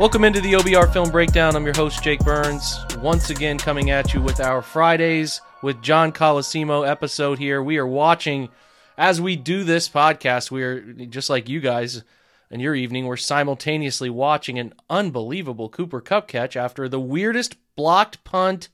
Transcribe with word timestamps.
Welcome 0.00 0.24
into 0.24 0.40
the 0.40 0.54
OBR 0.54 0.90
Film 0.94 1.10
Breakdown. 1.10 1.54
I'm 1.54 1.66
your 1.66 1.76
host, 1.76 2.02
Jake 2.02 2.20
Burns, 2.20 2.74
once 3.02 3.28
again 3.28 3.58
coming 3.58 3.90
at 3.90 4.14
you 4.14 4.22
with 4.22 4.40
our 4.40 4.62
Fridays 4.62 5.42
with 5.60 5.82
John 5.82 6.10
Colosimo 6.10 6.88
episode 6.88 7.38
here. 7.38 7.62
We 7.62 7.76
are 7.76 7.86
watching, 7.86 8.48
as 8.96 9.20
we 9.20 9.36
do 9.36 9.62
this 9.62 9.90
podcast, 9.90 10.50
we 10.50 10.62
are 10.62 10.80
just 10.80 11.28
like 11.28 11.50
you 11.50 11.60
guys 11.60 12.02
in 12.50 12.60
your 12.60 12.74
evening, 12.74 13.04
we're 13.04 13.18
simultaneously 13.18 14.08
watching 14.08 14.58
an 14.58 14.72
unbelievable 14.88 15.68
Cooper 15.68 16.00
Kupp 16.00 16.28
catch 16.28 16.56
after 16.56 16.88
the 16.88 16.98
weirdest 16.98 17.58
blocked 17.76 18.24
punt 18.24 18.70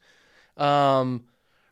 um, 0.57 1.25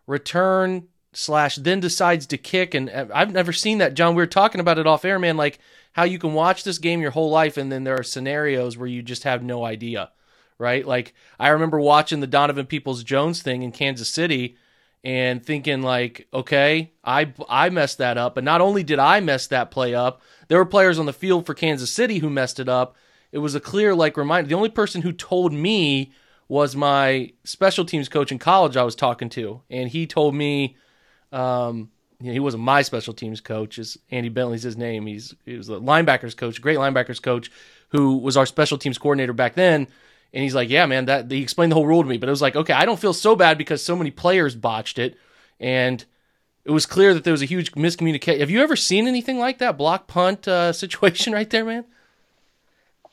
return 0.08 0.88
slash 1.14 1.56
then 1.56 1.80
decides 1.80 2.26
to 2.26 2.36
kick. 2.36 2.74
And 2.74 2.90
I've 2.90 3.32
never 3.32 3.52
seen 3.52 3.78
that, 3.78 3.94
John. 3.94 4.14
We 4.14 4.22
were 4.22 4.26
talking 4.26 4.60
about 4.60 4.78
it 4.78 4.86
off 4.86 5.04
air, 5.04 5.18
man. 5.18 5.36
Like, 5.36 5.58
how 5.94 6.02
you 6.02 6.18
can 6.18 6.34
watch 6.34 6.64
this 6.64 6.78
game 6.78 7.00
your 7.00 7.12
whole 7.12 7.30
life 7.30 7.56
and 7.56 7.70
then 7.72 7.84
there 7.84 7.98
are 7.98 8.02
scenarios 8.02 8.76
where 8.76 8.88
you 8.88 9.00
just 9.00 9.22
have 9.22 9.42
no 9.42 9.64
idea, 9.64 10.10
right? 10.58 10.86
Like 10.86 11.14
I 11.38 11.48
remember 11.48 11.80
watching 11.80 12.20
the 12.20 12.26
Donovan 12.26 12.66
Peoples 12.66 13.04
Jones 13.04 13.42
thing 13.42 13.62
in 13.62 13.72
Kansas 13.72 14.08
City 14.08 14.56
and 15.04 15.44
thinking 15.44 15.82
like, 15.82 16.26
okay, 16.34 16.92
I 17.04 17.32
I 17.48 17.70
messed 17.70 17.98
that 17.98 18.18
up, 18.18 18.34
but 18.34 18.44
not 18.44 18.60
only 18.60 18.82
did 18.82 18.98
I 18.98 19.20
mess 19.20 19.46
that 19.46 19.70
play 19.70 19.94
up, 19.94 20.20
there 20.48 20.58
were 20.58 20.66
players 20.66 20.98
on 20.98 21.06
the 21.06 21.12
field 21.12 21.46
for 21.46 21.54
Kansas 21.54 21.92
City 21.92 22.18
who 22.18 22.28
messed 22.28 22.58
it 22.58 22.68
up. 22.68 22.96
It 23.30 23.38
was 23.38 23.54
a 23.54 23.60
clear 23.60 23.94
like 23.94 24.16
reminder. 24.16 24.48
The 24.48 24.56
only 24.56 24.70
person 24.70 25.02
who 25.02 25.12
told 25.12 25.52
me 25.52 26.12
was 26.48 26.74
my 26.74 27.32
special 27.44 27.84
teams 27.84 28.08
coach 28.08 28.32
in 28.32 28.38
college 28.40 28.76
I 28.76 28.82
was 28.82 28.96
talking 28.96 29.28
to, 29.30 29.62
and 29.70 29.90
he 29.90 30.08
told 30.08 30.34
me 30.34 30.76
um, 31.34 31.90
you 32.20 32.28
know, 32.28 32.32
he 32.32 32.40
wasn't 32.40 32.62
my 32.62 32.82
special 32.82 33.12
teams 33.12 33.40
coach. 33.40 33.78
Is 33.78 33.98
Andy 34.10 34.28
Bentley's 34.28 34.62
his 34.62 34.76
name? 34.76 35.06
He's 35.06 35.34
he 35.44 35.56
was 35.56 35.66
the 35.66 35.80
linebackers 35.80 36.36
coach, 36.36 36.62
great 36.62 36.78
linebackers 36.78 37.20
coach, 37.20 37.50
who 37.88 38.18
was 38.18 38.36
our 38.36 38.46
special 38.46 38.78
teams 38.78 38.98
coordinator 38.98 39.32
back 39.32 39.54
then. 39.54 39.88
And 40.32 40.42
he's 40.42 40.54
like, 40.54 40.70
yeah, 40.70 40.86
man, 40.86 41.04
that 41.06 41.30
he 41.30 41.42
explained 41.42 41.70
the 41.70 41.76
whole 41.76 41.86
rule 41.86 42.02
to 42.02 42.08
me. 42.08 42.16
But 42.16 42.28
it 42.28 42.32
was 42.32 42.42
like, 42.42 42.56
okay, 42.56 42.72
I 42.72 42.86
don't 42.86 42.98
feel 42.98 43.12
so 43.12 43.36
bad 43.36 43.58
because 43.58 43.84
so 43.84 43.94
many 43.94 44.10
players 44.10 44.54
botched 44.54 44.98
it, 44.98 45.18
and 45.60 46.04
it 46.64 46.70
was 46.70 46.86
clear 46.86 47.14
that 47.14 47.24
there 47.24 47.32
was 47.32 47.42
a 47.42 47.46
huge 47.46 47.72
miscommunication. 47.72 48.40
Have 48.40 48.50
you 48.50 48.62
ever 48.62 48.76
seen 48.76 49.06
anything 49.06 49.38
like 49.38 49.58
that 49.58 49.76
block 49.76 50.06
punt 50.06 50.48
uh, 50.48 50.72
situation 50.84 51.32
right 51.32 51.50
there, 51.50 51.64
man? 51.64 51.84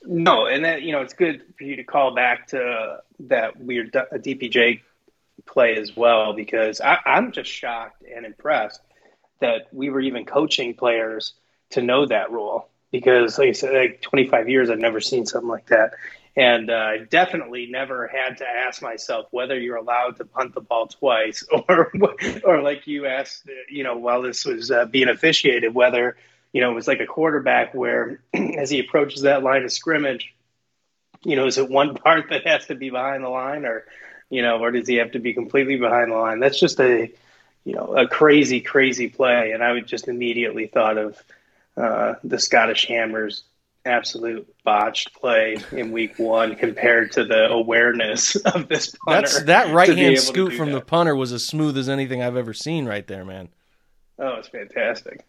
No, 0.03 0.47
and 0.47 0.63
that 0.66 0.83
you 0.83 0.91
know, 0.91 1.02
it's 1.02 1.13
good 1.13 1.44
for 1.58 1.63
you 1.63 1.75
to 1.75 1.83
call 1.83 2.16
back 2.16 2.47
to 2.47 3.02
that 3.19 3.59
weird 3.59 3.91
DPJ 3.91 4.81
play 5.45 5.75
as 5.75 5.95
well 5.95 6.34
because 6.34 6.81
I, 6.81 6.97
I'm 7.06 7.31
just 7.31 7.50
shocked 7.50 8.03
and 8.03 8.25
impressed 8.25 8.81
that 9.39 9.67
we 9.72 9.89
were 9.89 10.02
even 10.02 10.25
coaching 10.25 10.73
players 10.75 11.34
to 11.72 11.81
know 11.81 12.06
that 12.06 12.31
rule 12.31 12.70
because 12.92 13.39
like 13.39 13.50
I 13.50 13.52
said, 13.53 13.73
like 13.73 14.02
25 14.02 14.50
years, 14.50 14.69
I've 14.69 14.80
never 14.80 15.00
seen 15.00 15.25
something 15.25 15.50
like 15.50 15.67
that. 15.67 15.94
And 16.36 16.69
uh, 16.69 17.06
definitely 17.09 17.67
never 17.69 18.08
had 18.08 18.38
to 18.38 18.45
ask 18.47 18.81
myself 18.81 19.28
whether 19.31 19.59
you're 19.59 19.75
allowed 19.75 20.17
to 20.17 20.25
punt 20.25 20.53
the 20.56 20.62
ball 20.62 20.88
twice, 20.88 21.45
or 21.67 21.92
or 22.45 22.62
like 22.62 22.88
you 22.88 23.06
asked, 23.06 23.50
you 23.69 23.84
know, 23.84 23.97
while 23.97 24.22
this 24.22 24.45
was 24.45 24.72
uh, 24.72 24.86
being 24.86 25.09
officiated, 25.09 25.73
whether 25.73 26.16
you 26.53 26.62
know 26.62 26.72
it 26.72 26.75
was 26.75 26.88
like 26.88 27.01
a 27.01 27.06
quarterback 27.06 27.74
where, 27.74 28.22
as 28.34 28.69
he 28.69 28.80
approaches 28.80 29.24
that 29.24 29.44
line 29.44 29.63
of 29.63 29.74
scrimmage, 29.74 30.34
you 31.24 31.35
know, 31.35 31.47
is 31.47 31.57
it 31.57 31.69
one 31.69 31.96
part 32.03 32.30
that 32.30 32.47
has 32.47 32.68
to 32.68 32.75
be 32.75 32.90
behind 32.90 33.25
the 33.25 33.30
line, 33.30 33.66
or 33.66 33.84
you 34.31 34.42
know, 34.42 34.58
or 34.58 34.72
does 34.72 34.88
he 34.88 34.96
have 34.96 35.12
to 35.12 35.19
be 35.19 35.34
completely 35.34 35.78
behind 35.78 36.12
the 36.12 36.16
line? 36.16 36.40
That's 36.40 36.59
just 36.59 36.80
a 36.80 37.12
you 37.64 37.75
know, 37.75 37.96
a 37.96 38.08
crazy, 38.08 38.59
crazy 38.59 39.08
play. 39.08 39.52
And 39.52 39.64
I 39.64 39.72
would 39.72 39.86
just 39.86 40.08
immediately 40.08 40.68
thought 40.68 40.97
of 40.97 41.24
uh, 41.78 42.16
the 42.24 42.40
Scottish 42.40 42.88
Hammers 42.88 43.44
absolute 43.86 44.47
botched 44.64 45.14
play 45.14 45.58
in 45.72 45.92
week 45.92 46.18
one 46.19 46.56
compared 46.56 47.12
to 47.14 47.24
the 47.24 47.50
awareness 47.50 48.36
of 48.53 48.68
this 48.68 48.96
punter. 49.06 49.22
That's 49.22 49.44
that 49.44 49.74
right 49.74 49.96
hand 49.96 50.19
scoot 50.19 50.53
from 50.53 50.72
that. 50.72 50.80
the 50.80 50.86
punter 50.86 51.16
was 51.16 51.31
as 51.31 51.46
smooth 51.46 51.78
as 51.78 51.90
anything 51.90 52.22
I've 52.22 52.38
ever 52.38 52.53
seen 52.53 52.86
right 52.86 53.06
there, 53.08 53.25
man. 53.25 53.50
Oh, 54.19 54.36
it's 54.36 54.48
fantastic. 54.48 55.25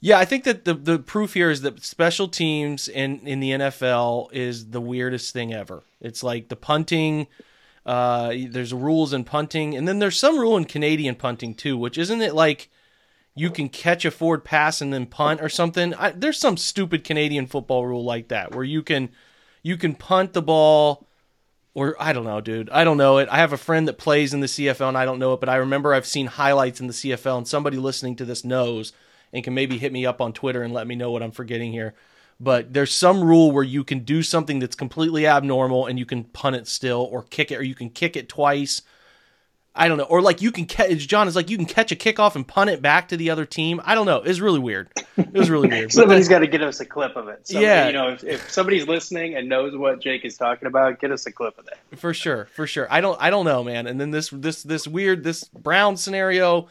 Yeah, 0.00 0.18
I 0.18 0.24
think 0.24 0.42
that 0.44 0.64
the 0.64 0.74
the 0.74 0.98
proof 0.98 1.34
here 1.34 1.48
is 1.48 1.60
that 1.60 1.84
special 1.84 2.26
teams 2.26 2.88
in 2.88 3.20
in 3.20 3.38
the 3.38 3.50
NFL 3.52 4.32
is 4.32 4.70
the 4.70 4.80
weirdest 4.80 5.32
thing 5.32 5.54
ever. 5.54 5.84
It's 6.00 6.24
like 6.24 6.48
the 6.48 6.56
punting 6.56 7.28
uh, 7.84 8.32
there's 8.48 8.72
rules 8.72 9.12
in 9.12 9.24
punting, 9.24 9.76
and 9.76 9.88
then 9.88 9.98
there's 9.98 10.18
some 10.18 10.38
rule 10.38 10.56
in 10.56 10.64
Canadian 10.64 11.14
punting 11.14 11.54
too, 11.54 11.76
which 11.76 11.98
isn't 11.98 12.20
it 12.20 12.34
like 12.34 12.70
you 13.34 13.50
can 13.50 13.68
catch 13.68 14.04
a 14.04 14.10
forward 14.10 14.44
pass 14.44 14.80
and 14.80 14.92
then 14.92 15.06
punt 15.06 15.40
or 15.40 15.48
something? 15.48 15.94
I, 15.94 16.10
there's 16.10 16.38
some 16.38 16.56
stupid 16.56 17.04
Canadian 17.04 17.46
football 17.46 17.86
rule 17.86 18.04
like 18.04 18.28
that 18.28 18.54
where 18.54 18.64
you 18.64 18.82
can 18.82 19.10
you 19.62 19.76
can 19.76 19.94
punt 19.94 20.32
the 20.32 20.42
ball 20.42 21.08
or 21.74 21.96
I 21.98 22.12
don't 22.12 22.24
know, 22.24 22.40
dude. 22.40 22.68
I 22.70 22.84
don't 22.84 22.98
know 22.98 23.18
it. 23.18 23.28
I 23.30 23.38
have 23.38 23.52
a 23.52 23.58
friend 23.58 23.88
that 23.88 23.98
plays 23.98 24.34
in 24.34 24.40
the 24.40 24.46
CFL 24.46 24.88
and 24.88 24.98
I 24.98 25.04
don't 25.04 25.18
know 25.18 25.32
it, 25.32 25.40
but 25.40 25.48
I 25.48 25.56
remember 25.56 25.94
I've 25.94 26.06
seen 26.06 26.26
highlights 26.26 26.80
in 26.80 26.86
the 26.86 26.92
CFL 26.92 27.38
and 27.38 27.48
somebody 27.48 27.78
listening 27.78 28.16
to 28.16 28.24
this 28.24 28.44
knows 28.44 28.92
and 29.32 29.42
can 29.42 29.54
maybe 29.54 29.78
hit 29.78 29.92
me 29.92 30.04
up 30.04 30.20
on 30.20 30.34
Twitter 30.34 30.62
and 30.62 30.74
let 30.74 30.86
me 30.86 30.94
know 30.94 31.10
what 31.10 31.22
I'm 31.22 31.30
forgetting 31.30 31.72
here 31.72 31.94
but 32.42 32.72
there's 32.72 32.92
some 32.92 33.22
rule 33.22 33.52
where 33.52 33.62
you 33.62 33.84
can 33.84 34.00
do 34.00 34.22
something 34.22 34.58
that's 34.58 34.74
completely 34.74 35.26
abnormal 35.26 35.86
and 35.86 35.96
you 35.98 36.04
can 36.04 36.24
punt 36.24 36.56
it 36.56 36.66
still 36.66 37.08
or 37.12 37.22
kick 37.22 37.52
it 37.52 37.56
or 37.56 37.62
you 37.62 37.76
can 37.76 37.88
kick 37.88 38.16
it 38.16 38.28
twice. 38.28 38.82
I 39.76 39.86
don't 39.86 39.96
know. 39.96 40.04
Or 40.04 40.20
like 40.20 40.42
you 40.42 40.50
can 40.50 40.66
catch 40.66 41.06
John 41.06 41.28
is 41.28 41.36
like 41.36 41.48
you 41.48 41.56
can 41.56 41.66
catch 41.66 41.92
a 41.92 41.96
kickoff 41.96 42.34
and 42.34 42.46
punt 42.46 42.68
it 42.68 42.82
back 42.82 43.08
to 43.08 43.16
the 43.16 43.30
other 43.30 43.46
team. 43.46 43.80
I 43.84 43.94
don't 43.94 44.06
know. 44.06 44.18
It's 44.18 44.40
really 44.40 44.58
weird. 44.58 44.88
It 45.16 45.32
was 45.32 45.50
really 45.50 45.68
weird. 45.68 45.92
Somebody's 45.94 46.28
got 46.28 46.40
to 46.40 46.48
get 46.48 46.62
us 46.62 46.80
a 46.80 46.84
clip 46.84 47.14
of 47.14 47.28
it. 47.28 47.46
Somebody, 47.46 47.66
yeah. 47.66 47.86
You 47.86 47.92
know, 47.92 48.08
if, 48.08 48.24
if 48.24 48.50
somebody's 48.50 48.88
listening 48.88 49.36
and 49.36 49.48
knows 49.48 49.76
what 49.76 50.02
Jake 50.02 50.24
is 50.24 50.36
talking 50.36 50.66
about, 50.66 51.00
get 51.00 51.12
us 51.12 51.24
a 51.26 51.32
clip 51.32 51.58
of 51.58 51.66
that. 51.66 51.78
For 51.96 52.12
sure. 52.12 52.46
For 52.46 52.66
sure. 52.66 52.88
I 52.90 53.00
don't 53.00 53.16
I 53.22 53.30
don't 53.30 53.44
know, 53.44 53.62
man. 53.62 53.86
And 53.86 54.00
then 54.00 54.10
this 54.10 54.30
this 54.30 54.64
this 54.64 54.88
weird 54.88 55.22
this 55.22 55.44
Brown 55.44 55.96
scenario 55.96 56.68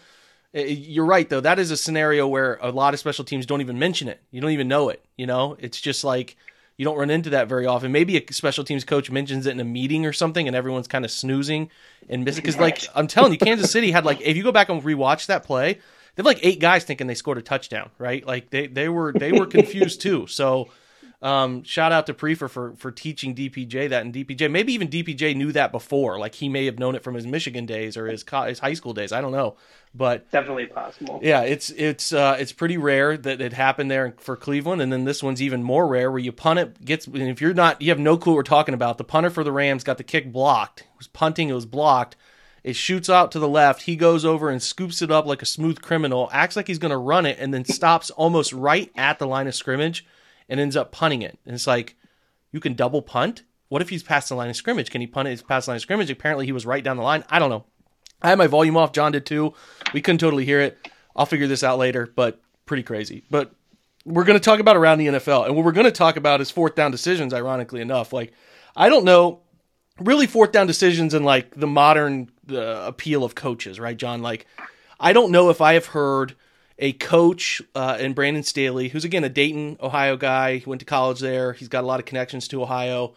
Uh, 0.55 0.61
you're 0.61 1.05
right 1.05 1.29
though. 1.29 1.41
That 1.41 1.59
is 1.59 1.71
a 1.71 1.77
scenario 1.77 2.27
where 2.27 2.57
a 2.61 2.71
lot 2.71 2.93
of 2.93 2.99
special 2.99 3.23
teams 3.23 3.45
don't 3.45 3.61
even 3.61 3.79
mention 3.79 4.07
it. 4.07 4.21
You 4.31 4.41
don't 4.41 4.51
even 4.51 4.67
know 4.67 4.89
it. 4.89 5.03
You 5.17 5.25
know, 5.25 5.55
it's 5.59 5.79
just 5.79 6.03
like 6.03 6.35
you 6.77 6.85
don't 6.85 6.97
run 6.97 7.09
into 7.09 7.29
that 7.31 7.47
very 7.47 7.65
often. 7.65 7.91
Maybe 7.91 8.17
a 8.17 8.33
special 8.33 8.63
teams 8.63 8.83
coach 8.83 9.11
mentions 9.11 9.45
it 9.45 9.51
in 9.51 9.59
a 9.59 9.63
meeting 9.65 10.05
or 10.05 10.13
something, 10.13 10.47
and 10.47 10.55
everyone's 10.55 10.87
kind 10.87 11.05
of 11.05 11.11
snoozing 11.11 11.69
and 12.09 12.25
missing. 12.25 12.41
Because 12.41 12.57
like 12.57 12.85
I'm 12.95 13.07
telling 13.07 13.31
you, 13.31 13.37
Kansas 13.37 13.71
City 13.71 13.91
had 13.91 14.03
like 14.05 14.19
if 14.21 14.35
you 14.35 14.43
go 14.43 14.51
back 14.51 14.69
and 14.69 14.81
rewatch 14.81 15.27
that 15.27 15.43
play, 15.43 15.73
they 15.73 15.79
have 16.17 16.25
like 16.25 16.39
eight 16.41 16.59
guys 16.59 16.83
thinking 16.83 17.07
they 17.07 17.15
scored 17.15 17.37
a 17.37 17.41
touchdown. 17.41 17.89
Right? 17.97 18.25
Like 18.25 18.49
they 18.49 18.67
they 18.67 18.89
were 18.89 19.13
they 19.13 19.31
were 19.31 19.45
confused 19.45 20.01
too. 20.01 20.27
So 20.27 20.69
um, 21.21 21.61
shout 21.63 21.91
out 21.91 22.07
to 22.07 22.15
Priefer 22.15 22.49
for 22.49 22.73
for 22.77 22.91
teaching 22.91 23.35
DPJ 23.35 23.89
that, 23.89 24.03
and 24.03 24.11
DPJ 24.11 24.49
maybe 24.49 24.73
even 24.73 24.87
DPJ 24.87 25.35
knew 25.35 25.51
that 25.51 25.71
before. 25.71 26.17
Like 26.17 26.33
he 26.33 26.49
may 26.49 26.65
have 26.65 26.79
known 26.79 26.95
it 26.95 27.03
from 27.03 27.13
his 27.13 27.27
Michigan 27.27 27.67
days 27.67 27.95
or 27.95 28.07
his 28.07 28.25
his 28.47 28.59
high 28.59 28.73
school 28.73 28.93
days. 28.93 29.11
I 29.11 29.21
don't 29.21 29.31
know, 29.31 29.55
but 29.93 30.31
definitely 30.31 30.65
possible. 30.65 31.19
Yeah, 31.21 31.41
it's 31.41 31.69
it's 31.71 32.11
uh, 32.11 32.37
it's 32.39 32.51
pretty 32.51 32.77
rare 32.79 33.17
that 33.17 33.39
it 33.39 33.53
happened 33.53 33.91
there 33.91 34.15
for 34.17 34.35
Cleveland, 34.35 34.81
and 34.81 34.91
then 34.91 35.03
this 35.05 35.21
one's 35.21 35.43
even 35.43 35.61
more 35.61 35.87
rare 35.87 36.09
where 36.09 36.19
you 36.19 36.31
punt 36.31 36.57
it 36.57 36.83
gets. 36.83 37.05
And 37.05 37.21
if 37.21 37.39
you're 37.39 37.53
not, 37.53 37.83
you 37.83 37.89
have 37.89 37.99
no 37.99 38.17
clue 38.17 38.33
what 38.33 38.37
we're 38.37 38.43
talking 38.43 38.73
about. 38.73 38.97
The 38.97 39.03
punter 39.03 39.29
for 39.29 39.43
the 39.43 39.51
Rams 39.51 39.83
got 39.83 39.97
the 39.97 40.03
kick 40.03 40.31
blocked. 40.31 40.81
It 40.81 40.97
was 40.97 41.07
punting. 41.07 41.49
It 41.49 41.53
was 41.53 41.67
blocked. 41.67 42.15
It 42.63 42.75
shoots 42.75 43.09
out 43.11 43.31
to 43.31 43.39
the 43.39 43.47
left. 43.47 43.83
He 43.83 43.95
goes 43.95 44.25
over 44.25 44.49
and 44.49 44.61
scoops 44.61 45.03
it 45.03 45.11
up 45.11 45.27
like 45.27 45.43
a 45.43 45.47
smooth 45.47 45.81
criminal. 45.81 46.29
Acts 46.31 46.55
like 46.55 46.67
he's 46.67 46.79
going 46.79 46.91
to 46.91 46.97
run 46.97 47.27
it, 47.27 47.37
and 47.39 47.53
then 47.53 47.63
stops 47.63 48.09
almost 48.09 48.53
right 48.53 48.91
at 48.95 49.19
the 49.19 49.27
line 49.27 49.47
of 49.47 49.53
scrimmage 49.53 50.03
and 50.51 50.59
ends 50.59 50.75
up 50.75 50.91
punting 50.91 51.21
it. 51.23 51.39
And 51.45 51.55
it's 51.55 51.65
like, 51.65 51.95
you 52.51 52.59
can 52.59 52.73
double 52.73 53.01
punt? 53.01 53.43
What 53.69 53.81
if 53.81 53.87
he's 53.87 54.03
past 54.03 54.27
the 54.27 54.35
line 54.35 54.49
of 54.49 54.55
scrimmage? 54.57 54.91
Can 54.91 54.99
he 54.99 55.07
punt 55.07 55.29
it 55.29 55.47
past 55.47 55.65
the 55.65 55.71
line 55.71 55.77
of 55.77 55.81
scrimmage? 55.81 56.11
Apparently 56.11 56.45
he 56.45 56.51
was 56.51 56.65
right 56.65 56.83
down 56.83 56.97
the 56.97 57.03
line. 57.03 57.23
I 57.29 57.39
don't 57.39 57.49
know. 57.49 57.63
I 58.21 58.29
had 58.29 58.37
my 58.37 58.47
volume 58.47 58.75
off. 58.75 58.91
John 58.91 59.13
did 59.13 59.25
too. 59.25 59.53
We 59.93 60.01
couldn't 60.01 60.19
totally 60.19 60.43
hear 60.43 60.59
it. 60.59 60.89
I'll 61.15 61.25
figure 61.25 61.47
this 61.47 61.63
out 61.63 61.79
later, 61.79 62.11
but 62.15 62.41
pretty 62.65 62.83
crazy. 62.83 63.23
But 63.31 63.53
we're 64.05 64.25
going 64.25 64.37
to 64.37 64.43
talk 64.43 64.59
about 64.59 64.75
around 64.75 64.97
the 64.97 65.07
NFL. 65.07 65.45
And 65.45 65.55
what 65.55 65.63
we're 65.63 65.71
going 65.71 65.85
to 65.85 65.91
talk 65.91 66.17
about 66.17 66.41
is 66.41 66.51
fourth 66.51 66.75
down 66.75 66.91
decisions, 66.91 67.33
ironically 67.33 67.79
enough. 67.79 68.11
Like, 68.11 68.33
I 68.75 68.89
don't 68.89 69.05
know 69.05 69.39
really 70.01 70.27
fourth 70.27 70.51
down 70.51 70.67
decisions 70.67 71.13
and 71.13 71.23
like 71.23 71.55
the 71.55 71.67
modern 71.67 72.29
uh, 72.49 72.83
appeal 72.87 73.23
of 73.23 73.35
coaches, 73.35 73.79
right, 73.79 73.95
John? 73.95 74.21
Like, 74.21 74.47
I 74.99 75.13
don't 75.13 75.31
know 75.31 75.49
if 75.49 75.61
I 75.61 75.73
have 75.73 75.85
heard– 75.87 76.35
a 76.81 76.93
coach 76.93 77.61
uh, 77.75 77.97
in 77.99 78.13
Brandon 78.13 78.43
Staley, 78.43 78.89
who's 78.89 79.05
again 79.05 79.23
a 79.23 79.29
Dayton, 79.29 79.77
Ohio 79.81 80.17
guy. 80.17 80.57
He 80.57 80.65
went 80.65 80.79
to 80.79 80.85
college 80.85 81.19
there. 81.19 81.53
He's 81.53 81.67
got 81.67 81.83
a 81.83 81.87
lot 81.87 81.99
of 81.99 82.05
connections 82.07 82.47
to 82.49 82.61
Ohio. 82.61 83.13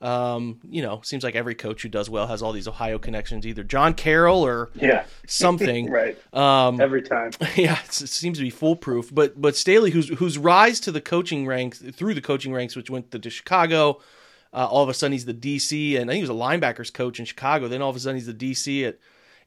Um, 0.00 0.58
you 0.68 0.82
know, 0.82 1.00
seems 1.04 1.22
like 1.22 1.36
every 1.36 1.54
coach 1.54 1.82
who 1.82 1.88
does 1.88 2.10
well 2.10 2.26
has 2.26 2.42
all 2.42 2.50
these 2.50 2.66
Ohio 2.66 2.98
connections, 2.98 3.46
either 3.46 3.62
John 3.62 3.94
Carroll 3.94 4.44
or 4.44 4.70
yeah. 4.74 5.04
something. 5.28 5.90
right. 5.90 6.18
Um, 6.34 6.80
Every 6.80 7.02
time. 7.02 7.30
yeah, 7.54 7.78
it 7.84 7.92
seems 7.92 8.38
to 8.38 8.42
be 8.42 8.50
foolproof. 8.50 9.14
But 9.14 9.40
but 9.40 9.54
Staley, 9.54 9.92
who's 9.92 10.08
whose 10.08 10.38
rise 10.38 10.80
to 10.80 10.90
the 10.90 11.00
coaching 11.00 11.46
ranks 11.46 11.78
through 11.78 12.14
the 12.14 12.20
coaching 12.20 12.52
ranks, 12.52 12.74
which 12.74 12.90
went 12.90 13.12
to, 13.12 13.30
Chicago, 13.30 14.00
uh, 14.52 14.66
all 14.66 14.82
of 14.82 14.88
a 14.88 14.94
sudden 14.94 15.12
he's 15.12 15.26
the 15.26 15.34
DC, 15.34 15.96
and 16.00 16.10
I 16.10 16.14
think 16.14 16.24
he 16.24 16.28
was 16.28 16.30
a 16.30 16.32
linebackers 16.32 16.92
coach 16.92 17.20
in 17.20 17.24
Chicago. 17.24 17.68
Then 17.68 17.80
all 17.82 17.90
of 17.90 17.96
a 17.96 18.00
sudden 18.00 18.16
he's 18.16 18.26
the 18.26 18.34
DC 18.34 18.88
at 18.88 18.98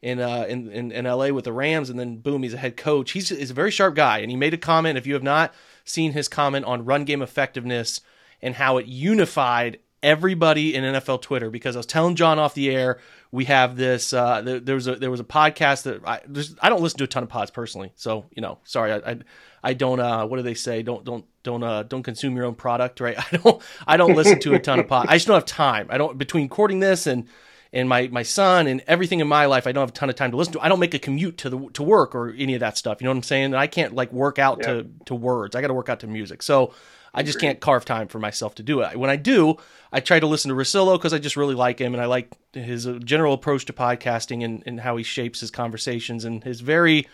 in 0.02 0.20
uh 0.20 0.46
in, 0.48 0.70
in, 0.70 0.92
in 0.92 1.04
LA 1.04 1.28
with 1.28 1.44
the 1.44 1.52
Rams, 1.52 1.90
and 1.90 1.98
then 1.98 2.18
boom, 2.18 2.42
he's 2.42 2.54
a 2.54 2.58
head 2.58 2.76
coach. 2.76 3.12
He's, 3.12 3.28
he's 3.28 3.50
a 3.50 3.54
very 3.54 3.70
sharp 3.70 3.94
guy, 3.94 4.18
and 4.18 4.30
he 4.30 4.36
made 4.36 4.54
a 4.54 4.58
comment. 4.58 4.98
If 4.98 5.06
you 5.06 5.14
have 5.14 5.22
not 5.22 5.54
seen 5.84 6.12
his 6.12 6.28
comment 6.28 6.64
on 6.64 6.84
run 6.84 7.04
game 7.04 7.22
effectiveness 7.22 8.00
and 8.42 8.54
how 8.54 8.76
it 8.78 8.86
unified 8.86 9.78
everybody 10.02 10.74
in 10.74 10.84
NFL 10.84 11.22
Twitter 11.22 11.50
because 11.50 11.74
I 11.74 11.80
was 11.80 11.86
telling 11.86 12.14
John 12.16 12.38
off 12.38 12.54
the 12.54 12.70
air 12.70 13.00
we 13.32 13.46
have 13.46 13.76
this 13.76 14.12
uh, 14.12 14.40
there, 14.42 14.60
there, 14.60 14.74
was 14.74 14.86
a 14.86 14.96
there 14.96 15.10
was 15.10 15.20
a 15.20 15.24
podcast 15.24 15.82
that 15.82 16.06
I 16.06 16.20
I 16.60 16.68
don't 16.68 16.80
listen 16.80 16.98
to 16.98 17.04
a 17.04 17.08
ton 17.08 17.22
of 17.22 17.28
pods 17.28 17.50
personally 17.50 17.92
so 17.96 18.26
you 18.34 18.42
know 18.42 18.58
sorry 18.64 18.92
I 18.92 19.10
I, 19.10 19.18
I 19.64 19.74
don't 19.74 19.98
uh, 19.98 20.26
what 20.26 20.36
do 20.36 20.42
they 20.42 20.54
say 20.54 20.82
don't 20.82 21.04
don't 21.04 21.24
don't 21.42 21.62
uh, 21.62 21.82
don't 21.82 22.02
consume 22.02 22.36
your 22.36 22.44
own 22.44 22.54
product 22.54 23.00
right 23.00 23.18
I 23.32 23.36
don't 23.36 23.62
I 23.86 23.96
don't 23.96 24.14
listen 24.14 24.38
to 24.40 24.54
a 24.54 24.58
ton 24.58 24.78
of 24.78 24.86
pods 24.86 25.08
I 25.10 25.16
just 25.16 25.26
don't 25.26 25.34
have 25.34 25.46
time 25.46 25.88
I 25.90 25.98
don't 25.98 26.16
between 26.16 26.44
recording 26.44 26.80
this 26.80 27.06
and 27.06 27.26
and 27.76 27.88
my 27.88 28.08
my 28.08 28.22
son 28.22 28.66
and 28.66 28.82
everything 28.86 29.20
in 29.20 29.28
my 29.28 29.46
life 29.46 29.66
I 29.66 29.72
don't 29.72 29.82
have 29.82 29.90
a 29.90 29.92
ton 29.92 30.10
of 30.10 30.16
time 30.16 30.30
to 30.32 30.36
listen 30.36 30.54
to 30.54 30.60
I 30.60 30.68
don't 30.68 30.80
make 30.80 30.94
a 30.94 30.98
commute 30.98 31.38
to 31.38 31.50
the 31.50 31.68
to 31.74 31.82
work 31.82 32.14
or 32.14 32.30
any 32.30 32.54
of 32.54 32.60
that 32.60 32.76
stuff 32.78 33.00
you 33.00 33.04
know 33.04 33.10
what 33.10 33.18
I'm 33.18 33.22
saying 33.22 33.44
and 33.46 33.56
I 33.56 33.66
can't 33.66 33.94
like 33.94 34.12
work 34.12 34.38
out 34.38 34.58
yeah. 34.60 34.66
to 34.66 34.86
to 35.06 35.14
words 35.14 35.54
I 35.54 35.60
got 35.60 35.68
to 35.68 35.74
work 35.74 35.88
out 35.88 36.00
to 36.00 36.06
music 36.06 36.42
so 36.42 36.72
I 37.16 37.22
just 37.22 37.40
can't 37.40 37.60
carve 37.60 37.86
time 37.86 38.08
for 38.08 38.18
myself 38.18 38.56
to 38.56 38.62
do 38.62 38.82
it. 38.82 38.94
When 38.98 39.08
I 39.08 39.16
do, 39.16 39.56
I 39.90 40.00
try 40.00 40.20
to 40.20 40.26
listen 40.26 40.50
to 40.50 40.54
Russillo 40.54 40.98
because 40.98 41.14
I 41.14 41.18
just 41.18 41.34
really 41.34 41.54
like 41.54 41.78
him 41.78 41.94
and 41.94 42.02
I 42.02 42.04
like 42.04 42.30
his 42.52 42.86
uh, 42.86 42.98
general 43.02 43.32
approach 43.32 43.64
to 43.64 43.72
podcasting 43.72 44.44
and, 44.44 44.62
and 44.66 44.78
how 44.78 44.98
he 44.98 45.02
shapes 45.02 45.40
his 45.40 45.50
conversations 45.50 46.26
and 46.26 46.44
his 46.44 46.60
very 46.60 47.08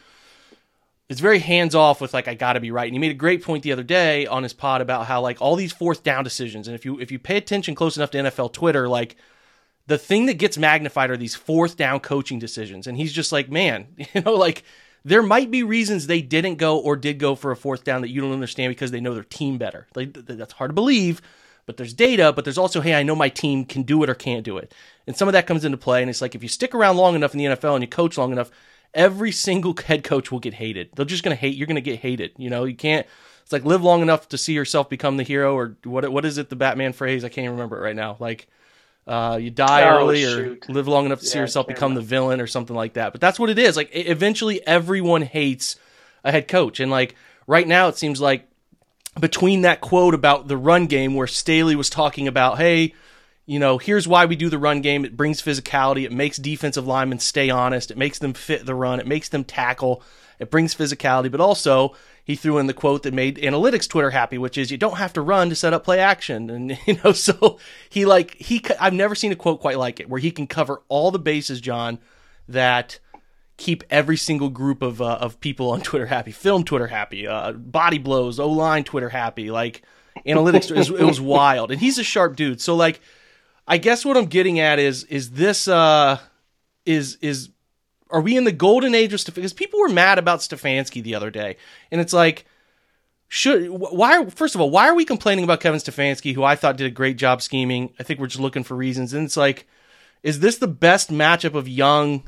it's 1.08 1.20
very 1.20 1.38
hands 1.38 1.76
off 1.76 2.00
with 2.00 2.14
like 2.14 2.26
I 2.26 2.34
got 2.34 2.54
to 2.54 2.60
be 2.60 2.72
right. 2.72 2.86
And 2.86 2.94
he 2.94 2.98
made 2.98 3.12
a 3.12 3.14
great 3.14 3.44
point 3.44 3.62
the 3.62 3.70
other 3.70 3.84
day 3.84 4.26
on 4.26 4.42
his 4.42 4.52
pod 4.52 4.80
about 4.80 5.06
how 5.06 5.20
like 5.20 5.40
all 5.40 5.54
these 5.54 5.72
fourth 5.72 6.02
down 6.02 6.24
decisions 6.24 6.66
and 6.66 6.74
if 6.74 6.84
you 6.84 6.98
if 6.98 7.12
you 7.12 7.20
pay 7.20 7.36
attention 7.36 7.76
close 7.76 7.96
enough 7.96 8.10
to 8.10 8.18
NFL 8.18 8.52
Twitter 8.52 8.88
like 8.88 9.16
the 9.87 9.99
thing 9.99 10.26
that 10.26 10.34
gets 10.34 10.56
magnified 10.56 11.11
are 11.11 11.17
these 11.17 11.34
fourth 11.34 11.76
down 11.76 12.00
coaching 12.00 12.38
decisions 12.38 12.87
and 12.87 12.96
he's 12.96 13.12
just 13.12 13.32
like 13.32 13.50
man, 13.50 13.87
you 14.14 14.20
know 14.20 14.34
like 14.34 14.64
there 15.05 15.23
might 15.23 15.50
be 15.50 15.62
reasons 15.62 16.06
they 16.06 16.23
didn't 16.23 16.56
go 16.56 16.79
or 16.79 16.96
did 16.96 17.19
go 17.19 17.34
for 17.34 17.50
a 17.50 17.56
fourth 17.56 17.84
down 17.84 18.02
that 18.02 18.11
you 18.11 18.20
don't 18.20 18.32
understand 18.32 18.70
because 18.70 18.90
they 18.90 19.00
know 19.00 19.14
their 19.14 19.25
team 19.25 19.58
better. 19.58 19.88
Like, 19.94 20.12
that's 20.12 20.52
hard 20.52 20.70
to 20.70 20.75
believe, 20.75 21.20
but 21.67 21.76
there's 21.76 21.93
data, 21.93 22.32
but 22.32 22.44
there's 22.44 22.58
also, 22.58 22.81
hey, 22.81 22.94
I 22.94 23.02
know 23.02 23.17
my 23.17 23.29
team 23.29 23.64
can 23.64 23.82
do 23.82 24.02
it 24.02 24.11
or 24.11 24.14
can't 24.14 24.44
do 24.44 24.58
it. 24.58 24.73
And 25.06 25.17
some 25.17 25.29
of 25.29 25.32
that 25.32 25.46
comes 25.46 25.64
into 25.64 25.76
play. 25.76 26.02
And 26.02 26.11
it's 26.11 26.20
like 26.20 26.34
if 26.34 26.43
you 26.43 26.49
stick 26.49 26.75
around 26.75 26.96
long 26.96 27.14
enough 27.14 27.34
in 27.34 27.38
the 27.38 27.56
NFL 27.56 27.75
and 27.75 27.82
you 27.82 27.88
coach 27.88 28.17
long 28.17 28.32
enough, 28.32 28.50
every 28.94 29.32
single 29.32 29.75
head 29.87 30.05
coach 30.05 30.31
will 30.31 30.40
get 30.40 30.55
hated. 30.55 30.90
They're 30.94 31.05
just 31.05 31.25
to 31.25 31.34
hate, 31.34 31.56
you're 31.56 31.67
to 31.67 31.81
get 31.81 32.00
hated. 32.00 32.32
You 32.37 32.50
know, 32.50 32.64
you 32.64 32.76
can't, 32.76 33.06
it's 33.43 33.52
like 33.52 33.64
live 33.64 33.82
long 33.82 34.02
enough 34.02 34.29
to 34.29 34.38
see 34.38 34.52
yourself 34.52 34.88
become 34.88 35.17
the 35.17 35.25
hero 35.25 35.56
or 35.56 35.76
what, 35.82 36.08
what 36.12 36.25
is 36.25 36.38
it, 36.38 36.49
the 36.49 36.56
Batman 36.56 36.93
phrase? 36.93 37.25
I 37.25 37.29
can't 37.29 37.50
remember 37.50 37.76
it 37.79 37.82
right 37.82 37.96
now. 37.96 38.17
Like, 38.20 38.46
uh, 39.06 39.38
you 39.40 39.50
die 39.50 39.82
oh, 39.82 39.99
early 39.99 40.22
shoot. 40.22 40.64
or 40.69 40.72
live 40.72 40.88
long 40.88 41.06
enough 41.06 41.20
to 41.20 41.26
yeah, 41.26 41.32
see 41.32 41.38
yourself 41.38 41.66
become 41.66 41.94
the 41.94 42.00
villain 42.00 42.40
or 42.40 42.46
something 42.46 42.76
like 42.76 42.94
that. 42.94 43.12
But 43.12 43.20
that's 43.20 43.38
what 43.38 43.50
it 43.50 43.58
is. 43.58 43.76
Like 43.76 43.90
eventually 43.93 44.64
everyone 44.66 45.22
hates 45.22 45.76
a 46.25 46.31
head 46.31 46.49
coach. 46.49 46.78
And 46.81 46.90
like 46.90 47.16
right 47.46 47.66
now 47.66 47.88
it 47.88 47.96
seems 47.96 48.20
like 48.20 48.49
between 49.19 49.62
that 49.62 49.81
quote 49.81 50.14
about 50.14 50.49
the 50.49 50.56
run 50.56 50.87
game 50.87 51.14
where 51.14 51.26
Staley 51.26 51.76
was 51.76 51.90
talking 51.90 52.28
about, 52.28 52.58
hey, 52.58 52.94
you 53.44 53.58
know, 53.58 53.76
here's 53.78 54.06
why 54.06 54.25
we 54.25 54.37
do 54.37 54.49
the 54.49 54.58
run 54.58 54.81
game. 54.81 55.05
It 55.05 55.16
brings 55.16 55.43
physicality. 55.43 56.05
It 56.05 56.12
makes 56.12 56.37
defensive 56.37 56.87
linemen 56.87 57.19
stay 57.19 57.50
honest. 57.50 57.90
It 57.90 57.98
makes 57.98 58.19
them 58.19 58.34
fit 58.34 58.64
the 58.64 58.75
run. 58.75 59.00
It 59.00 59.06
makes 59.06 59.28
them 59.28 59.44
tackle. 59.44 60.02
It 60.42 60.50
brings 60.50 60.74
physicality, 60.74 61.30
but 61.30 61.40
also 61.40 61.94
he 62.24 62.34
threw 62.34 62.58
in 62.58 62.66
the 62.66 62.74
quote 62.74 63.04
that 63.04 63.14
made 63.14 63.36
analytics 63.36 63.88
Twitter 63.88 64.10
happy, 64.10 64.38
which 64.38 64.58
is 64.58 64.72
you 64.72 64.76
don't 64.76 64.96
have 64.96 65.12
to 65.12 65.20
run 65.20 65.48
to 65.50 65.54
set 65.54 65.72
up 65.72 65.84
play 65.84 66.00
action. 66.00 66.50
And, 66.50 66.78
you 66.86 66.98
know, 67.04 67.12
so 67.12 67.58
he 67.88 68.04
like, 68.04 68.34
he, 68.34 68.60
I've 68.80 68.92
never 68.92 69.14
seen 69.14 69.30
a 69.30 69.36
quote 69.36 69.60
quite 69.60 69.78
like 69.78 70.00
it 70.00 70.08
where 70.08 70.20
he 70.20 70.32
can 70.32 70.48
cover 70.48 70.82
all 70.88 71.12
the 71.12 71.20
bases, 71.20 71.60
John, 71.60 72.00
that 72.48 72.98
keep 73.56 73.84
every 73.88 74.16
single 74.16 74.48
group 74.48 74.82
of, 74.82 75.00
uh, 75.00 75.18
of 75.20 75.38
people 75.38 75.70
on 75.70 75.80
Twitter 75.80 76.06
happy, 76.06 76.32
film 76.32 76.64
Twitter 76.64 76.88
happy, 76.88 77.28
uh, 77.28 77.52
body 77.52 77.98
blows, 77.98 78.40
O 78.40 78.48
line 78.50 78.82
Twitter 78.82 79.10
happy, 79.10 79.52
like 79.52 79.82
analytics, 80.26 80.72
it 80.72 80.76
was, 80.76 80.90
it 80.90 81.04
was 81.04 81.20
wild. 81.20 81.70
And 81.70 81.80
he's 81.80 81.98
a 81.98 82.04
sharp 82.04 82.34
dude. 82.34 82.60
So 82.60 82.74
like, 82.74 83.00
I 83.68 83.78
guess 83.78 84.04
what 84.04 84.16
I'm 84.16 84.26
getting 84.26 84.58
at 84.58 84.80
is, 84.80 85.04
is 85.04 85.30
this, 85.30 85.68
uh, 85.68 86.18
is, 86.84 87.16
is 87.20 87.50
are 88.12 88.20
we 88.20 88.36
in 88.36 88.44
the 88.44 88.52
golden 88.52 88.94
age 88.94 89.12
of 89.12 89.20
Stefanski? 89.20 89.36
Because 89.36 89.52
people 89.52 89.80
were 89.80 89.88
mad 89.88 90.18
about 90.18 90.40
Stefanski 90.40 91.02
the 91.02 91.14
other 91.14 91.30
day, 91.30 91.56
and 91.90 92.00
it's 92.00 92.12
like, 92.12 92.44
should 93.28 93.68
why? 93.70 94.26
First 94.26 94.54
of 94.54 94.60
all, 94.60 94.70
why 94.70 94.88
are 94.88 94.94
we 94.94 95.06
complaining 95.06 95.44
about 95.44 95.60
Kevin 95.60 95.80
Stefanski, 95.80 96.34
who 96.34 96.44
I 96.44 96.54
thought 96.54 96.76
did 96.76 96.86
a 96.86 96.90
great 96.90 97.16
job 97.16 97.40
scheming? 97.40 97.94
I 97.98 98.02
think 98.02 98.20
we're 98.20 98.26
just 98.26 98.40
looking 98.40 98.64
for 98.64 98.76
reasons, 98.76 99.14
and 99.14 99.24
it's 99.24 99.36
like, 99.36 99.66
is 100.22 100.40
this 100.40 100.58
the 100.58 100.68
best 100.68 101.10
matchup 101.10 101.54
of 101.54 101.68
young, 101.68 102.24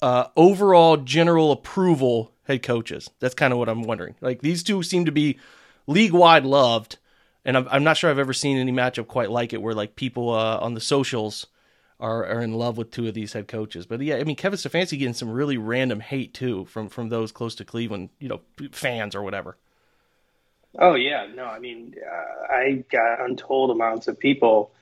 uh, 0.00 0.26
overall 0.36 0.96
general 0.96 1.50
approval 1.50 2.32
head 2.44 2.62
coaches? 2.62 3.10
That's 3.18 3.34
kind 3.34 3.52
of 3.52 3.58
what 3.58 3.68
I'm 3.68 3.82
wondering. 3.82 4.14
Like 4.20 4.40
these 4.40 4.62
two 4.62 4.82
seem 4.84 5.04
to 5.06 5.12
be 5.12 5.40
league 5.88 6.12
wide 6.12 6.44
loved, 6.44 6.98
and 7.44 7.56
I'm, 7.56 7.66
I'm, 7.68 7.84
not 7.84 7.96
sure 7.96 8.08
I've 8.08 8.20
ever 8.20 8.32
seen 8.32 8.58
any 8.58 8.72
matchup 8.72 9.08
quite 9.08 9.32
like 9.32 9.52
it, 9.52 9.60
where 9.60 9.74
like 9.74 9.96
people 9.96 10.30
uh, 10.30 10.58
on 10.58 10.74
the 10.74 10.80
socials 10.80 11.48
are, 12.00 12.24
are 12.24 12.40
in 12.40 12.54
love 12.54 12.76
with 12.76 12.90
two 12.90 13.08
of 13.08 13.14
these 13.14 13.32
head 13.32 13.48
coaches. 13.48 13.86
But 13.86 14.00
yeah, 14.00 14.16
I 14.16 14.24
mean 14.24 14.36
Kevin 14.36 14.58
Stefanski 14.58 14.98
getting 14.98 15.14
some 15.14 15.30
really 15.30 15.58
random 15.58 16.00
hate 16.00 16.34
too 16.34 16.64
from 16.66 16.88
from 16.88 17.08
those 17.08 17.32
close 17.32 17.54
to 17.56 17.64
Cleveland, 17.64 18.10
you 18.18 18.28
know, 18.28 18.40
fans 18.72 19.14
or 19.14 19.22
whatever. 19.22 19.56
Oh 20.78 20.94
yeah, 20.94 21.26
no, 21.34 21.44
I 21.44 21.58
mean 21.58 21.94
uh, 22.04 22.52
I 22.52 22.84
got 22.90 23.20
untold 23.20 23.70
amounts 23.70 24.08
of 24.08 24.18
people 24.18 24.72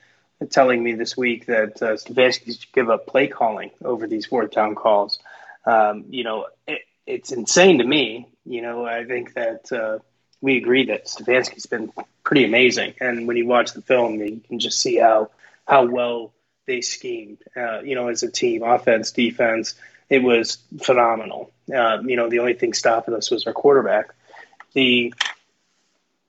telling 0.49 0.83
me 0.83 0.93
this 0.93 1.17
week 1.17 1.47
that 1.47 1.81
uh, 1.81 1.93
Stefanski 1.93 2.59
should 2.59 2.71
give 2.71 2.89
up 2.89 3.07
play 3.07 3.27
calling 3.27 3.71
over 3.83 4.07
these 4.07 4.25
fourth 4.25 4.51
down 4.51 4.75
calls. 4.75 5.19
Um, 5.65 6.05
you 6.09 6.23
know, 6.23 6.47
it, 6.67 6.81
it's 7.07 7.31
insane 7.31 7.79
to 7.79 7.83
me. 7.83 8.27
You 8.45 8.61
know, 8.61 8.85
I 8.85 9.05
think 9.05 9.33
that 9.33 9.71
uh, 9.71 9.99
we 10.39 10.57
agree 10.57 10.85
that 10.85 11.05
Stefanski's 11.07 11.65
been 11.65 11.91
pretty 12.23 12.45
amazing, 12.45 12.93
and 13.01 13.27
when 13.27 13.37
you 13.37 13.47
watch 13.47 13.73
the 13.73 13.81
film, 13.81 14.21
you 14.21 14.41
can 14.47 14.59
just 14.59 14.79
see 14.79 14.97
how 14.97 15.31
how 15.67 15.85
well 15.85 16.31
they 16.67 16.81
schemed, 16.81 17.39
uh, 17.55 17.79
you 17.79 17.95
know, 17.95 18.09
as 18.09 18.21
a 18.21 18.29
team, 18.29 18.61
offense, 18.61 19.11
defense. 19.11 19.73
It 20.09 20.21
was 20.21 20.59
phenomenal. 20.81 21.51
Uh, 21.73 21.99
you 22.03 22.15
know, 22.15 22.29
the 22.29 22.39
only 22.39 22.53
thing 22.53 22.73
stopping 22.73 23.13
us 23.13 23.31
was 23.31 23.47
our 23.47 23.53
quarterback. 23.53 24.13
The 24.73 25.13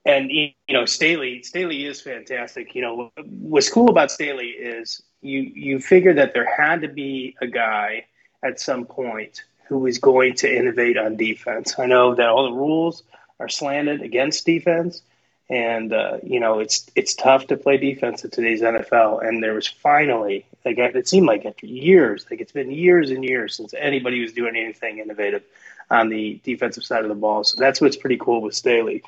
and 0.05 0.31
you 0.31 0.53
know 0.71 0.87
Staley 0.87 1.43
Staley 1.43 1.85
is 1.85 2.01
fantastic. 2.01 2.75
You 2.75 2.83
know 2.83 3.13
what's 3.27 3.71
cool 3.71 3.91
about 3.91 4.11
Staley 4.11 4.49
is 4.49 5.03
you 5.21 5.41
you 5.41 5.81
figure 5.81 6.15
that 6.15 6.33
there 6.33 6.49
had 6.53 6.81
to 6.81 6.89
be 6.89 7.37
a 7.41 7.47
guy 7.47 8.07
at 8.43 8.59
some 8.59 8.87
point 8.87 9.43
who 9.69 9.79
was 9.81 9.99
going 9.99 10.35
to 10.37 10.57
innovate 10.57 10.97
on 10.97 11.17
defense. 11.17 11.79
I 11.79 11.87
know 11.87 12.15
that 12.15 12.27
all 12.27 12.51
the 12.51 12.57
rules 12.57 13.03
are 13.39 13.49
slanted 13.49 14.01
against 14.01 14.47
defense, 14.47 15.03
and 15.51 15.93
uh, 15.93 16.19
you 16.23 16.41
know 16.41 16.59
it's 16.59 16.91
it's 16.95 17.15
tough 17.15 17.47
to 17.49 17.57
play 17.57 17.77
defense 17.77 18.25
in 18.25 18.31
today's 18.31 18.61
NFL. 18.61 19.27
And 19.27 19.43
there 19.43 19.55
was 19.55 19.67
finally, 19.67 20.47
like 20.65 20.79
it 20.79 21.09
seemed 21.09 21.27
like 21.27 21.47
after 21.47 21.67
years, 21.67 22.27
like 22.31 22.41
it's 22.41 22.53
been 22.53 22.71
years 22.71 23.11
and 23.11 23.25
years 23.25 23.57
since 23.57 23.75
anybody 23.75 24.21
was 24.21 24.33
doing 24.33 24.57
anything 24.57 24.99
innovative 24.99 25.43
on 25.91 26.09
the 26.11 26.41
defensive 26.45 26.85
side 26.85 27.03
of 27.03 27.09
the 27.09 27.15
ball. 27.15 27.45
So 27.45 27.57
that's 27.59 27.81
what's 27.81 27.97
pretty 27.97 28.19
cool 28.19 28.43
with 28.43 28.55
Staley. 28.55 29.03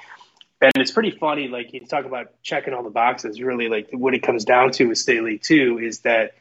And 0.62 0.73
it's 0.76 0.90
pretty 0.90 1.11
funny, 1.11 1.49
like 1.49 1.73
you 1.73 1.87
talk 1.87 2.04
about 2.04 2.32
checking 2.42 2.75
all 2.75 2.82
the 2.82 2.90
boxes. 2.90 3.40
Really, 3.40 3.68
like 3.68 3.88
what 3.92 4.14
it 4.14 4.23
comes 4.23 4.44
down 4.44 4.73
to 4.73 4.88
with 4.88 4.99
Staley 4.99 5.38
too 5.38 5.78
is 5.82 6.00
that 6.00 6.35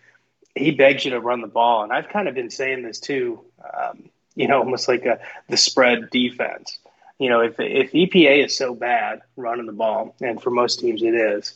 he 0.55 0.71
begs 0.71 1.05
you 1.05 1.11
to 1.11 1.19
run 1.19 1.41
the 1.41 1.47
ball, 1.47 1.83
and 1.83 1.93
I've 1.93 2.09
kind 2.09 2.27
of 2.27 2.35
been 2.35 2.49
saying 2.49 2.83
this 2.83 2.99
too. 2.99 3.41
Um, 3.63 4.09
you 4.35 4.47
know, 4.47 4.59
almost 4.59 4.87
like 4.87 5.05
a, 5.05 5.19
the 5.49 5.57
spread 5.57 6.09
defense 6.09 6.77
you 7.19 7.29
know, 7.29 7.41
if 7.41 7.59
if 7.59 7.91
EPA 7.91 8.45
is 8.45 8.55
so 8.57 8.73
bad 8.73 9.21
running 9.35 9.65
the 9.65 9.73
ball, 9.73 10.15
and 10.21 10.41
for 10.41 10.49
most 10.49 10.79
teams 10.79 11.03
it 11.03 11.13
is, 11.13 11.53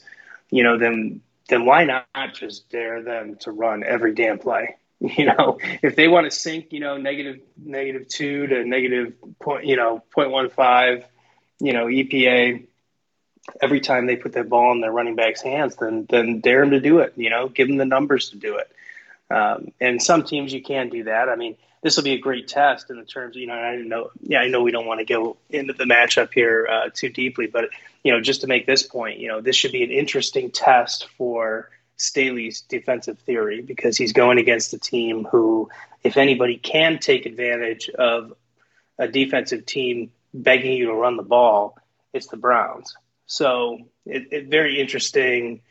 you 0.51 0.63
know, 0.63 0.77
then 0.77 1.22
then 1.48 1.65
why 1.65 1.86
not 1.86 2.05
just 2.34 2.70
dare 2.70 3.01
them 3.01 3.38
to 3.41 3.51
run 3.51 3.84
every 3.84 4.13
damn 4.13 4.38
play? 4.38 4.75
You 5.17 5.25
know, 5.25 5.58
if 5.82 5.98
they 5.98 6.08
want 6.08 6.32
to 6.32 6.32
sink, 6.32 6.72
you 6.72 6.79
know, 6.79 6.96
negative 6.96 7.41
negative 7.62 8.08
two 8.08 8.48
to 8.48 8.63
negative 8.63 9.13
point, 9.38 9.65
you 9.65 9.75
know, 9.75 10.01
point 10.15 10.32
one 10.32 10.50
five, 10.50 11.03
you 11.60 11.74
know, 11.74 11.88
EPA 11.88 12.65
every 13.62 13.82
time 13.82 14.05
they 14.05 14.15
put 14.15 14.32
that 14.34 14.48
ball 14.48 14.72
in 14.72 14.79
their 14.79 14.93
running 14.93 15.15
back's 15.15 15.41
hands, 15.41 15.75
then 15.75 16.05
then 16.10 16.39
dare 16.39 16.62
them 16.62 16.72
to 16.72 16.79
do 16.79 17.00
it. 17.00 17.13
You 17.17 17.29
know, 17.29 17.50
give 17.50 17.67
them 17.67 17.75
the 17.75 17.86
numbers 17.86 18.29
to 18.29 18.38
do 18.38 18.58
it. 18.58 18.72
Um, 19.29 19.74
and 19.82 20.01
some 20.01 20.24
teams 20.24 20.53
you 20.53 20.62
can 20.62 20.89
do 20.89 21.03
that. 21.03 21.27
I 21.27 21.36
mean, 21.36 21.58
this 21.84 21.98
will 21.98 22.04
be 22.04 22.13
a 22.13 22.18
great 22.18 22.48
test 22.48 22.90
in 22.90 22.98
the 22.98 23.04
terms 23.04 23.36
you 23.36 23.46
know, 23.46 23.54
I 23.54 23.75
know, 23.75 24.10
yeah, 24.22 24.40
I 24.40 24.48
know 24.48 24.63
we 24.63 24.72
don't 24.72 24.86
want 24.86 25.02
to 25.02 25.06
go 25.06 25.38
into 25.50 25.74
the 25.74 25.84
matchup 25.84 26.34
here 26.34 26.66
uh, 26.68 26.90
too 26.92 27.10
deeply, 27.10 27.48
but, 27.48 27.66
you 28.04 28.13
know, 28.13 28.22
just 28.22 28.42
to 28.42 28.48
make 28.48 28.66
this 28.66 28.84
point, 28.84 29.20
you 29.20 29.28
know, 29.28 29.42
this 29.42 29.58
should 29.58 29.74
be 29.74 29.84
an 29.84 29.92
interesting 29.92 30.50
test 30.50 31.10
for 31.18 31.70
Staley's 31.98 32.62
defensive 32.62 33.20
theory 33.20 33.62
because 33.62 33.98
he's 33.98 34.13
going 34.13 34.38
against 34.38 34.74
a 34.74 34.80
team 34.80 35.25
who, 35.25 35.70
if 36.04 36.16
anybody 36.16 36.58
can 36.58 37.00
take 37.00 37.25
advantage 37.25 37.90
of 37.90 38.34
a 38.98 39.10
defensive 39.10 39.66
team 39.66 40.12
begging 40.34 40.74
you 40.74 40.88
to 40.88 40.94
run 40.94 41.18
the 41.18 41.24
ball, 41.24 41.78
it's 42.13 42.28
the 42.28 42.38
Browns. 42.38 42.96
So, 43.25 43.80
it, 44.06 44.30
it 44.32 44.46
very 44.48 44.80
interesting 44.80 45.62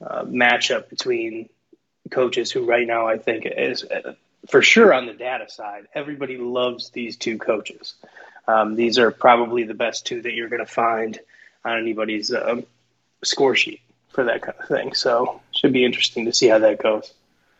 uh, 0.00 0.24
matchup 0.24 0.88
between 0.88 1.50
coaches 2.10 2.50
who, 2.50 2.64
right 2.64 2.86
now, 2.86 3.06
I 3.06 3.18
think 3.18 3.44
is 3.46 3.84
uh, 3.84 4.14
for 4.48 4.62
sure 4.62 4.92
on 4.92 5.06
the 5.06 5.12
data 5.12 5.48
side. 5.48 5.86
Everybody 5.94 6.36
loves 6.36 6.90
these 6.90 7.16
two 7.16 7.38
coaches. 7.38 7.94
Um, 8.48 8.74
these 8.74 8.98
are 8.98 9.10
probably 9.10 9.64
the 9.64 9.74
best 9.74 10.06
two 10.06 10.22
that 10.22 10.32
you're 10.32 10.48
going 10.48 10.64
to 10.64 10.70
find 10.70 11.18
on 11.64 11.78
anybody's 11.78 12.32
um, 12.32 12.64
score 13.22 13.54
sheet 13.54 13.80
for 14.08 14.24
that 14.24 14.42
kind 14.42 14.56
of 14.58 14.68
thing. 14.68 14.94
So 14.94 15.40
should 15.52 15.72
be 15.72 15.84
interesting 15.84 16.24
to 16.24 16.32
see 16.32 16.48
how 16.48 16.58
that 16.58 16.82
goes. 16.82 17.12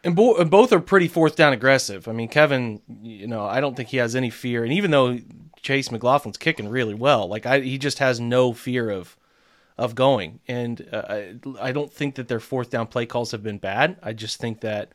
And, 0.02 0.16
bo- 0.16 0.36
and, 0.36 0.50
both 0.50 0.72
are 0.72 0.80
pretty 0.80 1.08
fourth 1.08 1.36
down 1.36 1.52
aggressive. 1.52 2.08
I 2.08 2.12
mean, 2.12 2.28
Kevin, 2.28 2.80
you 3.02 3.26
know, 3.26 3.44
I 3.44 3.60
don't 3.60 3.76
think 3.76 3.90
he 3.90 3.98
has 3.98 4.16
any 4.16 4.30
fear. 4.30 4.64
And 4.64 4.72
even 4.72 4.90
though 4.90 5.18
Chase 5.60 5.90
McLaughlin's 5.90 6.38
kicking 6.38 6.68
really 6.68 6.94
well, 6.94 7.28
like 7.28 7.44
I, 7.44 7.60
he 7.60 7.76
just 7.76 7.98
has 7.98 8.18
no 8.18 8.52
fear 8.52 8.90
of 8.90 9.16
of 9.76 9.94
going. 9.94 10.40
And 10.46 10.86
uh, 10.92 11.02
I, 11.08 11.34
I 11.58 11.72
don't 11.72 11.90
think 11.90 12.16
that 12.16 12.28
their 12.28 12.38
fourth 12.38 12.68
down 12.68 12.86
play 12.86 13.06
calls 13.06 13.30
have 13.30 13.42
been 13.42 13.56
bad. 13.56 13.96
I 14.02 14.12
just 14.12 14.38
think 14.38 14.60
that 14.60 14.92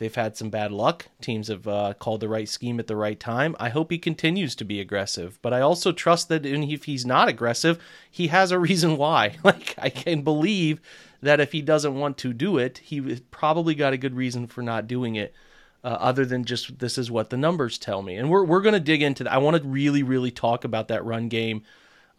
they've 0.00 0.14
had 0.14 0.34
some 0.34 0.48
bad 0.48 0.72
luck. 0.72 1.08
Teams 1.20 1.48
have 1.48 1.68
uh, 1.68 1.92
called 1.92 2.20
the 2.20 2.28
right 2.28 2.48
scheme 2.48 2.80
at 2.80 2.86
the 2.86 2.96
right 2.96 3.20
time. 3.20 3.54
I 3.60 3.68
hope 3.68 3.90
he 3.90 3.98
continues 3.98 4.56
to 4.56 4.64
be 4.64 4.80
aggressive, 4.80 5.38
but 5.42 5.52
I 5.52 5.60
also 5.60 5.92
trust 5.92 6.30
that 6.30 6.46
if 6.46 6.84
he's 6.84 7.04
not 7.04 7.28
aggressive, 7.28 7.78
he 8.10 8.28
has 8.28 8.50
a 8.50 8.58
reason 8.68 8.96
why. 8.96 9.36
Like 9.50 9.74
I 9.78 9.90
can 9.90 10.22
believe 10.22 10.80
that 11.22 11.40
if 11.40 11.52
he 11.52 11.60
doesn't 11.60 11.94
want 11.98 12.16
to 12.18 12.32
do 12.32 12.56
it, 12.56 12.78
he 12.78 13.20
probably 13.30 13.74
got 13.74 13.92
a 13.92 13.98
good 13.98 14.14
reason 14.14 14.46
for 14.46 14.62
not 14.62 14.86
doing 14.86 15.16
it. 15.16 15.34
Uh, 15.82 15.96
other 15.98 16.24
than 16.24 16.44
just 16.44 16.78
this 16.78 16.98
is 16.98 17.10
what 17.10 17.30
the 17.30 17.36
numbers 17.38 17.78
tell 17.78 18.02
me, 18.02 18.14
and 18.16 18.30
we're 18.30 18.44
we're 18.44 18.60
going 18.60 18.74
to 18.74 18.80
dig 18.80 19.00
into 19.00 19.24
that. 19.24 19.32
I 19.32 19.38
want 19.38 19.56
to 19.56 19.66
really 19.66 20.02
really 20.02 20.30
talk 20.30 20.64
about 20.64 20.88
that 20.88 21.04
run 21.06 21.28
game, 21.28 21.62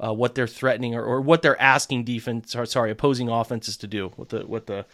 uh, 0.04 0.12
what 0.12 0.34
they're 0.34 0.48
threatening 0.48 0.96
or, 0.96 1.04
or 1.04 1.22
what 1.22 1.44
they're 1.44 1.62
asking 1.62 2.04
defense 2.04 2.56
or 2.56 2.66
sorry 2.66 2.90
opposing 2.90 3.30
offenses 3.30 3.78
to 3.78 3.88
do, 3.88 4.10
what 4.16 4.30
the 4.30 4.40
what 4.48 4.66
the 4.66 4.86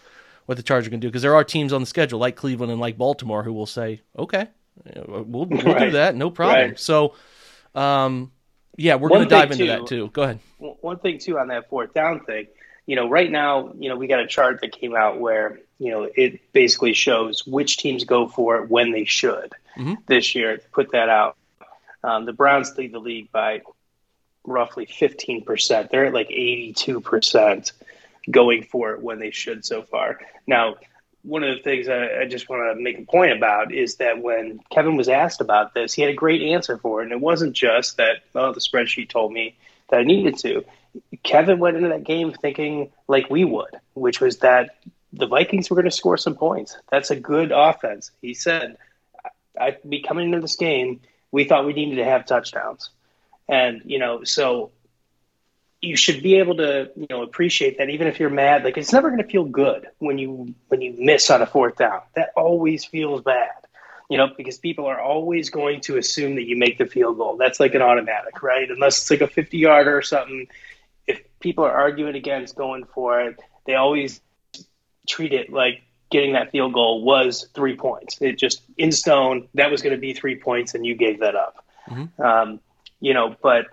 what 0.47 0.57
the 0.57 0.63
Chargers 0.63 0.89
can 0.89 0.99
do 0.99 1.09
because 1.09 1.21
there 1.21 1.35
are 1.35 1.43
teams 1.43 1.73
on 1.73 1.81
the 1.81 1.87
schedule 1.87 2.19
like 2.19 2.35
Cleveland 2.35 2.71
and 2.71 2.81
like 2.81 2.97
Baltimore 2.97 3.43
who 3.43 3.53
will 3.53 3.65
say, 3.65 4.01
okay, 4.17 4.47
we'll, 5.05 5.45
we'll 5.45 5.45
right. 5.45 5.79
do 5.79 5.91
that, 5.91 6.15
no 6.15 6.31
problem. 6.31 6.69
Right. 6.69 6.79
So, 6.79 7.15
um, 7.75 8.31
yeah, 8.77 8.95
we're 8.95 9.09
going 9.09 9.23
to 9.23 9.29
dive 9.29 9.51
into 9.51 9.65
too, 9.65 9.67
that 9.67 9.87
too. 9.87 10.09
Go 10.13 10.23
ahead. 10.23 10.39
One 10.57 10.99
thing 10.99 11.19
too 11.19 11.37
on 11.37 11.49
that 11.49 11.69
fourth 11.69 11.93
down 11.93 12.21
thing, 12.21 12.47
you 12.85 12.95
know, 12.95 13.09
right 13.09 13.29
now, 13.29 13.73
you 13.77 13.89
know, 13.89 13.97
we 13.97 14.07
got 14.07 14.21
a 14.21 14.27
chart 14.27 14.61
that 14.61 14.71
came 14.71 14.95
out 14.95 15.19
where 15.19 15.59
you 15.79 15.91
know 15.91 16.09
it 16.15 16.53
basically 16.53 16.93
shows 16.93 17.45
which 17.45 17.77
teams 17.77 18.05
go 18.05 18.27
for 18.27 18.57
it 18.57 18.69
when 18.69 18.91
they 18.91 19.03
should. 19.03 19.53
Mm-hmm. 19.77 19.95
This 20.07 20.33
year, 20.33 20.61
put 20.71 20.93
that 20.93 21.09
out. 21.09 21.35
Um, 22.03 22.25
the 22.25 22.33
Browns 22.33 22.75
lead 22.77 22.93
the 22.93 22.99
league 22.99 23.31
by 23.31 23.61
roughly 24.45 24.85
15%. 24.85 25.89
They're 25.89 26.05
at 26.05 26.13
like 26.13 26.29
82% 26.29 27.71
going 28.29 28.63
for 28.63 28.93
it 28.93 29.01
when 29.01 29.19
they 29.19 29.31
should 29.31 29.65
so 29.65 29.83
far. 29.83 30.19
Now, 30.45 30.75
one 31.23 31.43
of 31.43 31.55
the 31.57 31.61
things 31.61 31.89
I, 31.89 32.21
I 32.21 32.25
just 32.25 32.47
want 32.47 32.75
to 32.75 32.81
make 32.81 32.97
a 32.99 33.03
point 33.03 33.33
about 33.33 33.73
is 33.73 33.95
that 33.95 34.21
when 34.21 34.59
Kevin 34.71 34.95
was 34.95 35.09
asked 35.09 35.41
about 35.41 35.73
this, 35.73 35.93
he 35.93 36.01
had 36.01 36.11
a 36.11 36.15
great 36.15 36.41
answer 36.41 36.77
for 36.77 37.01
it. 37.01 37.05
And 37.05 37.11
it 37.11 37.19
wasn't 37.19 37.53
just 37.53 37.97
that, 37.97 38.23
oh, 38.33 38.53
the 38.53 38.59
spreadsheet 38.59 39.09
told 39.09 39.33
me 39.33 39.57
that 39.89 39.99
I 39.99 40.03
needed 40.03 40.37
to. 40.39 40.63
Kevin 41.23 41.59
went 41.59 41.77
into 41.77 41.89
that 41.89 42.03
game 42.03 42.31
thinking 42.33 42.91
like 43.07 43.29
we 43.29 43.43
would, 43.43 43.75
which 43.93 44.21
was 44.21 44.37
that 44.39 44.77
the 45.13 45.27
Vikings 45.27 45.69
were 45.69 45.75
going 45.75 45.85
to 45.85 45.91
score 45.91 46.17
some 46.17 46.35
points. 46.35 46.77
That's 46.89 47.11
a 47.11 47.15
good 47.15 47.51
offense. 47.51 48.11
He 48.21 48.33
said, 48.33 48.77
I'd 49.59 49.77
be 49.87 50.01
coming 50.01 50.27
into 50.27 50.39
this 50.39 50.55
game, 50.55 51.01
we 51.31 51.43
thought 51.43 51.65
we 51.65 51.73
needed 51.73 51.97
to 51.97 52.05
have 52.05 52.25
touchdowns. 52.25 52.89
And, 53.49 53.81
you 53.85 53.99
know, 53.99 54.23
so 54.23 54.71
you 55.81 55.95
should 55.95 56.23
be 56.23 56.35
able 56.35 56.57
to 56.57 56.91
you 56.95 57.07
know 57.09 57.23
appreciate 57.23 57.77
that 57.77 57.89
even 57.89 58.07
if 58.07 58.19
you're 58.19 58.29
mad. 58.29 58.63
Like 58.63 58.77
it's 58.77 58.93
never 58.93 59.09
going 59.09 59.21
to 59.21 59.29
feel 59.29 59.45
good 59.45 59.87
when 59.99 60.17
you 60.17 60.53
when 60.69 60.81
you 60.81 60.95
miss 60.97 61.29
on 61.29 61.41
a 61.41 61.45
fourth 61.45 61.77
down. 61.77 62.01
That 62.15 62.31
always 62.35 62.85
feels 62.85 63.21
bad 63.21 63.51
you 64.09 64.17
know 64.17 64.29
because 64.37 64.57
people 64.57 64.85
are 64.85 64.99
always 64.99 65.49
going 65.49 65.81
to 65.81 65.97
assume 65.97 66.35
that 66.35 66.45
you 66.45 66.57
make 66.57 66.77
the 66.77 66.85
field 66.85 67.17
goal. 67.17 67.37
That's 67.37 67.59
like 67.59 67.75
an 67.75 67.81
automatic 67.81 68.41
right? 68.41 68.69
Unless 68.69 69.01
it's 69.01 69.11
like 69.11 69.21
a 69.21 69.27
50 69.27 69.57
yarder 69.57 69.95
or 69.95 70.01
something. 70.01 70.47
If 71.05 71.21
people 71.39 71.63
are 71.63 71.71
arguing 71.71 72.15
against 72.15 72.55
going 72.55 72.85
for 72.85 73.21
it 73.21 73.39
they 73.65 73.75
always 73.75 74.21
treat 75.07 75.33
it 75.33 75.51
like 75.51 75.83
getting 76.09 76.33
that 76.33 76.51
field 76.51 76.73
goal 76.73 77.03
was 77.03 77.47
three 77.53 77.75
points. 77.75 78.17
It 78.21 78.37
just 78.37 78.61
in 78.77 78.91
stone 78.91 79.47
that 79.53 79.69
was 79.69 79.81
going 79.81 79.93
to 79.93 79.99
be 79.99 80.13
three 80.13 80.39
points 80.39 80.73
and 80.73 80.85
you 80.85 80.95
gave 80.95 81.19
that 81.19 81.35
up. 81.35 81.63
Mm-hmm. 81.89 82.21
um, 82.21 82.59
you 82.99 83.13
know 83.13 83.35
but 83.41 83.67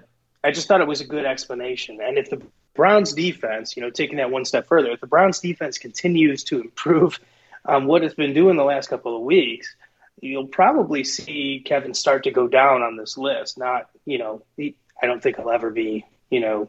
I 0.45 0.51
just 0.51 0.69
thought 0.69 0.83
it 0.83 0.87
was 0.87 1.01
a 1.01 1.07
good 1.07 1.25
explanation. 1.25 2.01
And 2.03 2.19
if 2.19 2.29
the 2.29 2.43
Browns 2.75 3.15
defense, 3.15 3.77
you 3.77 3.83
know, 3.83 3.89
taking 3.89 4.19
that 4.19 4.31
one 4.31 4.45
step 4.45 4.69
further, 4.69 4.91
if 4.91 5.01
the 5.01 5.07
Browns 5.07 5.41
defense 5.41 5.79
continues 5.79 6.45
to 6.45 6.61
improve 6.61 7.19
on 7.65 7.87
what 7.87 8.05
it's 8.05 8.15
been 8.15 8.35
doing 8.35 8.57
the 8.57 8.65
last 8.65 8.91
couple 8.91 9.17
of 9.17 9.23
weeks, 9.23 9.75
you'll 10.21 10.47
probably 10.47 11.03
see 11.03 11.63
Kevin 11.65 11.95
start 11.95 12.25
to 12.25 12.31
go 12.31 12.47
down 12.47 12.83
on 12.83 12.97
this 12.97 13.17
list. 13.17 13.57
Not, 13.57 13.89
you 14.05 14.19
know, 14.19 14.43
I 14.61 15.07
don't 15.07 15.23
think 15.23 15.37
he'll 15.37 15.51
ever 15.51 15.71
be, 15.71 16.05
you 16.29 16.41
know, 16.41 16.69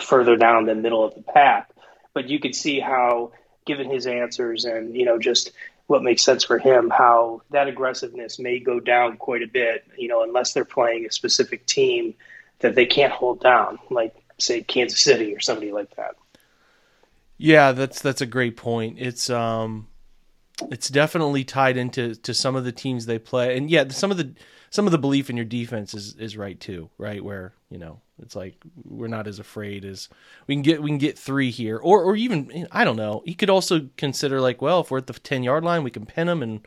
further 0.00 0.36
down 0.36 0.66
than 0.66 0.82
middle 0.82 1.04
of 1.04 1.14
the 1.14 1.22
pack. 1.22 1.70
But 2.12 2.28
you 2.28 2.40
could 2.40 2.56
see 2.56 2.80
how, 2.80 3.32
given 3.66 3.88
his 3.88 4.08
answers 4.08 4.64
and, 4.64 4.96
you 4.96 5.04
know, 5.04 5.18
just 5.18 5.52
what 5.86 6.02
makes 6.02 6.22
sense 6.22 6.42
for 6.42 6.58
him, 6.58 6.90
how 6.90 7.42
that 7.50 7.68
aggressiveness 7.68 8.40
may 8.40 8.58
go 8.58 8.80
down 8.80 9.16
quite 9.16 9.42
a 9.42 9.48
bit, 9.48 9.84
you 9.96 10.08
know, 10.08 10.24
unless 10.24 10.52
they're 10.52 10.64
playing 10.64 11.06
a 11.06 11.12
specific 11.12 11.66
team 11.66 12.14
that 12.60 12.74
they 12.74 12.86
can't 12.86 13.12
hold 13.12 13.40
down, 13.40 13.78
like 13.90 14.14
say 14.38 14.62
Kansas 14.62 15.00
City 15.00 15.34
or 15.34 15.40
somebody 15.40 15.72
like 15.72 15.94
that. 15.96 16.14
Yeah, 17.36 17.72
that's 17.72 18.00
that's 18.00 18.20
a 18.20 18.26
great 18.26 18.56
point. 18.56 18.98
It's 18.98 19.30
um 19.30 19.88
it's 20.70 20.88
definitely 20.88 21.44
tied 21.44 21.76
into 21.76 22.14
to 22.14 22.34
some 22.34 22.56
of 22.56 22.64
the 22.64 22.72
teams 22.72 23.06
they 23.06 23.18
play. 23.18 23.56
And 23.56 23.70
yeah, 23.70 23.88
some 23.88 24.10
of 24.10 24.16
the 24.16 24.34
some 24.70 24.86
of 24.86 24.92
the 24.92 24.98
belief 24.98 25.30
in 25.30 25.36
your 25.36 25.46
defense 25.46 25.94
is 25.94 26.14
is 26.16 26.36
right 26.36 26.58
too, 26.60 26.90
right? 26.98 27.24
Where, 27.24 27.54
you 27.70 27.78
know, 27.78 28.00
it's 28.22 28.36
like 28.36 28.56
we're 28.84 29.08
not 29.08 29.26
as 29.26 29.38
afraid 29.38 29.84
as 29.84 30.08
we 30.46 30.54
can 30.54 30.62
get 30.62 30.82
we 30.82 30.90
can 30.90 30.98
get 30.98 31.18
3 31.18 31.50
here 31.50 31.78
or 31.78 32.02
or 32.02 32.14
even 32.16 32.68
I 32.70 32.84
don't 32.84 32.96
know. 32.96 33.22
He 33.24 33.34
could 33.34 33.50
also 33.50 33.88
consider 33.96 34.40
like, 34.40 34.60
well, 34.60 34.80
if 34.80 34.90
we're 34.90 34.98
at 34.98 35.06
the 35.06 35.14
10-yard 35.14 35.64
line, 35.64 35.82
we 35.82 35.90
can 35.90 36.06
pin 36.06 36.26
them 36.26 36.42
and 36.42 36.66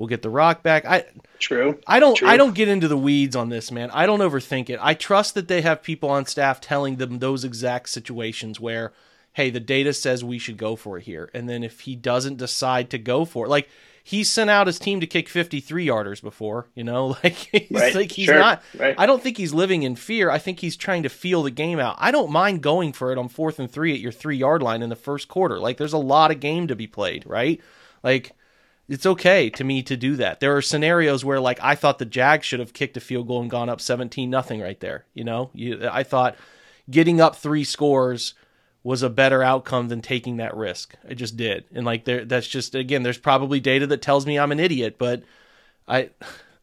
We'll 0.00 0.08
get 0.08 0.22
the 0.22 0.30
rock 0.30 0.62
back. 0.62 0.86
I 0.86 1.04
true. 1.38 1.78
I 1.86 2.00
don't. 2.00 2.14
True. 2.14 2.26
I 2.26 2.38
don't 2.38 2.54
get 2.54 2.68
into 2.68 2.88
the 2.88 2.96
weeds 2.96 3.36
on 3.36 3.50
this, 3.50 3.70
man. 3.70 3.90
I 3.90 4.06
don't 4.06 4.20
overthink 4.20 4.70
it. 4.70 4.78
I 4.80 4.94
trust 4.94 5.34
that 5.34 5.46
they 5.46 5.60
have 5.60 5.82
people 5.82 6.08
on 6.08 6.24
staff 6.24 6.58
telling 6.58 6.96
them 6.96 7.18
those 7.18 7.44
exact 7.44 7.90
situations 7.90 8.58
where, 8.58 8.94
hey, 9.34 9.50
the 9.50 9.60
data 9.60 9.92
says 9.92 10.24
we 10.24 10.38
should 10.38 10.56
go 10.56 10.74
for 10.74 10.96
it 10.96 11.04
here, 11.04 11.28
and 11.34 11.50
then 11.50 11.62
if 11.62 11.80
he 11.80 11.96
doesn't 11.96 12.38
decide 12.38 12.88
to 12.88 12.96
go 12.96 13.26
for 13.26 13.44
it, 13.44 13.50
like 13.50 13.68
he 14.02 14.24
sent 14.24 14.48
out 14.48 14.68
his 14.68 14.78
team 14.78 15.00
to 15.00 15.06
kick 15.06 15.28
53 15.28 15.86
yarders 15.86 16.22
before, 16.22 16.68
you 16.74 16.82
know, 16.82 17.08
like 17.22 17.34
he's 17.34 17.70
right. 17.70 17.94
like 17.94 18.12
he's 18.12 18.24
sure. 18.24 18.38
not 18.38 18.62
right. 18.78 18.94
I 18.96 19.04
don't 19.04 19.22
think 19.22 19.36
he's 19.36 19.52
living 19.52 19.82
in 19.82 19.96
fear. 19.96 20.30
I 20.30 20.38
think 20.38 20.60
he's 20.60 20.78
trying 20.78 21.02
to 21.02 21.10
feel 21.10 21.42
the 21.42 21.50
game 21.50 21.78
out. 21.78 21.96
I 21.98 22.10
don't 22.10 22.32
mind 22.32 22.62
going 22.62 22.94
for 22.94 23.12
it 23.12 23.18
on 23.18 23.28
4th 23.28 23.58
and 23.58 23.70
3 23.70 23.92
at 23.92 24.00
your 24.00 24.12
3-yard 24.12 24.62
line 24.62 24.80
in 24.80 24.88
the 24.88 24.96
first 24.96 25.28
quarter. 25.28 25.58
Like 25.58 25.76
there's 25.76 25.92
a 25.92 25.98
lot 25.98 26.30
of 26.30 26.40
game 26.40 26.68
to 26.68 26.74
be 26.74 26.86
played, 26.86 27.26
right? 27.26 27.60
Like 28.02 28.32
it's 28.90 29.06
okay 29.06 29.48
to 29.50 29.62
me 29.62 29.84
to 29.84 29.96
do 29.96 30.16
that. 30.16 30.40
There 30.40 30.56
are 30.56 30.60
scenarios 30.60 31.24
where 31.24 31.38
like 31.38 31.60
I 31.62 31.76
thought 31.76 32.00
the 32.00 32.04
Jags 32.04 32.44
should 32.44 32.58
have 32.58 32.72
kicked 32.72 32.96
a 32.96 33.00
field 33.00 33.28
goal 33.28 33.40
and 33.40 33.48
gone 33.48 33.68
up 33.68 33.80
17 33.80 34.28
nothing 34.28 34.60
right 34.60 34.78
there, 34.80 35.06
you 35.14 35.22
know? 35.22 35.50
You, 35.54 35.88
I 35.90 36.02
thought 36.02 36.36
getting 36.90 37.20
up 37.20 37.36
3 37.36 37.62
scores 37.62 38.34
was 38.82 39.04
a 39.04 39.08
better 39.08 39.44
outcome 39.44 39.88
than 39.88 40.02
taking 40.02 40.38
that 40.38 40.56
risk. 40.56 40.96
I 41.08 41.14
just 41.14 41.36
did. 41.36 41.66
And 41.72 41.86
like 41.86 42.04
there 42.04 42.24
that's 42.24 42.48
just 42.48 42.74
again 42.74 43.04
there's 43.04 43.16
probably 43.16 43.60
data 43.60 43.86
that 43.86 44.02
tells 44.02 44.26
me 44.26 44.38
I'm 44.38 44.52
an 44.52 44.60
idiot, 44.60 44.96
but 44.98 45.22
I 45.86 46.10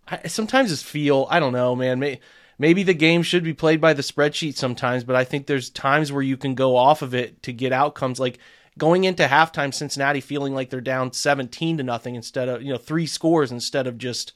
I 0.06 0.28
sometimes 0.28 0.70
just 0.70 0.86
feel, 0.86 1.28
I 1.30 1.40
don't 1.40 1.54
know, 1.54 1.76
man, 1.76 2.00
may, 2.00 2.20
maybe 2.58 2.84
the 2.84 2.94
game 2.94 3.24
should 3.24 3.44
be 3.44 3.54
played 3.54 3.80
by 3.80 3.94
the 3.94 4.02
spreadsheet 4.02 4.56
sometimes, 4.56 5.04
but 5.04 5.16
I 5.16 5.24
think 5.24 5.48
there's 5.48 5.70
times 5.70 6.12
where 6.12 6.24
you 6.24 6.38
can 6.38 6.56
go 6.56 6.76
off 6.76 7.02
of 7.02 7.14
it 7.14 7.42
to 7.44 7.54
get 7.54 7.72
outcomes 7.72 8.20
like 8.20 8.40
going 8.78 9.04
into 9.04 9.24
halftime 9.24 9.74
Cincinnati 9.74 10.22
feeling 10.22 10.54
like 10.54 10.70
they're 10.70 10.82
down 10.82 11.14
17 11.14 11.78
to 11.78 11.84
nothing 11.84 12.16
instead 12.16 12.50
of, 12.50 12.62
you 12.62 12.72
know, 12.72 12.78
three 12.78 13.06
scores 13.06 13.52
instead 13.52 13.88
of 13.88 13.98
just, 13.98 14.34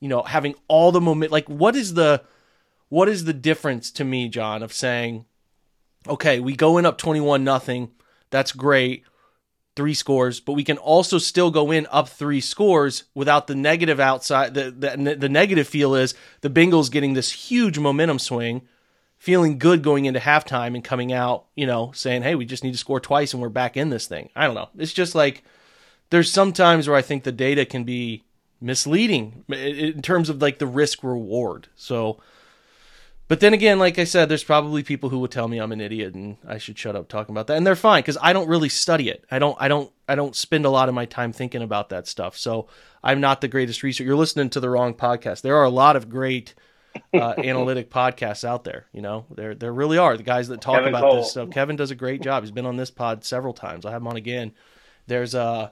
you 0.00 0.08
know, 0.08 0.22
having 0.22 0.54
all 0.68 0.92
the 0.92 1.00
moment 1.00 1.32
like 1.32 1.48
what 1.48 1.76
is 1.76 1.94
the 1.94 2.22
what 2.88 3.08
is 3.08 3.24
the 3.24 3.34
difference 3.34 3.90
to 3.92 4.04
me, 4.04 4.28
John, 4.28 4.62
of 4.62 4.72
saying, 4.72 5.26
okay, 6.08 6.40
we 6.40 6.56
go 6.56 6.78
in 6.78 6.86
up 6.86 6.96
21 6.96 7.44
nothing, 7.44 7.90
that's 8.30 8.52
great, 8.52 9.04
three 9.76 9.94
scores, 9.94 10.40
but 10.40 10.54
we 10.54 10.64
can 10.64 10.78
also 10.78 11.18
still 11.18 11.50
go 11.50 11.70
in 11.70 11.86
up 11.90 12.08
three 12.08 12.40
scores 12.40 13.04
without 13.14 13.46
the 13.46 13.54
negative 13.54 14.00
outside 14.00 14.54
the 14.54 14.70
the, 14.70 15.16
the 15.16 15.28
negative 15.28 15.68
feel 15.68 15.94
is 15.94 16.14
the 16.40 16.50
Bengals 16.50 16.90
getting 16.90 17.14
this 17.14 17.32
huge 17.32 17.78
momentum 17.78 18.18
swing 18.18 18.62
feeling 19.18 19.58
good 19.58 19.82
going 19.82 20.06
into 20.06 20.20
halftime 20.20 20.74
and 20.74 20.82
coming 20.84 21.12
out, 21.12 21.46
you 21.54 21.66
know, 21.66 21.92
saying, 21.92 22.22
"Hey, 22.22 22.34
we 22.34 22.44
just 22.44 22.64
need 22.64 22.72
to 22.72 22.78
score 22.78 23.00
twice 23.00 23.32
and 23.32 23.42
we're 23.42 23.48
back 23.48 23.76
in 23.76 23.90
this 23.90 24.06
thing." 24.06 24.30
I 24.34 24.46
don't 24.46 24.54
know. 24.54 24.68
It's 24.78 24.92
just 24.92 25.14
like 25.14 25.42
there's 26.10 26.30
some 26.30 26.52
times 26.52 26.88
where 26.88 26.96
I 26.96 27.02
think 27.02 27.24
the 27.24 27.32
data 27.32 27.64
can 27.64 27.84
be 27.84 28.24
misleading 28.60 29.44
in 29.48 30.02
terms 30.02 30.28
of 30.28 30.42
like 30.42 30.58
the 30.58 30.66
risk 30.66 31.04
reward. 31.04 31.68
So 31.76 32.20
but 33.28 33.40
then 33.40 33.52
again, 33.52 33.78
like 33.78 33.98
I 33.98 34.04
said, 34.04 34.30
there's 34.30 34.42
probably 34.42 34.82
people 34.82 35.10
who 35.10 35.18
would 35.18 35.30
tell 35.30 35.48
me 35.48 35.58
I'm 35.58 35.70
an 35.70 35.82
idiot 35.82 36.14
and 36.14 36.38
I 36.46 36.56
should 36.56 36.78
shut 36.78 36.96
up 36.96 37.08
talking 37.08 37.34
about 37.34 37.46
that. 37.48 37.58
And 37.58 37.66
they're 37.66 37.76
fine 37.76 38.00
because 38.00 38.16
I 38.22 38.32
don't 38.32 38.48
really 38.48 38.70
study 38.70 39.10
it. 39.10 39.24
I 39.30 39.38
don't 39.38 39.56
I 39.60 39.68
don't 39.68 39.92
I 40.08 40.14
don't 40.14 40.34
spend 40.34 40.64
a 40.64 40.70
lot 40.70 40.88
of 40.88 40.94
my 40.94 41.04
time 41.04 41.32
thinking 41.32 41.62
about 41.62 41.90
that 41.90 42.08
stuff. 42.08 42.38
So 42.38 42.68
I'm 43.04 43.20
not 43.20 43.42
the 43.42 43.48
greatest 43.48 43.82
researcher. 43.82 44.06
You're 44.06 44.16
listening 44.16 44.48
to 44.50 44.60
the 44.60 44.70
wrong 44.70 44.94
podcast. 44.94 45.42
There 45.42 45.56
are 45.56 45.64
a 45.64 45.70
lot 45.70 45.94
of 45.94 46.08
great 46.08 46.54
uh, 47.14 47.34
analytic 47.38 47.90
podcasts 47.90 48.44
out 48.44 48.64
there. 48.64 48.86
You 48.92 49.02
know, 49.02 49.26
there 49.34 49.54
there 49.54 49.72
really 49.72 49.98
are 49.98 50.16
the 50.16 50.22
guys 50.22 50.48
that 50.48 50.60
talk 50.60 50.76
Kevin 50.76 50.90
about 50.90 51.02
Cole. 51.02 51.16
this 51.16 51.30
stuff. 51.32 51.50
Kevin 51.50 51.76
does 51.76 51.90
a 51.90 51.94
great 51.94 52.22
job. 52.22 52.42
He's 52.42 52.50
been 52.50 52.66
on 52.66 52.76
this 52.76 52.90
pod 52.90 53.24
several 53.24 53.54
times. 53.54 53.84
I 53.84 53.90
have 53.92 54.02
him 54.02 54.08
on 54.08 54.16
again. 54.16 54.52
There's 55.06 55.34
uh 55.34 55.70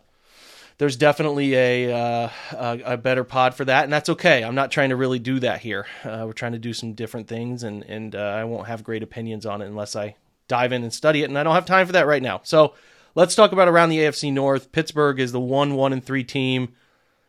there's 0.78 0.96
definitely 0.96 1.54
a, 1.54 1.92
uh, 1.92 2.30
a 2.52 2.80
a 2.84 2.96
better 2.98 3.24
pod 3.24 3.54
for 3.54 3.64
that, 3.64 3.84
and 3.84 3.92
that's 3.92 4.10
okay. 4.10 4.44
I'm 4.44 4.54
not 4.54 4.70
trying 4.70 4.90
to 4.90 4.96
really 4.96 5.18
do 5.18 5.40
that 5.40 5.60
here. 5.60 5.86
Uh, 6.04 6.24
we're 6.26 6.32
trying 6.32 6.52
to 6.52 6.58
do 6.58 6.74
some 6.74 6.92
different 6.92 7.28
things, 7.28 7.62
and 7.62 7.82
and 7.84 8.14
uh, 8.14 8.18
I 8.18 8.44
won't 8.44 8.66
have 8.66 8.84
great 8.84 9.02
opinions 9.02 9.46
on 9.46 9.62
it 9.62 9.66
unless 9.66 9.96
I 9.96 10.16
dive 10.48 10.72
in 10.72 10.82
and 10.82 10.92
study 10.92 11.22
it, 11.22 11.28
and 11.30 11.38
I 11.38 11.42
don't 11.42 11.54
have 11.54 11.66
time 11.66 11.86
for 11.86 11.92
that 11.94 12.06
right 12.06 12.22
now. 12.22 12.40
So 12.44 12.74
let's 13.14 13.34
talk 13.34 13.52
about 13.52 13.68
around 13.68 13.88
the 13.88 13.98
AFC 13.98 14.32
North. 14.32 14.70
Pittsburgh 14.70 15.18
is 15.18 15.32
the 15.32 15.40
one, 15.40 15.74
one, 15.74 15.92
and 15.92 16.04
three 16.04 16.24
team. 16.24 16.74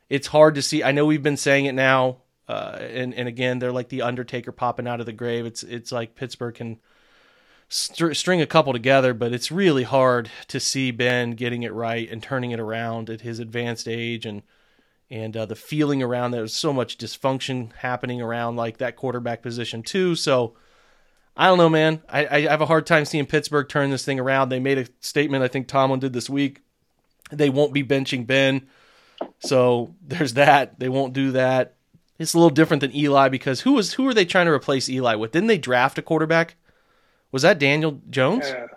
It's 0.09 0.27
hard 0.27 0.55
to 0.55 0.61
see. 0.61 0.83
I 0.83 0.91
know 0.91 1.05
we've 1.05 1.23
been 1.23 1.37
saying 1.37 1.65
it 1.65 1.73
now, 1.73 2.17
uh, 2.47 2.77
and 2.79 3.13
and 3.13 3.27
again, 3.27 3.59
they're 3.59 3.71
like 3.71 3.89
the 3.89 4.01
Undertaker 4.01 4.51
popping 4.51 4.87
out 4.87 4.99
of 4.99 5.05
the 5.05 5.13
grave. 5.13 5.45
It's 5.45 5.63
it's 5.63 5.91
like 5.91 6.15
Pittsburgh 6.15 6.55
can 6.55 6.79
str- 7.69 8.13
string 8.13 8.41
a 8.41 8.47
couple 8.47 8.73
together, 8.73 9.13
but 9.13 9.33
it's 9.33 9.51
really 9.51 9.83
hard 9.83 10.29
to 10.47 10.59
see 10.59 10.91
Ben 10.91 11.31
getting 11.31 11.63
it 11.63 11.73
right 11.73 12.09
and 12.09 12.23
turning 12.23 12.51
it 12.51 12.59
around 12.59 13.09
at 13.09 13.21
his 13.21 13.39
advanced 13.39 13.87
age 13.87 14.25
and 14.25 14.43
and 15.09 15.37
uh, 15.37 15.45
the 15.45 15.55
feeling 15.55 16.03
around 16.03 16.31
there's 16.31 16.53
so 16.53 16.73
much 16.73 16.97
dysfunction 16.97 17.73
happening 17.75 18.21
around 18.21 18.57
like 18.57 18.77
that 18.77 18.95
quarterback 18.95 19.41
position 19.41 19.81
too. 19.81 20.15
So 20.15 20.55
I 21.35 21.47
don't 21.47 21.57
know, 21.57 21.69
man. 21.69 22.01
I, 22.09 22.27
I 22.27 22.41
have 22.41 22.61
a 22.61 22.65
hard 22.65 22.85
time 22.85 23.05
seeing 23.05 23.25
Pittsburgh 23.25 23.69
turn 23.69 23.89
this 23.89 24.03
thing 24.03 24.19
around. 24.19 24.49
They 24.49 24.59
made 24.59 24.79
a 24.79 24.87
statement. 24.99 25.43
I 25.43 25.47
think 25.47 25.67
Tomlin 25.67 25.99
did 25.99 26.13
this 26.13 26.29
week. 26.29 26.61
They 27.31 27.49
won't 27.49 27.73
be 27.73 27.83
benching 27.83 28.25
Ben. 28.25 28.67
So 29.39 29.93
there's 30.01 30.33
that. 30.33 30.79
They 30.79 30.89
won't 30.89 31.13
do 31.13 31.31
that. 31.33 31.76
It's 32.19 32.33
a 32.33 32.37
little 32.37 32.49
different 32.49 32.81
than 32.81 32.95
Eli 32.95 33.29
because 33.29 33.61
who 33.61 33.73
was 33.73 33.93
who 33.93 34.07
are 34.07 34.13
they 34.13 34.25
trying 34.25 34.47
to 34.47 34.51
replace 34.51 34.89
Eli 34.89 35.15
with? 35.15 35.31
Didn't 35.31 35.47
they 35.47 35.57
draft 35.57 35.97
a 35.97 36.01
quarterback? 36.01 36.55
Was 37.31 37.43
that 37.43 37.59
Daniel 37.59 38.01
Jones? 38.09 38.45
Uh, 38.45 38.67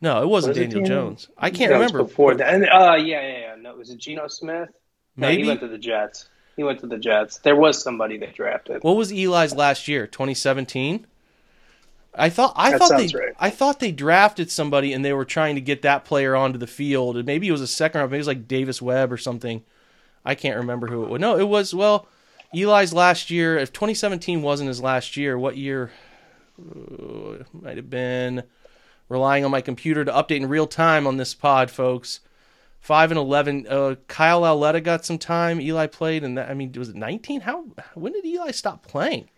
No, 0.00 0.22
it 0.22 0.26
wasn't 0.28 0.50
Was 0.50 0.58
Daniel 0.58 0.82
Daniel? 0.82 1.04
Jones. 1.06 1.28
I 1.38 1.50
can't 1.50 1.72
remember. 1.72 2.02
before 2.02 2.34
that. 2.34 2.52
And, 2.52 2.64
uh, 2.64 2.96
yeah, 2.98 3.20
yeah, 3.22 3.38
yeah. 3.38 3.54
No, 3.58 3.76
was 3.76 3.90
it 3.90 3.98
Geno 3.98 4.26
Smith? 4.28 4.68
No, 5.16 5.28
Maybe. 5.28 5.42
he 5.42 5.48
went 5.48 5.60
to 5.60 5.68
the 5.68 5.78
Jets. 5.78 6.28
He 6.56 6.62
went 6.64 6.80
to 6.80 6.86
the 6.86 6.98
Jets. 6.98 7.38
There 7.38 7.56
was 7.56 7.82
somebody 7.82 8.18
they 8.18 8.26
drafted. 8.26 8.82
What 8.82 8.96
was 8.96 9.10
Eli's 9.12 9.54
last 9.54 9.88
year? 9.88 10.06
2017. 10.06 11.06
I 12.16 12.28
thought 12.30 12.52
I 12.54 12.70
That 12.72 12.78
thought 12.80 12.96
they 12.98 13.06
right. 13.18 13.34
I 13.40 13.50
thought 13.50 13.80
they 13.80 13.90
drafted 13.90 14.50
somebody 14.50 14.92
and 14.92 15.04
they 15.04 15.12
were 15.12 15.24
trying 15.24 15.56
to 15.56 15.60
get 15.60 15.82
that 15.82 16.04
player 16.04 16.36
onto 16.36 16.58
the 16.58 16.66
field. 16.66 17.16
And 17.16 17.26
maybe 17.26 17.48
it 17.48 17.52
was 17.52 17.60
a 17.60 17.66
second 17.66 17.98
round. 18.00 18.10
Maybe 18.12 18.18
it 18.18 18.20
was 18.20 18.26
like 18.28 18.46
Davis 18.46 18.80
Webb 18.82 19.12
or 19.12 19.16
something. 19.16 19.64
I 20.24 20.34
can't 20.36 20.56
remember 20.56 20.86
who 20.86 21.02
it 21.04 21.08
was. 21.10 21.20
No, 21.20 21.36
it 21.38 21.48
was 21.48 21.74
well 21.74 22.06
Eli's 22.54 22.92
last 22.92 23.30
year. 23.30 23.56
If 23.58 23.72
2017 23.72 24.42
wasn't 24.42 24.68
his 24.68 24.80
last 24.80 25.16
year, 25.16 25.38
what 25.38 25.56
year? 25.56 25.90
Uh, 26.58 27.42
might 27.52 27.76
have 27.76 27.90
been 27.90 28.44
relying 29.08 29.44
on 29.44 29.50
my 29.50 29.60
computer 29.60 30.04
to 30.04 30.12
update 30.12 30.36
in 30.36 30.48
real 30.48 30.66
time 30.66 31.06
on 31.06 31.16
this 31.16 31.34
pod, 31.34 31.70
folks. 31.70 32.20
Five 32.80 33.10
and 33.10 33.18
eleven. 33.18 33.66
Uh, 33.68 33.94
Kyle 34.08 34.40
Lauletta 34.40 34.80
got 34.80 35.04
some 35.06 35.18
time. 35.18 35.60
Eli 35.60 35.86
played, 35.86 36.22
and 36.22 36.36
that, 36.36 36.50
I 36.50 36.54
mean, 36.54 36.70
was 36.76 36.90
it 36.90 36.94
nineteen? 36.96 37.40
How? 37.40 37.64
When 37.94 38.12
did 38.12 38.24
Eli 38.26 38.50
stop 38.50 38.86
playing? 38.86 39.30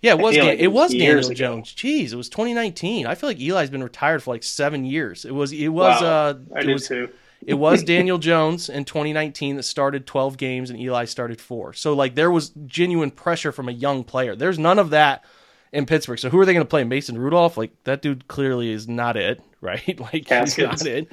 Yeah, 0.00 0.12
it 0.12 0.18
was. 0.18 0.34
Dan- 0.34 0.46
like 0.46 0.58
it 0.58 0.68
was 0.68 0.90
Daniel 0.92 1.18
ago. 1.18 1.34
Jones. 1.34 1.72
Jeez, 1.74 2.12
it 2.12 2.16
was 2.16 2.28
2019. 2.28 3.06
I 3.06 3.14
feel 3.14 3.28
like 3.28 3.38
Eli's 3.40 3.70
been 3.70 3.82
retired 3.84 4.22
for 4.22 4.32
like 4.32 4.42
seven 4.42 4.84
years. 4.84 5.24
It 5.24 5.34
was. 5.34 5.52
It 5.52 5.68
was. 5.68 6.00
Wow, 6.00 6.06
Uh, 6.08 6.34
I 6.56 6.60
it 6.60 6.64
did 6.64 6.72
was. 6.72 6.88
too. 6.88 7.08
It 7.46 7.54
was 7.54 7.82
Daniel 7.84 8.18
Jones 8.18 8.68
in 8.68 8.84
2019 8.84 9.56
that 9.56 9.64
started 9.64 10.06
12 10.06 10.36
games, 10.36 10.70
and 10.70 10.80
Eli 10.80 11.04
started 11.04 11.40
four. 11.40 11.72
So 11.72 11.92
like 11.94 12.14
there 12.14 12.30
was 12.30 12.50
genuine 12.66 13.10
pressure 13.10 13.52
from 13.52 13.68
a 13.68 13.72
young 13.72 14.04
player. 14.04 14.36
There's 14.36 14.58
none 14.58 14.78
of 14.78 14.90
that 14.90 15.24
in 15.72 15.86
Pittsburgh. 15.86 16.18
So 16.18 16.28
who 16.28 16.38
are 16.38 16.44
they 16.44 16.52
going 16.52 16.64
to 16.64 16.70
play? 16.70 16.84
Mason 16.84 17.18
Rudolph? 17.18 17.56
Like 17.56 17.72
that 17.84 18.02
dude 18.02 18.28
clearly 18.28 18.70
is 18.70 18.86
not 18.88 19.16
it, 19.16 19.42
right? 19.60 19.98
Like 19.98 20.28
he's 20.28 20.58
not 20.58 20.84
it. 20.84 21.08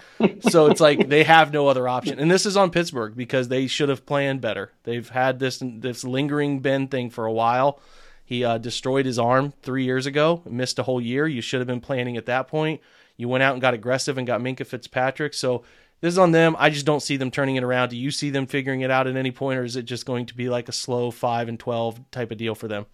So 0.49 0.67
it's 0.67 0.81
like 0.81 1.07
they 1.07 1.23
have 1.23 1.53
no 1.53 1.67
other 1.67 1.87
option. 1.87 2.19
And 2.19 2.29
this 2.29 2.45
is 2.45 2.57
on 2.57 2.71
Pittsburgh 2.71 3.15
because 3.15 3.47
they 3.47 3.67
should 3.67 3.89
have 3.89 4.05
planned 4.05 4.41
better. 4.41 4.71
They've 4.83 5.07
had 5.07 5.39
this 5.39 5.61
this 5.63 6.03
lingering 6.03 6.59
Ben 6.59 6.87
thing 6.87 7.09
for 7.09 7.25
a 7.25 7.33
while. 7.33 7.79
He 8.25 8.43
uh, 8.43 8.59
destroyed 8.59 9.07
his 9.07 9.17
arm 9.17 9.53
three 9.63 9.85
years 9.85 10.05
ago, 10.05 10.43
missed 10.45 10.77
a 10.77 10.83
whole 10.83 11.01
year. 11.01 11.25
You 11.25 11.41
should 11.41 11.61
have 11.61 11.67
been 11.67 11.81
planning 11.81 12.15
at 12.15 12.27
that 12.27 12.47
point. 12.47 12.79
You 13.17 13.27
went 13.27 13.41
out 13.41 13.53
and 13.53 13.61
got 13.61 13.73
aggressive 13.73 14.19
and 14.19 14.27
got 14.27 14.39
Minkah 14.39 14.67
Fitzpatrick. 14.67 15.33
So 15.33 15.63
this 16.01 16.13
is 16.13 16.17
on 16.17 16.31
them. 16.31 16.55
I 16.57 16.69
just 16.69 16.85
don't 16.85 17.01
see 17.01 17.17
them 17.17 17.31
turning 17.31 17.55
it 17.55 17.63
around. 17.63 17.89
Do 17.89 17.97
you 17.97 18.11
see 18.11 18.29
them 18.29 18.47
figuring 18.47 18.81
it 18.81 18.91
out 18.91 19.07
at 19.07 19.15
any 19.15 19.31
point, 19.31 19.59
or 19.59 19.63
is 19.63 19.75
it 19.75 19.83
just 19.83 20.05
going 20.05 20.27
to 20.27 20.35
be 20.35 20.49
like 20.49 20.69
a 20.69 20.73
slow 20.73 21.11
five 21.11 21.49
and 21.49 21.59
twelve 21.59 21.99
type 22.11 22.31
of 22.31 22.37
deal 22.37 22.55
for 22.55 22.67
them? 22.67 22.85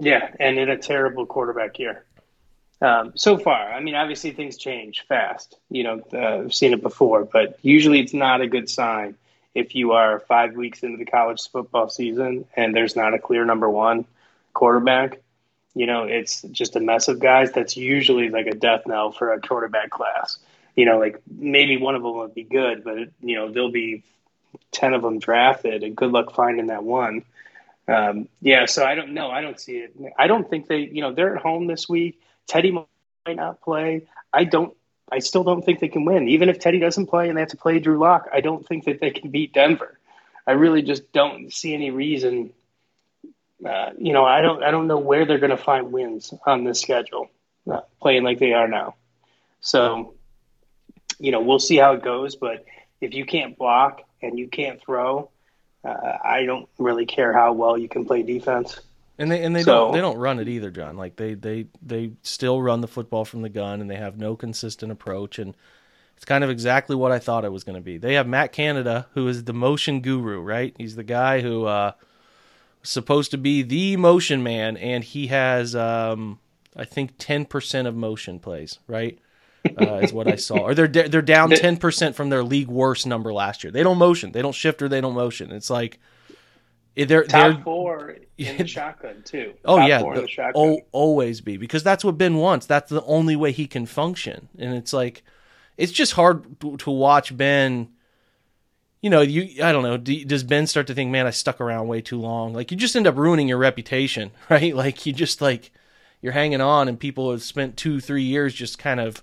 Yeah, 0.00 0.30
and 0.40 0.58
in 0.58 0.68
a 0.70 0.78
terrible 0.78 1.26
quarterback 1.26 1.78
year. 1.78 2.04
Um, 2.80 3.12
so 3.14 3.38
far, 3.38 3.72
I 3.72 3.80
mean, 3.80 3.94
obviously 3.94 4.32
things 4.32 4.56
change 4.56 5.04
fast. 5.08 5.56
You 5.70 5.84
know, 5.84 6.02
uh, 6.12 6.44
I've 6.44 6.54
seen 6.54 6.72
it 6.72 6.82
before, 6.82 7.24
but 7.24 7.58
usually 7.62 8.00
it's 8.00 8.12
not 8.12 8.40
a 8.40 8.46
good 8.46 8.68
sign 8.68 9.14
if 9.54 9.74
you 9.74 9.92
are 9.92 10.20
five 10.20 10.54
weeks 10.54 10.82
into 10.82 10.98
the 10.98 11.04
college 11.04 11.48
football 11.50 11.88
season 11.88 12.44
and 12.56 12.74
there's 12.74 12.96
not 12.96 13.14
a 13.14 13.18
clear 13.18 13.44
number 13.44 13.70
one 13.70 14.04
quarterback. 14.52 15.20
You 15.74 15.86
know, 15.86 16.04
it's 16.04 16.42
just 16.42 16.76
a 16.76 16.80
mess 16.80 17.08
of 17.08 17.20
guys. 17.20 17.52
That's 17.52 17.76
usually 17.76 18.28
like 18.30 18.46
a 18.46 18.54
death 18.54 18.82
knell 18.86 19.12
for 19.12 19.32
a 19.32 19.40
quarterback 19.40 19.90
class. 19.90 20.38
You 20.76 20.86
know, 20.86 20.98
like 20.98 21.20
maybe 21.30 21.76
one 21.76 21.94
of 21.94 22.02
them 22.02 22.16
would 22.16 22.34
be 22.34 22.44
good, 22.44 22.84
but 22.84 22.98
you 23.20 23.36
know 23.36 23.50
there'll 23.50 23.70
be 23.70 24.02
ten 24.72 24.94
of 24.94 25.02
them 25.02 25.18
drafted, 25.18 25.82
and 25.82 25.96
good 25.96 26.10
luck 26.10 26.34
finding 26.34 26.66
that 26.66 26.84
one. 26.84 27.24
Um, 27.86 28.28
yeah, 28.40 28.66
so 28.66 28.84
I 28.84 28.94
don't 28.94 29.12
know. 29.12 29.30
I 29.30 29.40
don't 29.40 29.60
see 29.60 29.76
it. 29.76 29.94
I 30.18 30.26
don't 30.26 30.48
think 30.48 30.68
they, 30.68 30.78
you 30.78 31.02
know, 31.02 31.12
they're 31.12 31.36
at 31.36 31.42
home 31.42 31.66
this 31.66 31.88
week. 31.88 32.20
Teddy 32.46 32.70
might 32.70 33.36
not 33.36 33.60
play. 33.60 34.06
I 34.32 34.44
don't. 34.44 34.74
I 35.12 35.18
still 35.18 35.44
don't 35.44 35.62
think 35.62 35.80
they 35.80 35.88
can 35.88 36.04
win. 36.04 36.28
Even 36.28 36.48
if 36.48 36.58
Teddy 36.58 36.78
doesn't 36.78 37.06
play 37.06 37.28
and 37.28 37.36
they 37.36 37.42
have 37.42 37.50
to 37.50 37.56
play 37.56 37.78
Drew 37.78 37.98
Lock, 37.98 38.28
I 38.32 38.40
don't 38.40 38.66
think 38.66 38.84
that 38.84 39.00
they 39.00 39.10
can 39.10 39.30
beat 39.30 39.52
Denver. 39.52 39.98
I 40.46 40.52
really 40.52 40.82
just 40.82 41.12
don't 41.12 41.52
see 41.52 41.74
any 41.74 41.90
reason. 41.90 42.52
Uh, 43.64 43.90
you 43.98 44.12
know, 44.12 44.24
I 44.24 44.40
don't. 44.40 44.62
I 44.62 44.70
don't 44.70 44.86
know 44.86 44.98
where 44.98 45.26
they're 45.26 45.38
going 45.38 45.50
to 45.50 45.56
find 45.56 45.92
wins 45.92 46.32
on 46.46 46.64
this 46.64 46.80
schedule, 46.80 47.30
uh, 47.70 47.82
playing 48.00 48.24
like 48.24 48.38
they 48.38 48.52
are 48.52 48.68
now. 48.68 48.94
So, 49.60 50.14
you 51.18 51.30
know, 51.32 51.40
we'll 51.40 51.58
see 51.58 51.76
how 51.76 51.92
it 51.92 52.02
goes. 52.02 52.36
But 52.36 52.64
if 53.00 53.14
you 53.14 53.24
can't 53.24 53.56
block 53.56 54.02
and 54.22 54.38
you 54.38 54.48
can't 54.48 54.80
throw, 54.80 55.30
uh, 55.84 56.18
I 56.24 56.44
don't 56.44 56.68
really 56.78 57.06
care 57.06 57.32
how 57.32 57.52
well 57.52 57.76
you 57.76 57.88
can 57.88 58.04
play 58.04 58.22
defense. 58.22 58.80
And 59.18 59.30
they 59.30 59.42
and 59.44 59.54
they 59.54 59.62
So- 59.62 59.72
don't 59.86 59.92
they 59.92 60.00
don't 60.00 60.18
run 60.18 60.40
it 60.40 60.48
either, 60.48 60.70
John. 60.70 60.96
Like 60.96 61.16
they 61.16 61.34
they 61.34 61.66
they 61.82 62.10
still 62.22 62.60
run 62.60 62.80
the 62.80 62.88
football 62.88 63.24
from 63.24 63.42
the 63.42 63.48
gun, 63.48 63.80
and 63.80 63.88
they 63.90 63.96
have 63.96 64.18
no 64.18 64.34
consistent 64.34 64.90
approach. 64.90 65.38
And 65.38 65.54
it's 66.16 66.24
kind 66.24 66.42
of 66.42 66.50
exactly 66.50 66.96
what 66.96 67.12
I 67.12 67.18
thought 67.20 67.44
it 67.44 67.52
was 67.52 67.62
going 67.64 67.76
to 67.76 67.82
be. 67.82 67.96
They 67.98 68.14
have 68.14 68.26
Matt 68.26 68.52
Canada, 68.52 69.06
who 69.14 69.28
is 69.28 69.44
the 69.44 69.52
motion 69.52 70.00
guru, 70.00 70.40
right? 70.40 70.74
He's 70.78 70.96
the 70.96 71.04
guy 71.04 71.40
who 71.42 71.64
uh, 71.66 71.92
was 72.80 72.90
supposed 72.90 73.30
to 73.32 73.38
be 73.38 73.62
the 73.62 73.96
motion 73.96 74.42
man, 74.42 74.76
and 74.76 75.04
he 75.04 75.28
has 75.28 75.76
um, 75.76 76.40
I 76.76 76.84
think 76.84 77.12
ten 77.18 77.44
percent 77.44 77.86
of 77.86 77.94
motion 77.94 78.40
plays, 78.40 78.80
right? 78.88 79.16
Uh, 79.80 79.96
is 79.96 80.12
what 80.12 80.28
I 80.28 80.36
saw. 80.36 80.58
Or 80.58 80.74
they're 80.74 80.88
they're 80.88 81.22
down 81.22 81.50
ten 81.50 81.76
percent 81.76 82.16
from 82.16 82.30
their 82.30 82.42
league 82.42 82.68
worst 82.68 83.06
number 83.06 83.32
last 83.32 83.64
year. 83.64 83.70
They 83.70 83.82
don't 83.82 83.98
motion, 83.98 84.32
they 84.32 84.42
don't 84.42 84.54
shift, 84.54 84.82
or 84.82 84.88
they 84.88 85.00
don't 85.00 85.14
motion. 85.14 85.52
It's 85.52 85.70
like 85.70 85.98
they're 86.96 87.24
Top 87.24 87.54
they're 87.54 87.62
four 87.64 88.16
in 88.38 88.56
the 88.58 88.66
shotgun 88.66 89.22
too. 89.24 89.54
Oh 89.64 89.78
Top 89.78 89.88
yeah, 89.88 90.00
four 90.00 90.14
in 90.16 90.22
the- 90.26 90.52
oh, 90.54 90.80
always 90.92 91.40
be 91.40 91.56
because 91.56 91.82
that's 91.82 92.04
what 92.04 92.18
Ben 92.18 92.36
wants. 92.36 92.66
That's 92.66 92.90
the 92.90 93.02
only 93.04 93.36
way 93.36 93.52
he 93.52 93.66
can 93.66 93.86
function, 93.86 94.48
and 94.58 94.74
it's 94.74 94.92
like 94.92 95.22
it's 95.76 95.92
just 95.92 96.12
hard 96.12 96.60
to 96.60 96.76
to 96.78 96.90
watch 96.90 97.36
Ben. 97.36 97.88
You 99.00 99.10
know, 99.10 99.20
you 99.20 99.62
I 99.62 99.72
don't 99.72 99.82
know. 99.82 99.96
Do, 99.98 100.24
does 100.24 100.44
Ben 100.44 100.66
start 100.66 100.86
to 100.86 100.94
think, 100.94 101.10
man, 101.10 101.26
I 101.26 101.30
stuck 101.30 101.60
around 101.60 101.88
way 101.88 102.00
too 102.00 102.18
long? 102.20 102.54
Like 102.54 102.70
you 102.70 102.76
just 102.76 102.96
end 102.96 103.06
up 103.06 103.16
ruining 103.16 103.48
your 103.48 103.58
reputation, 103.58 104.30
right? 104.50 104.74
Like 104.74 105.04
you 105.04 105.12
just 105.12 105.42
like 105.42 105.72
you're 106.22 106.32
hanging 106.32 106.60
on, 106.62 106.88
and 106.88 106.98
people 106.98 107.30
have 107.32 107.42
spent 107.42 107.76
two, 107.76 108.00
three 108.00 108.22
years 108.22 108.54
just 108.54 108.78
kind 108.78 109.00
of 109.00 109.22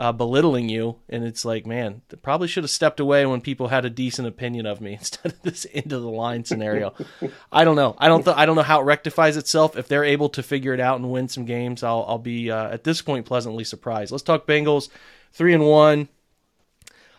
uh, 0.00 0.12
belittling 0.12 0.70
you, 0.70 0.96
and 1.10 1.24
it's 1.24 1.44
like, 1.44 1.66
man, 1.66 2.00
they 2.08 2.16
probably 2.16 2.48
should 2.48 2.64
have 2.64 2.70
stepped 2.70 3.00
away 3.00 3.26
when 3.26 3.42
people 3.42 3.68
had 3.68 3.84
a 3.84 3.90
decent 3.90 4.26
opinion 4.26 4.64
of 4.64 4.80
me 4.80 4.94
instead 4.98 5.32
of 5.32 5.42
this 5.42 5.66
end 5.74 5.92
of 5.92 6.00
the 6.00 6.08
line 6.08 6.42
scenario. 6.42 6.94
I 7.52 7.64
don't 7.64 7.76
know. 7.76 7.94
I 7.98 8.08
don't. 8.08 8.24
Th- 8.24 8.36
I 8.36 8.46
don't 8.46 8.56
know 8.56 8.62
how 8.62 8.80
it 8.80 8.84
rectifies 8.84 9.36
itself. 9.36 9.76
If 9.76 9.88
they're 9.88 10.02
able 10.02 10.30
to 10.30 10.42
figure 10.42 10.72
it 10.72 10.80
out 10.80 10.98
and 10.98 11.12
win 11.12 11.28
some 11.28 11.44
games, 11.44 11.82
I'll 11.82 12.06
I'll 12.08 12.18
be 12.18 12.50
uh, 12.50 12.70
at 12.70 12.82
this 12.82 13.02
point 13.02 13.26
pleasantly 13.26 13.62
surprised. 13.62 14.10
Let's 14.10 14.24
talk 14.24 14.46
Bengals, 14.46 14.88
three 15.34 15.52
and 15.52 15.66
one. 15.66 16.08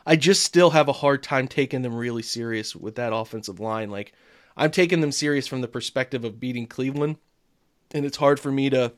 I 0.04 0.16
just 0.16 0.42
still 0.42 0.72
have 0.72 0.88
a 0.88 0.94
hard 0.94 1.22
time 1.22 1.48
taking 1.48 1.84
them 1.84 1.94
really 1.94 2.24
serious 2.24 2.76
with 2.76 2.96
that 2.96 3.14
offensive 3.14 3.60
line. 3.60 3.92
Like 3.92 4.14
I'm 4.58 4.72
taking 4.72 5.02
them 5.02 5.12
serious 5.12 5.46
from 5.46 5.62
the 5.62 5.68
perspective 5.68 6.26
of 6.26 6.40
beating 6.40 6.66
Cleveland, 6.66 7.18
and 7.92 8.08
it's 8.08 8.18
hard 8.18 8.40
for 8.40 8.52
me 8.52 8.72
to 8.72 8.94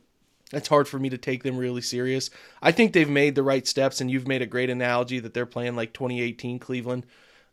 it's 0.54 0.68
hard 0.68 0.88
for 0.88 1.00
me 1.00 1.10
to 1.10 1.18
take 1.18 1.44
them 1.44 1.58
really 1.58 1.82
serious. 1.82 2.30
I 2.62 2.72
think 2.72 2.94
they've 2.94 3.10
made 3.10 3.36
the 3.36 3.44
right 3.44 3.68
steps, 3.68 4.02
and 4.02 4.10
you've 4.10 4.28
made 4.28 4.42
a 4.42 4.48
great 4.48 4.70
analogy 4.70 5.20
that 5.20 5.34
they're 5.34 5.46
playing 5.46 5.76
like 5.76 5.94
2018 5.94 6.60
Cleveland, 6.60 7.06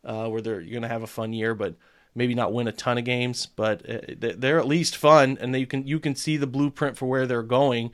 uh, 0.05 0.29
where 0.29 0.41
they're 0.41 0.63
going 0.63 0.83
to 0.83 0.89
have 0.89 1.03
a 1.03 1.09
fun 1.09 1.33
year, 1.33 1.55
but 1.55 1.75
maybe 2.15 2.35
not 2.35 2.53
win 2.53 2.69
a 2.69 2.73
ton 2.73 2.99
of 2.99 3.05
games. 3.05 3.47
But 3.47 3.89
uh, 3.89 3.99
they're 4.37 4.59
at 4.59 4.67
least 4.67 4.97
fun, 4.97 5.39
and 5.41 5.55
you 5.57 5.67
can 5.67 5.87
you 5.87 6.01
can 6.01 6.15
see 6.15 6.37
the 6.37 6.47
blueprint 6.47 6.97
for 6.97 7.07
where 7.07 7.27
they're 7.27 7.43
going. 7.43 7.93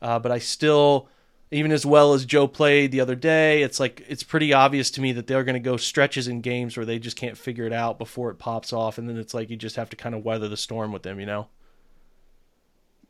Uh, 0.00 0.18
but 0.18 0.30
I 0.30 0.38
still, 0.38 1.08
even 1.50 1.72
as 1.72 1.84
well 1.84 2.14
as 2.14 2.24
Joe 2.24 2.46
played 2.46 2.92
the 2.92 3.00
other 3.00 3.16
day, 3.16 3.62
it's 3.62 3.80
like 3.80 4.04
it's 4.08 4.22
pretty 4.22 4.52
obvious 4.52 4.90
to 4.92 5.00
me 5.00 5.12
that 5.12 5.26
they're 5.26 5.44
going 5.44 5.54
to 5.54 5.60
go 5.60 5.76
stretches 5.76 6.28
in 6.28 6.40
games 6.40 6.76
where 6.76 6.86
they 6.86 6.98
just 6.98 7.16
can't 7.16 7.36
figure 7.36 7.66
it 7.66 7.72
out 7.72 7.98
before 7.98 8.30
it 8.30 8.38
pops 8.38 8.72
off, 8.72 8.98
and 8.98 9.08
then 9.08 9.16
it's 9.16 9.34
like 9.34 9.50
you 9.50 9.56
just 9.56 9.76
have 9.76 9.90
to 9.90 9.96
kind 9.96 10.14
of 10.14 10.24
weather 10.24 10.48
the 10.48 10.56
storm 10.56 10.92
with 10.92 11.02
them, 11.02 11.20
you 11.20 11.26
know. 11.26 11.48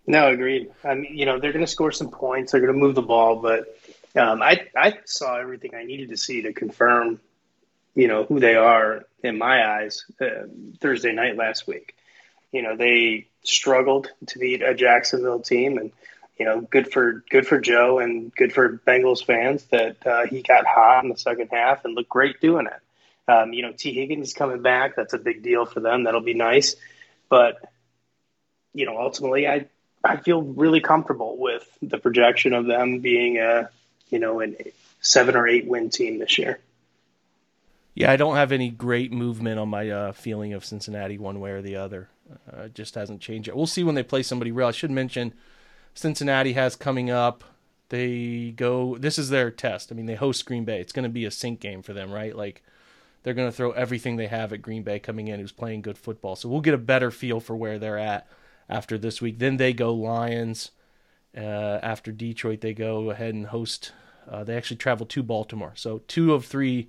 No, 0.08 0.28
agreed. 0.28 0.70
I 0.82 0.94
mean, 0.94 1.14
you 1.14 1.26
know, 1.26 1.38
they're 1.38 1.52
going 1.52 1.64
to 1.64 1.70
score 1.70 1.92
some 1.92 2.10
points. 2.10 2.50
They're 2.50 2.62
going 2.62 2.72
to 2.72 2.78
move 2.78 2.94
the 2.94 3.02
ball, 3.02 3.36
but 3.36 3.78
um, 4.16 4.40
I 4.40 4.66
I 4.74 4.98
saw 5.04 5.36
everything 5.36 5.74
I 5.74 5.84
needed 5.84 6.08
to 6.08 6.16
see 6.16 6.42
to 6.42 6.54
confirm, 6.54 7.20
you 7.94 8.08
know, 8.08 8.24
who 8.24 8.40
they 8.40 8.54
are 8.54 9.04
in 9.22 9.36
my 9.36 9.68
eyes 9.68 10.06
uh, 10.18 10.46
Thursday 10.80 11.12
night 11.12 11.36
last 11.36 11.66
week. 11.66 11.94
You 12.52 12.62
know, 12.62 12.74
they 12.74 13.28
struggled 13.42 14.10
to 14.28 14.38
beat 14.38 14.62
a 14.62 14.74
Jacksonville 14.74 15.40
team, 15.40 15.76
and 15.76 15.92
you 16.38 16.46
know, 16.46 16.62
good 16.62 16.90
for 16.90 17.22
good 17.28 17.46
for 17.46 17.60
Joe 17.60 17.98
and 17.98 18.34
good 18.34 18.54
for 18.54 18.78
Bengals 18.86 19.22
fans 19.22 19.64
that 19.64 20.06
uh, 20.06 20.24
he 20.24 20.40
got 20.40 20.64
hot 20.64 21.04
in 21.04 21.10
the 21.10 21.18
second 21.18 21.48
half 21.52 21.84
and 21.84 21.94
looked 21.94 22.08
great 22.08 22.40
doing 22.40 22.66
it. 22.66 23.30
Um, 23.30 23.52
you 23.52 23.60
know, 23.60 23.72
Tee 23.76 23.92
Higgins 23.92 24.32
coming 24.32 24.62
back. 24.62 24.96
That's 24.96 25.12
a 25.12 25.18
big 25.18 25.42
deal 25.42 25.66
for 25.66 25.80
them. 25.80 26.04
That'll 26.04 26.22
be 26.22 26.32
nice, 26.32 26.76
but 27.28 27.56
you 28.72 28.86
know, 28.86 28.98
ultimately, 28.98 29.46
I 29.46 29.66
I 30.04 30.16
feel 30.16 30.42
really 30.42 30.80
comfortable 30.80 31.36
with 31.36 31.68
the 31.82 31.98
projection 31.98 32.52
of 32.52 32.66
them 32.66 33.00
being 33.00 33.38
a, 33.38 33.70
you 34.10 34.18
know, 34.18 34.42
a 34.42 34.54
seven 35.00 35.36
or 35.36 35.46
eight 35.46 35.66
win 35.66 35.90
team 35.90 36.18
this 36.18 36.38
year. 36.38 36.60
Yeah, 37.94 38.12
I 38.12 38.16
don't 38.16 38.36
have 38.36 38.52
any 38.52 38.70
great 38.70 39.12
movement 39.12 39.58
on 39.58 39.68
my 39.68 39.90
uh, 39.90 40.12
feeling 40.12 40.52
of 40.52 40.64
Cincinnati 40.64 41.18
one 41.18 41.40
way 41.40 41.50
or 41.50 41.62
the 41.62 41.76
other. 41.76 42.08
Uh, 42.30 42.62
it 42.62 42.74
just 42.74 42.94
hasn't 42.94 43.20
changed 43.20 43.48
yet. 43.48 43.56
We'll 43.56 43.66
see 43.66 43.82
when 43.82 43.96
they 43.96 44.02
play 44.02 44.22
somebody 44.22 44.52
real. 44.52 44.68
I 44.68 44.72
should 44.72 44.90
mention 44.90 45.34
Cincinnati 45.94 46.52
has 46.52 46.76
coming 46.76 47.10
up. 47.10 47.42
They 47.88 48.52
go. 48.54 48.96
This 48.98 49.18
is 49.18 49.30
their 49.30 49.50
test. 49.50 49.90
I 49.90 49.94
mean, 49.94 50.06
they 50.06 50.14
host 50.14 50.46
Green 50.46 50.64
Bay. 50.64 50.80
It's 50.80 50.92
going 50.92 51.04
to 51.04 51.08
be 51.08 51.24
a 51.24 51.30
sink 51.30 51.58
game 51.58 51.82
for 51.82 51.92
them, 51.92 52.12
right? 52.12 52.36
Like 52.36 52.62
they're 53.22 53.34
going 53.34 53.50
to 53.50 53.56
throw 53.56 53.72
everything 53.72 54.16
they 54.16 54.26
have 54.28 54.52
at 54.52 54.62
Green 54.62 54.82
Bay 54.82 54.98
coming 54.98 55.28
in, 55.28 55.40
who's 55.40 55.52
playing 55.52 55.82
good 55.82 55.98
football. 55.98 56.36
So 56.36 56.48
we'll 56.48 56.60
get 56.60 56.74
a 56.74 56.78
better 56.78 57.10
feel 57.10 57.40
for 57.40 57.56
where 57.56 57.78
they're 57.78 57.98
at 57.98 58.28
after 58.68 58.98
this 58.98 59.20
week. 59.20 59.38
Then 59.38 59.56
they 59.56 59.72
go 59.72 59.92
Lions. 59.94 60.70
Uh, 61.36 61.78
after 61.82 62.10
Detroit, 62.10 62.60
they 62.60 62.74
go 62.74 63.10
ahead 63.10 63.34
and 63.34 63.46
host. 63.46 63.92
Uh, 64.28 64.44
they 64.44 64.56
actually 64.56 64.76
travel 64.76 65.06
to 65.06 65.22
Baltimore. 65.22 65.72
So 65.74 66.02
two 66.08 66.34
of 66.34 66.44
three 66.44 66.88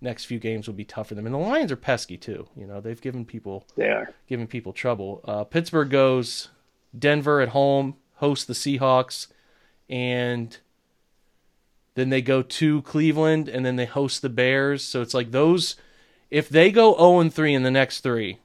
next 0.00 0.24
few 0.24 0.38
games 0.38 0.66
will 0.66 0.74
be 0.74 0.84
tough 0.84 1.08
for 1.08 1.14
them. 1.14 1.26
And 1.26 1.34
the 1.34 1.38
Lions 1.38 1.72
are 1.72 1.76
pesky 1.76 2.16
too. 2.16 2.48
You 2.56 2.66
know 2.66 2.80
they've 2.80 3.00
given 3.00 3.24
people 3.24 3.66
they 3.76 3.88
are 3.88 4.12
giving 4.28 4.46
people 4.46 4.72
trouble. 4.72 5.20
Uh, 5.24 5.44
Pittsburgh 5.44 5.90
goes 5.90 6.48
Denver 6.96 7.40
at 7.40 7.50
home, 7.50 7.96
host 8.16 8.46
the 8.46 8.52
Seahawks, 8.52 9.28
and 9.88 10.58
then 11.94 12.10
they 12.10 12.22
go 12.22 12.42
to 12.42 12.82
Cleveland, 12.82 13.48
and 13.48 13.64
then 13.64 13.76
they 13.76 13.86
host 13.86 14.22
the 14.22 14.28
Bears. 14.28 14.82
So 14.82 15.02
it's 15.02 15.14
like 15.14 15.30
those. 15.30 15.76
If 16.30 16.48
they 16.48 16.70
go 16.70 16.96
0 16.96 17.20
and 17.20 17.32
3 17.34 17.54
in 17.54 17.62
the 17.62 17.70
next 17.70 18.00
three, 18.00 18.38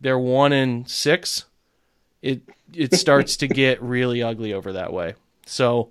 they're 0.00 0.18
one 0.18 0.52
and 0.52 0.88
six 0.88 1.46
it 2.24 2.42
it 2.72 2.94
starts 2.94 3.36
to 3.36 3.46
get 3.46 3.80
really 3.82 4.22
ugly 4.22 4.52
over 4.52 4.72
that 4.72 4.92
way. 4.92 5.14
So 5.46 5.90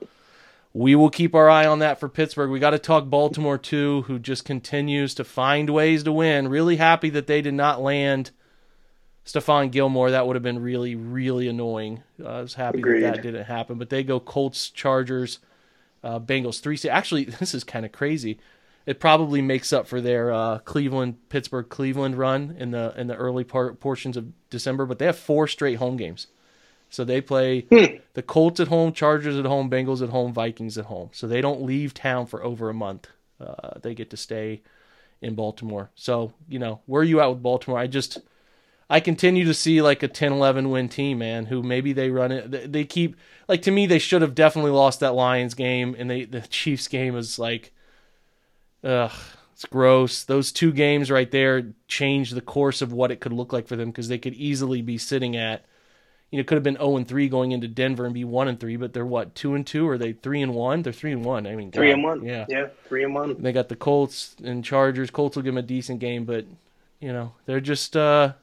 we 0.73 0.95
will 0.95 1.11
keep 1.11 1.35
our 1.35 1.49
eye 1.49 1.67
on 1.67 1.79
that 1.79 1.99
for 1.99 2.09
Pittsburgh. 2.09 2.49
We 2.49 2.59
got 2.59 2.71
to 2.71 2.79
talk 2.79 3.09
Baltimore 3.09 3.59
too, 3.59 4.01
who 4.07 4.17
just 4.17 4.43
continues 4.43 5.13
to 5.15 5.23
find 5.23 5.69
ways 5.69 6.03
to 6.03 6.11
win. 6.11 6.47
Really 6.47 6.77
happy 6.77 7.11
that 7.11 7.27
they 7.27 7.41
did 7.41 7.53
not 7.53 7.81
land 7.81 8.31
Stephon 9.23 9.71
Gilmore. 9.71 10.09
That 10.11 10.25
would 10.25 10.35
have 10.35 10.43
been 10.43 10.61
really, 10.61 10.95
really 10.95 11.47
annoying. 11.47 12.01
Uh, 12.21 12.27
I 12.27 12.41
was 12.41 12.55
happy 12.55 12.79
Agreed. 12.79 13.03
that 13.03 13.15
that 13.15 13.21
didn't 13.21 13.45
happen. 13.45 13.77
But 13.77 13.91
they 13.91 14.03
go 14.03 14.19
Colts, 14.19 14.69
Chargers, 14.71 15.37
uh, 16.03 16.19
Bengals 16.19 16.59
three. 16.59 16.79
Actually, 16.89 17.25
this 17.39 17.53
is 17.53 17.63
kind 17.63 17.85
of 17.85 17.91
crazy. 17.91 18.39
It 18.85 18.99
probably 18.99 19.41
makes 19.41 19.71
up 19.71 19.87
for 19.87 20.01
their 20.01 20.31
uh, 20.31 20.59
Cleveland, 20.59 21.29
Pittsburgh, 21.29 21.69
Cleveland 21.69 22.17
run 22.17 22.55
in 22.59 22.71
the 22.71 22.93
in 22.97 23.07
the 23.07 23.15
early 23.15 23.43
part 23.43 23.79
portions 23.79 24.17
of 24.17 24.31
December, 24.49 24.85
but 24.85 24.99
they 24.99 25.05
have 25.05 25.17
four 25.17 25.47
straight 25.47 25.77
home 25.77 25.97
games. 25.97 26.27
So 26.89 27.03
they 27.03 27.21
play 27.21 27.61
hmm. 27.61 27.97
the 28.13 28.21
Colts 28.21 28.59
at 28.59 28.67
home, 28.67 28.93
Chargers 28.93 29.37
at 29.37 29.45
home, 29.45 29.67
Bengals 29.69 30.03
at 30.03 30.09
home, 30.09 30.31
Vikings 30.31 30.77
at 30.77 30.85
home. 30.85 31.09
So 31.11 31.27
they 31.27 31.41
don't 31.41 31.63
leave 31.63 31.93
town 31.93 32.27
for 32.27 32.43
over 32.43 32.69
a 32.69 32.73
month. 32.73 33.07
Uh, 33.39 33.79
they 33.81 33.95
get 33.95 34.11
to 34.11 34.17
stay 34.17 34.61
in 35.19 35.33
Baltimore. 35.33 35.89
So, 35.95 36.33
you 36.47 36.59
know, 36.59 36.81
where 36.85 37.01
are 37.01 37.05
you 37.05 37.19
at 37.19 37.29
with 37.29 37.41
Baltimore? 37.41 37.79
I 37.79 37.87
just 37.87 38.19
I 38.89 38.99
continue 38.99 39.45
to 39.45 39.55
see 39.55 39.81
like 39.81 40.03
a 40.03 40.07
10-11 40.07 40.69
win 40.69 40.87
team, 40.87 41.17
man, 41.17 41.47
who 41.47 41.63
maybe 41.63 41.93
they 41.93 42.11
run 42.11 42.31
it 42.31 42.71
they 42.71 42.83
keep 42.83 43.15
like 43.47 43.63
to 43.63 43.71
me 43.71 43.87
they 43.87 43.97
should 43.97 44.21
have 44.21 44.35
definitely 44.35 44.71
lost 44.71 44.99
that 44.99 45.15
Lions 45.15 45.55
game 45.55 45.95
and 45.97 46.11
they 46.11 46.25
the 46.25 46.41
Chiefs 46.49 46.87
game 46.87 47.15
is 47.15 47.39
like 47.39 47.73
ugh 48.83 49.11
it's 49.63 49.65
gross. 49.65 50.23
Those 50.23 50.51
two 50.51 50.71
games 50.71 51.09
right 51.09 51.29
there 51.29 51.73
changed 51.87 52.35
the 52.35 52.41
course 52.41 52.81
of 52.81 52.91
what 52.91 53.11
it 53.11 53.21
could 53.21 53.33
look 53.33 53.53
like 53.53 53.67
for 53.67 53.75
them 53.75 53.91
because 53.91 54.07
they 54.07 54.17
could 54.17 54.33
easily 54.33 54.81
be 54.81 54.97
sitting 54.97 55.37
at, 55.37 55.63
you 56.31 56.37
know, 56.37 56.43
could 56.43 56.55
have 56.55 56.63
been 56.63 56.75
zero 56.75 56.87
oh 56.87 56.97
and 56.97 57.07
three 57.07 57.29
going 57.29 57.51
into 57.51 57.67
Denver 57.67 58.05
and 58.05 58.13
be 58.13 58.25
one 58.25 58.47
and 58.47 58.59
three, 58.59 58.75
but 58.75 58.93
they're 58.93 59.05
what 59.05 59.35
two 59.35 59.53
and 59.53 59.65
two 59.65 59.87
or 59.87 59.93
are 59.93 59.97
they 59.97 60.13
three 60.13 60.41
and 60.41 60.53
one? 60.53 60.81
They're 60.81 60.91
three 60.91 61.11
and 61.11 61.23
one. 61.23 61.47
I 61.47 61.55
mean, 61.55 61.71
three 61.71 61.87
God, 61.87 61.93
and 61.93 62.03
one. 62.03 62.25
Yeah, 62.25 62.45
yeah, 62.49 62.67
three 62.85 63.03
and 63.03 63.13
one. 63.13 63.41
They 63.41 63.51
got 63.51 63.69
the 63.69 63.75
Colts 63.75 64.35
and 64.43 64.65
Chargers. 64.65 65.11
Colts 65.11 65.35
will 65.35 65.43
give 65.43 65.53
them 65.53 65.63
a 65.63 65.67
decent 65.67 65.99
game, 65.99 66.25
but 66.25 66.45
you 66.99 67.13
know 67.13 67.33
they're 67.45 67.61
just 67.61 67.95
uh, 67.95 68.33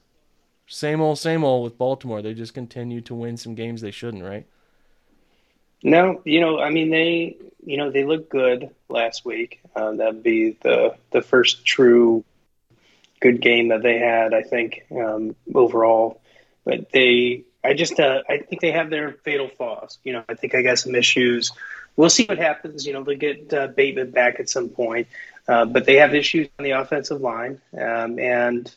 same 0.66 1.00
old, 1.00 1.18
same 1.18 1.44
old 1.44 1.64
with 1.64 1.76
Baltimore. 1.76 2.22
They 2.22 2.35
just 2.35 2.55
continue 2.55 3.00
to 3.03 3.14
win 3.14 3.37
some 3.37 3.55
games 3.55 3.81
they 3.81 3.90
shouldn't, 3.90 4.22
right? 4.22 4.46
No, 5.83 6.21
you 6.25 6.40
know, 6.40 6.59
I 6.61 6.71
mean 6.71 6.90
they, 6.90 7.37
you 7.64 7.77
know, 7.77 7.90
they 7.90 8.05
look 8.05 8.29
good 8.29 8.71
last 8.88 9.25
week. 9.25 9.61
Uh, 9.75 9.93
that'd 9.93 10.23
be 10.23 10.57
the 10.62 10.95
the 11.11 11.23
first 11.23 11.64
true 11.64 12.25
good 13.21 13.40
game 13.40 13.69
that 13.69 13.83
they 13.83 13.99
had, 13.99 14.35
I 14.35 14.43
think, 14.43 14.85
um, 14.90 15.37
overall. 15.55 16.21
But 16.64 16.90
they, 16.90 17.45
I 17.62 17.75
just, 17.75 18.01
uh, 18.01 18.23
I 18.29 18.38
think 18.38 18.61
they 18.61 18.73
have 18.73 18.90
their 18.90 19.12
fatal 19.12 19.49
flaws. 19.49 19.99
You 20.03 20.14
know, 20.14 20.25
I 20.29 20.35
think 20.35 20.55
I 20.55 20.62
got 20.62 20.79
some 20.79 20.95
issues. 20.95 21.53
We'll 21.97 22.11
see 22.11 22.25
what 22.25 22.38
happens. 22.38 22.87
You 22.87 22.95
know, 22.95 23.05
they'll 23.05 23.19
get 23.19 23.53
uh, 23.53 23.69
Bateman 23.69 24.11
back 24.11 24.40
at 24.40 24.49
some 24.49 24.71
point, 24.71 25.09
uh, 25.47 25.66
but 25.66 25.85
they 25.85 25.97
have 25.97 26.14
issues 26.14 26.49
on 26.59 26.64
the 26.64 26.73
offensive 26.73 27.21
line, 27.21 27.61
um, 27.79 28.19
and 28.19 28.73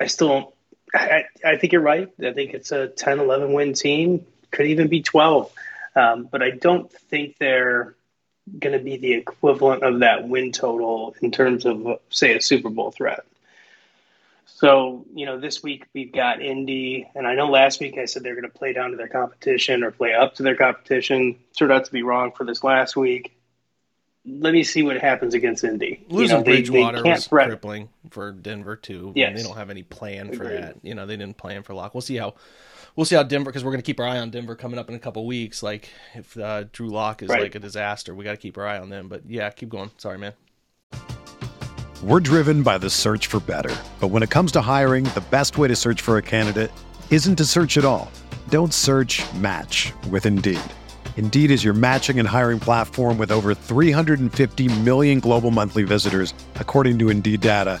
I 0.00 0.06
still. 0.06 0.54
I, 0.92 1.26
I 1.44 1.56
think 1.56 1.72
you're 1.72 1.82
right. 1.82 2.08
I 2.20 2.32
think 2.32 2.52
it's 2.52 2.72
a 2.72 2.88
10, 2.88 3.20
11 3.20 3.52
win 3.52 3.74
team. 3.74 4.26
Could 4.50 4.66
even 4.66 4.88
be 4.88 5.02
12. 5.02 5.52
Um, 5.96 6.28
but 6.30 6.42
I 6.42 6.50
don't 6.50 6.90
think 6.92 7.36
they're 7.38 7.96
going 8.58 8.76
to 8.76 8.82
be 8.82 8.96
the 8.96 9.12
equivalent 9.12 9.82
of 9.82 10.00
that 10.00 10.28
win 10.28 10.52
total 10.52 11.14
in 11.20 11.30
terms 11.30 11.66
of, 11.66 12.00
say, 12.10 12.36
a 12.36 12.40
Super 12.40 12.70
Bowl 12.70 12.90
threat. 12.90 13.24
So, 14.60 15.06
you 15.14 15.24
know, 15.24 15.40
this 15.40 15.62
week 15.62 15.86
we've 15.94 16.12
got 16.12 16.42
Indy, 16.42 17.08
and 17.14 17.26
I 17.26 17.34
know 17.34 17.48
last 17.48 17.80
week 17.80 17.96
I 17.96 18.04
said 18.04 18.22
they're 18.22 18.34
going 18.34 18.50
to 18.50 18.58
play 18.58 18.74
down 18.74 18.90
to 18.90 18.96
their 18.96 19.08
competition 19.08 19.82
or 19.82 19.90
play 19.90 20.12
up 20.12 20.34
to 20.34 20.42
their 20.42 20.54
competition. 20.54 21.38
Turned 21.56 21.72
out 21.72 21.86
to 21.86 21.92
be 21.92 22.02
wrong 22.02 22.32
for 22.32 22.44
this 22.44 22.62
last 22.62 22.94
week. 22.94 23.34
Let 24.26 24.52
me 24.52 24.62
see 24.62 24.82
what 24.82 24.98
happens 24.98 25.32
against 25.32 25.64
Indy. 25.64 26.04
Losing 26.10 26.36
you 26.36 26.38
know, 26.38 26.44
they, 26.44 26.56
Bridgewater 26.56 27.02
they 27.02 27.10
was 27.10 27.26
threat. 27.26 27.48
crippling 27.48 27.88
for 28.10 28.32
Denver 28.32 28.76
too. 28.76 29.12
Yes. 29.16 29.38
they 29.38 29.42
don't 29.48 29.56
have 29.56 29.70
any 29.70 29.82
plan 29.82 30.28
for 30.36 30.44
Agreed. 30.44 30.62
that. 30.62 30.76
You 30.82 30.94
know, 30.94 31.06
they 31.06 31.16
didn't 31.16 31.38
plan 31.38 31.62
for 31.62 31.72
Lock. 31.72 31.94
We'll 31.94 32.02
see 32.02 32.16
how 32.16 32.34
we'll 33.00 33.06
see 33.06 33.16
how 33.16 33.22
Denver 33.22 33.50
because 33.50 33.64
we're 33.64 33.70
going 33.70 33.80
to 33.80 33.86
keep 33.86 33.98
our 33.98 34.06
eye 34.06 34.18
on 34.18 34.28
Denver 34.28 34.54
coming 34.54 34.78
up 34.78 34.90
in 34.90 34.94
a 34.94 34.98
couple 34.98 35.24
weeks. 35.24 35.62
Like 35.62 35.88
if 36.14 36.36
uh, 36.36 36.64
Drew 36.70 36.90
Lock 36.90 37.22
is 37.22 37.30
right. 37.30 37.40
like 37.40 37.54
a 37.54 37.58
disaster, 37.58 38.14
we 38.14 38.24
got 38.24 38.32
to 38.32 38.36
keep 38.36 38.58
our 38.58 38.66
eye 38.66 38.78
on 38.78 38.90
them. 38.90 39.08
But 39.08 39.22
yeah, 39.26 39.48
keep 39.48 39.70
going. 39.70 39.90
Sorry, 39.96 40.18
man. 40.18 40.34
We're 42.02 42.20
driven 42.20 42.62
by 42.62 42.76
the 42.76 42.90
search 42.90 43.26
for 43.26 43.40
better, 43.40 43.74
but 44.00 44.08
when 44.08 44.22
it 44.22 44.28
comes 44.28 44.52
to 44.52 44.60
hiring, 44.60 45.04
the 45.04 45.24
best 45.30 45.56
way 45.56 45.66
to 45.68 45.76
search 45.76 46.02
for 46.02 46.18
a 46.18 46.22
candidate 46.22 46.70
isn't 47.08 47.36
to 47.36 47.46
search 47.46 47.78
at 47.78 47.86
all. 47.86 48.10
Don't 48.50 48.74
search. 48.74 49.22
Match 49.36 49.94
with 50.10 50.26
Indeed. 50.26 50.60
Indeed 51.16 51.50
is 51.50 51.64
your 51.64 51.74
matching 51.74 52.18
and 52.18 52.28
hiring 52.28 52.60
platform 52.60 53.16
with 53.16 53.32
over 53.32 53.54
350 53.54 54.80
million 54.80 55.20
global 55.20 55.50
monthly 55.50 55.84
visitors, 55.84 56.34
according 56.56 56.98
to 56.98 57.08
Indeed 57.08 57.40
data, 57.40 57.80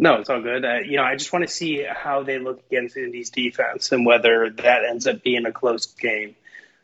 No, 0.00 0.14
it's 0.14 0.30
all 0.30 0.40
good. 0.40 0.64
Uh, 0.64 0.78
you 0.78 0.96
know, 0.96 1.02
I 1.02 1.14
just 1.14 1.30
want 1.30 1.46
to 1.46 1.54
see 1.54 1.82
how 1.82 2.22
they 2.22 2.38
look 2.38 2.64
against 2.70 2.96
Indy's 2.96 3.28
defense 3.28 3.92
and 3.92 4.06
whether 4.06 4.48
that 4.48 4.82
ends 4.88 5.06
up 5.06 5.22
being 5.22 5.44
a 5.44 5.52
close 5.52 5.84
game. 5.84 6.34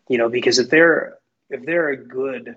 You 0.07 0.19
know, 0.19 0.29
because 0.29 0.59
if 0.59 0.69
they're 0.69 1.17
if 1.49 1.65
they're 1.65 1.89
a 1.89 1.97
good, 1.97 2.57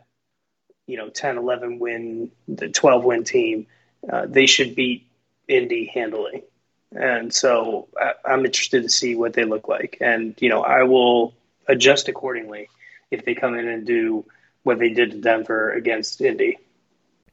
you 0.86 0.98
know, 0.98 1.08
10, 1.08 1.38
11 1.38 1.80
win, 1.80 2.32
the 2.50 2.68
12 2.68 3.06
win 3.06 3.24
team, 3.24 3.68
uh, 4.12 4.26
they 4.28 4.48
should 4.48 4.76
beat 4.76 5.08
Indy 5.48 5.86
handily. 5.86 6.44
And 6.92 7.34
so 7.34 7.88
I, 7.98 8.16
I'm 8.26 8.46
interested 8.46 8.84
to 8.84 8.90
see 8.90 9.16
what 9.16 9.32
they 9.32 9.46
look 9.46 9.70
like. 9.70 9.98
And, 10.02 10.36
you 10.42 10.50
know, 10.50 10.62
I 10.62 10.84
will 10.84 11.36
adjust 11.70 12.10
accordingly 12.10 12.68
if 13.12 13.24
they 13.24 13.34
come 13.34 13.58
in 13.58 13.66
and 13.66 13.88
do 13.88 14.26
what 14.64 14.78
they 14.78 14.90
did 14.90 15.12
to 15.12 15.22
Denver 15.22 15.72
against 15.72 16.20
Indy. 16.20 16.58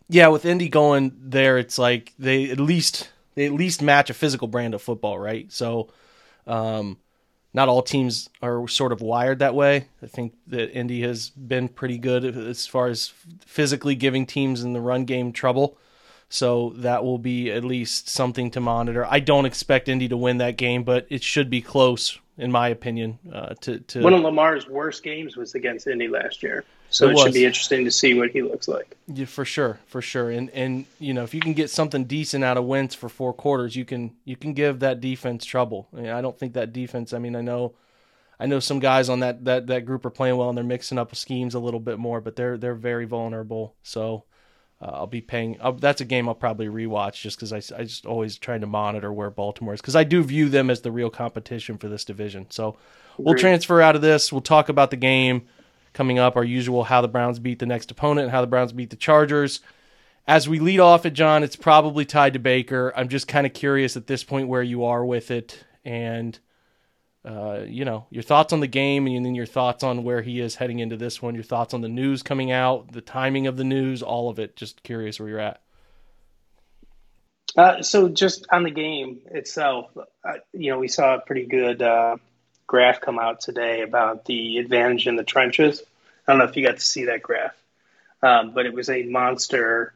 Yeah, 0.08 0.28
with 0.28 0.44
Indy 0.44 0.68
going 0.68 1.12
there, 1.18 1.58
it's 1.58 1.76
like 1.76 2.12
they 2.20 2.50
at 2.50 2.60
least 2.60 3.10
they 3.36 3.46
at 3.46 3.52
least 3.52 3.80
match 3.80 4.10
a 4.10 4.14
physical 4.14 4.48
brand 4.48 4.74
of 4.74 4.82
football, 4.82 5.18
right? 5.18 5.50
So, 5.52 5.88
um, 6.46 6.98
not 7.54 7.68
all 7.68 7.82
teams 7.82 8.28
are 8.42 8.66
sort 8.68 8.92
of 8.92 9.00
wired 9.00 9.38
that 9.38 9.54
way. 9.54 9.86
I 10.02 10.06
think 10.06 10.34
that 10.48 10.76
Indy 10.76 11.00
has 11.02 11.30
been 11.30 11.68
pretty 11.68 11.96
good 11.96 12.24
as 12.24 12.66
far 12.66 12.88
as 12.88 13.12
physically 13.46 13.94
giving 13.94 14.26
teams 14.26 14.62
in 14.62 14.74
the 14.74 14.80
run 14.80 15.06
game 15.06 15.32
trouble. 15.32 15.78
So 16.28 16.74
that 16.76 17.04
will 17.04 17.18
be 17.18 17.50
at 17.50 17.64
least 17.64 18.08
something 18.08 18.50
to 18.50 18.60
monitor. 18.60 19.06
I 19.08 19.20
don't 19.20 19.46
expect 19.46 19.88
Indy 19.88 20.08
to 20.08 20.16
win 20.16 20.38
that 20.38 20.56
game, 20.56 20.82
but 20.82 21.06
it 21.08 21.22
should 21.22 21.48
be 21.48 21.62
close, 21.62 22.18
in 22.36 22.50
my 22.50 22.68
opinion. 22.68 23.18
Uh, 23.32 23.54
to, 23.62 23.78
to 23.78 24.02
one 24.02 24.12
of 24.12 24.20
Lamar's 24.22 24.68
worst 24.68 25.02
games 25.02 25.36
was 25.36 25.54
against 25.54 25.86
Indy 25.86 26.08
last 26.08 26.42
year. 26.42 26.64
So 26.90 27.08
it, 27.08 27.12
it 27.12 27.18
should 27.18 27.34
be 27.34 27.44
interesting 27.44 27.84
to 27.84 27.90
see 27.90 28.14
what 28.14 28.30
he 28.30 28.42
looks 28.42 28.68
like. 28.68 28.96
Yeah, 29.12 29.26
for 29.26 29.44
sure, 29.44 29.80
for 29.86 30.00
sure. 30.00 30.30
And 30.30 30.50
and 30.50 30.86
you 30.98 31.14
know, 31.14 31.24
if 31.24 31.34
you 31.34 31.40
can 31.40 31.52
get 31.52 31.70
something 31.70 32.04
decent 32.04 32.44
out 32.44 32.56
of 32.56 32.64
Wentz 32.64 32.94
for 32.94 33.08
four 33.08 33.32
quarters, 33.32 33.76
you 33.76 33.84
can 33.84 34.14
you 34.24 34.36
can 34.36 34.52
give 34.52 34.80
that 34.80 35.00
defense 35.00 35.44
trouble. 35.44 35.88
I, 35.92 36.00
mean, 36.00 36.10
I 36.10 36.20
don't 36.20 36.38
think 36.38 36.54
that 36.54 36.72
defense. 36.72 37.12
I 37.12 37.18
mean, 37.18 37.36
I 37.36 37.40
know, 37.40 37.74
I 38.38 38.46
know 38.46 38.60
some 38.60 38.78
guys 38.78 39.08
on 39.08 39.20
that 39.20 39.44
that 39.44 39.66
that 39.66 39.84
group 39.84 40.04
are 40.04 40.10
playing 40.10 40.36
well 40.36 40.48
and 40.48 40.56
they're 40.56 40.64
mixing 40.64 40.98
up 40.98 41.14
schemes 41.14 41.54
a 41.54 41.60
little 41.60 41.80
bit 41.80 41.98
more, 41.98 42.20
but 42.20 42.36
they're 42.36 42.56
they're 42.56 42.74
very 42.74 43.04
vulnerable. 43.04 43.74
So. 43.82 44.24
Uh, 44.78 44.90
I'll 44.92 45.06
be 45.06 45.22
paying. 45.22 45.56
I'll, 45.62 45.72
that's 45.72 46.02
a 46.02 46.04
game 46.04 46.28
I'll 46.28 46.34
probably 46.34 46.66
rewatch 46.66 47.22
just 47.22 47.38
because 47.38 47.50
I, 47.50 47.62
I 47.74 47.84
just 47.84 48.04
always 48.04 48.36
trying 48.36 48.60
to 48.60 48.66
monitor 48.66 49.10
where 49.10 49.30
Baltimore 49.30 49.72
is 49.72 49.80
because 49.80 49.96
I 49.96 50.04
do 50.04 50.22
view 50.22 50.50
them 50.50 50.68
as 50.68 50.82
the 50.82 50.92
real 50.92 51.08
competition 51.08 51.78
for 51.78 51.88
this 51.88 52.04
division. 52.04 52.50
So 52.50 52.76
we'll 53.16 53.32
Agreed. 53.32 53.40
transfer 53.40 53.80
out 53.80 53.96
of 53.96 54.02
this. 54.02 54.30
We'll 54.30 54.42
talk 54.42 54.68
about 54.68 54.90
the 54.90 54.98
game 54.98 55.48
coming 55.96 56.18
up, 56.18 56.36
our 56.36 56.44
usual 56.44 56.84
how 56.84 57.00
the 57.00 57.08
Browns 57.08 57.40
beat 57.40 57.58
the 57.58 57.66
next 57.66 57.90
opponent 57.90 58.26
and 58.26 58.30
how 58.30 58.42
the 58.42 58.46
Browns 58.46 58.72
beat 58.72 58.90
the 58.90 58.96
Chargers. 58.96 59.60
As 60.28 60.48
we 60.48 60.58
lead 60.58 60.78
off 60.78 61.06
it, 61.06 61.12
John, 61.12 61.42
it's 61.42 61.56
probably 61.56 62.04
tied 62.04 62.34
to 62.34 62.38
Baker. 62.38 62.92
I'm 62.94 63.08
just 63.08 63.26
kind 63.26 63.46
of 63.46 63.54
curious 63.54 63.96
at 63.96 64.06
this 64.06 64.22
point 64.22 64.48
where 64.48 64.62
you 64.62 64.84
are 64.84 65.04
with 65.04 65.30
it 65.30 65.64
and, 65.84 66.38
uh, 67.24 67.60
you 67.66 67.84
know, 67.84 68.06
your 68.10 68.22
thoughts 68.22 68.52
on 68.52 68.60
the 68.60 68.66
game 68.66 69.06
and 69.06 69.24
then 69.24 69.34
your 69.34 69.46
thoughts 69.46 69.82
on 69.82 70.04
where 70.04 70.22
he 70.22 70.40
is 70.40 70.56
heading 70.56 70.80
into 70.80 70.96
this 70.96 71.22
one, 71.22 71.34
your 71.34 71.44
thoughts 71.44 71.74
on 71.74 71.80
the 71.80 71.88
news 71.88 72.22
coming 72.22 72.50
out, 72.52 72.92
the 72.92 73.00
timing 73.00 73.46
of 73.46 73.56
the 73.56 73.64
news, 73.64 74.02
all 74.02 74.28
of 74.28 74.38
it. 74.38 74.54
Just 74.56 74.82
curious 74.82 75.18
where 75.18 75.28
you're 75.28 75.40
at. 75.40 75.62
Uh, 77.56 77.80
so 77.82 78.08
just 78.08 78.46
on 78.52 78.64
the 78.64 78.70
game 78.70 79.20
itself, 79.30 79.96
uh, 79.96 80.32
you 80.52 80.70
know, 80.70 80.78
we 80.78 80.88
saw 80.88 81.14
a 81.14 81.20
pretty 81.20 81.46
good 81.46 81.80
uh, 81.80 82.16
graph 82.66 83.00
come 83.00 83.18
out 83.18 83.40
today 83.40 83.82
about 83.82 84.24
the 84.24 84.58
advantage 84.58 85.06
in 85.06 85.16
the 85.16 85.24
trenches. 85.24 85.82
I 86.26 86.32
don't 86.32 86.38
know 86.38 86.46
if 86.46 86.56
you 86.56 86.66
got 86.66 86.76
to 86.76 86.84
see 86.84 87.06
that 87.06 87.22
graph, 87.22 87.54
um, 88.22 88.52
but 88.52 88.66
it 88.66 88.74
was 88.74 88.88
a 88.88 89.04
monster 89.04 89.94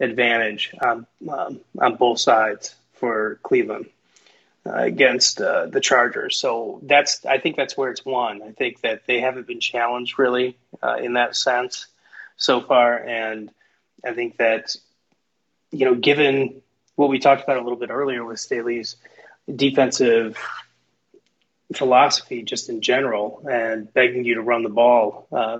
advantage 0.00 0.74
on, 0.80 1.06
um, 1.28 1.60
on 1.78 1.96
both 1.96 2.20
sides 2.20 2.74
for 2.94 3.38
Cleveland 3.42 3.86
uh, 4.66 4.74
against 4.74 5.40
uh, 5.40 5.66
the 5.66 5.80
Chargers. 5.80 6.38
So 6.38 6.80
that's 6.82 7.24
I 7.24 7.38
think 7.38 7.56
that's 7.56 7.76
where 7.76 7.90
it's 7.90 8.04
won. 8.04 8.42
I 8.42 8.52
think 8.52 8.80
that 8.82 9.02
they 9.06 9.20
haven't 9.20 9.46
been 9.46 9.60
challenged 9.60 10.18
really 10.18 10.56
uh, 10.82 10.96
in 10.96 11.14
that 11.14 11.36
sense 11.36 11.86
so 12.36 12.60
far, 12.60 12.96
and 12.96 13.50
I 14.04 14.12
think 14.12 14.38
that 14.38 14.76
you 15.70 15.84
know 15.84 15.94
given 15.94 16.62
what 16.96 17.08
we 17.08 17.18
talked 17.18 17.44
about 17.44 17.58
a 17.58 17.62
little 17.62 17.78
bit 17.78 17.90
earlier 17.90 18.24
with 18.24 18.40
Staley's 18.40 18.96
defensive 19.54 20.36
philosophy 21.74 22.42
just 22.42 22.68
in 22.68 22.80
general 22.80 23.46
and 23.50 23.92
begging 23.92 24.24
you 24.24 24.34
to 24.34 24.42
run 24.42 24.62
the 24.62 24.68
ball. 24.68 25.26
Uh, 25.30 25.58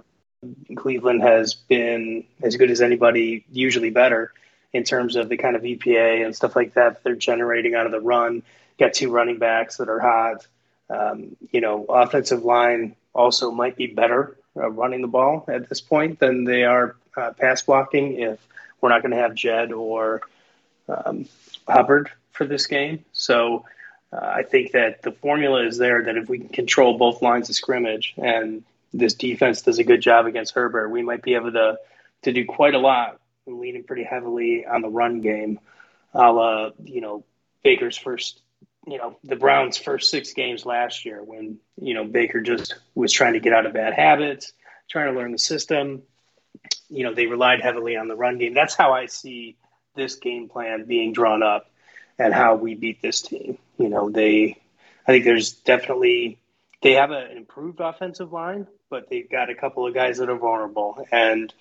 Cleveland 0.77 1.23
has 1.23 1.55
been 1.55 2.25
as 2.42 2.57
good 2.57 2.71
as 2.71 2.81
anybody, 2.81 3.44
usually 3.51 3.90
better 3.90 4.33
in 4.73 4.85
terms 4.85 5.16
of 5.16 5.29
the 5.29 5.37
kind 5.37 5.57
of 5.57 5.62
EPA 5.62 6.25
and 6.25 6.35
stuff 6.35 6.55
like 6.55 6.75
that 6.75 7.03
they're 7.03 7.16
generating 7.16 7.75
out 7.75 7.87
of 7.87 7.92
the 7.92 8.01
run. 8.01 8.42
Got 8.79 8.94
two 8.94 9.11
running 9.11 9.38
backs 9.38 9.79
that 9.79 9.88
are 9.88 10.01
hot. 10.01 10.47
Um, 10.90 11.37
you 11.51 11.61
know, 11.61 11.85
offensive 11.88 12.44
line 12.44 12.97
also 13.14 13.51
might 13.51 13.77
be 13.77 13.88
better 13.88 14.37
uh, 14.57 14.71
running 14.71 15.03
the 15.03 15.09
ball 15.09 15.44
at 15.49 15.68
this 15.68 15.81
point 15.81 16.18
than 16.18 16.44
they 16.44 16.64
are 16.64 16.97
uh, 17.16 17.33
pass 17.33 17.62
blocking 17.62 18.18
if 18.21 18.38
we're 18.81 18.88
not 18.88 19.03
going 19.03 19.11
to 19.12 19.18
have 19.18 19.35
Jed 19.35 19.73
or 19.73 20.23
um, 20.88 21.27
Hubbard 21.66 22.11
for 22.33 22.47
this 22.47 22.66
game. 22.66 23.05
So 23.12 23.64
uh, 24.12 24.21
I 24.21 24.42
think 24.42 24.73
that 24.73 25.03
the 25.03 25.12
formula 25.12 25.66
is 25.66 25.77
there 25.77 26.05
that 26.05 26.16
if 26.16 26.29
we 26.29 26.38
can 26.38 26.49
control 26.49 26.97
both 26.97 27.23
lines 27.23 27.49
of 27.49 27.57
scrimmage 27.57 28.14
and 28.16 28.64
this 28.92 29.14
defense 29.14 29.62
does 29.62 29.79
a 29.79 29.85
good 29.85 30.01
job 30.01 30.27
against 30.27 30.55
Herbert, 30.55 30.88
we 30.88 31.03
might 31.03 31.23
be 31.23 31.35
able 31.35 31.53
to 31.53 31.79
to 32.23 32.33
do 32.33 32.44
quite 32.47 32.75
a 32.75 32.79
lot, 32.79 33.21
leaning 33.47 33.85
pretty 33.85 34.03
heavily 34.03 34.66
on 34.66 34.83
the 34.83 34.88
run 34.88 35.21
game, 35.21 35.61
a 36.14 36.33
la 36.33 36.71
you 36.85 37.01
know 37.01 37.25
Baker's 37.62 37.99
first, 37.99 38.40
you 38.87 38.97
know 38.97 39.18
the 39.25 39.37
Browns' 39.37 39.77
first 39.77 40.11
six 40.11 40.33
games 40.33 40.64
last 40.64 41.05
year 41.05 41.23
when 41.23 41.59
you 41.81 41.92
know 41.92 42.05
Baker 42.05 42.40
just 42.40 42.77
was 42.94 43.12
trying 43.12 43.35
to 43.35 43.40
get 43.40 43.53
out 43.53 43.66
of 43.66 43.75
bad 43.75 43.92
habits, 43.92 44.53
trying 44.88 45.12
to 45.12 45.18
learn 45.18 45.33
the 45.33 45.38
system. 45.38 46.03
You 46.88 47.05
know 47.05 47.12
they 47.12 47.27
relied 47.27 47.61
heavily 47.61 47.97
on 47.97 48.09
the 48.09 48.16
run 48.16 48.38
game. 48.38 48.55
That's 48.55 48.75
how 48.75 48.94
I 48.94 49.07
see 49.07 49.57
this 49.94 50.14
game 50.14 50.49
plan 50.49 50.87
being 50.87 51.12
drawn 51.12 51.42
up 51.42 51.71
and 52.18 52.35
how 52.35 52.57
we 52.57 52.74
beat 52.74 53.00
this 53.00 53.22
team. 53.22 53.59
You 53.78 53.88
know, 53.88 54.11
they, 54.11 54.61
I 55.07 55.12
think 55.12 55.24
there's 55.24 55.52
definitely, 55.52 56.38
they 56.83 56.92
have 56.92 57.11
an 57.11 57.37
improved 57.37 57.81
offensive 57.81 58.33
line, 58.33 58.66
but 58.90 59.09
they've 59.09 59.31
got 59.31 59.50
a 59.50 59.54
couple 59.54 59.87
of 59.87 59.94
guys 59.94 60.18
that 60.18 60.28
are 60.28 60.37
vulnerable. 60.37 61.07
And 61.12 61.52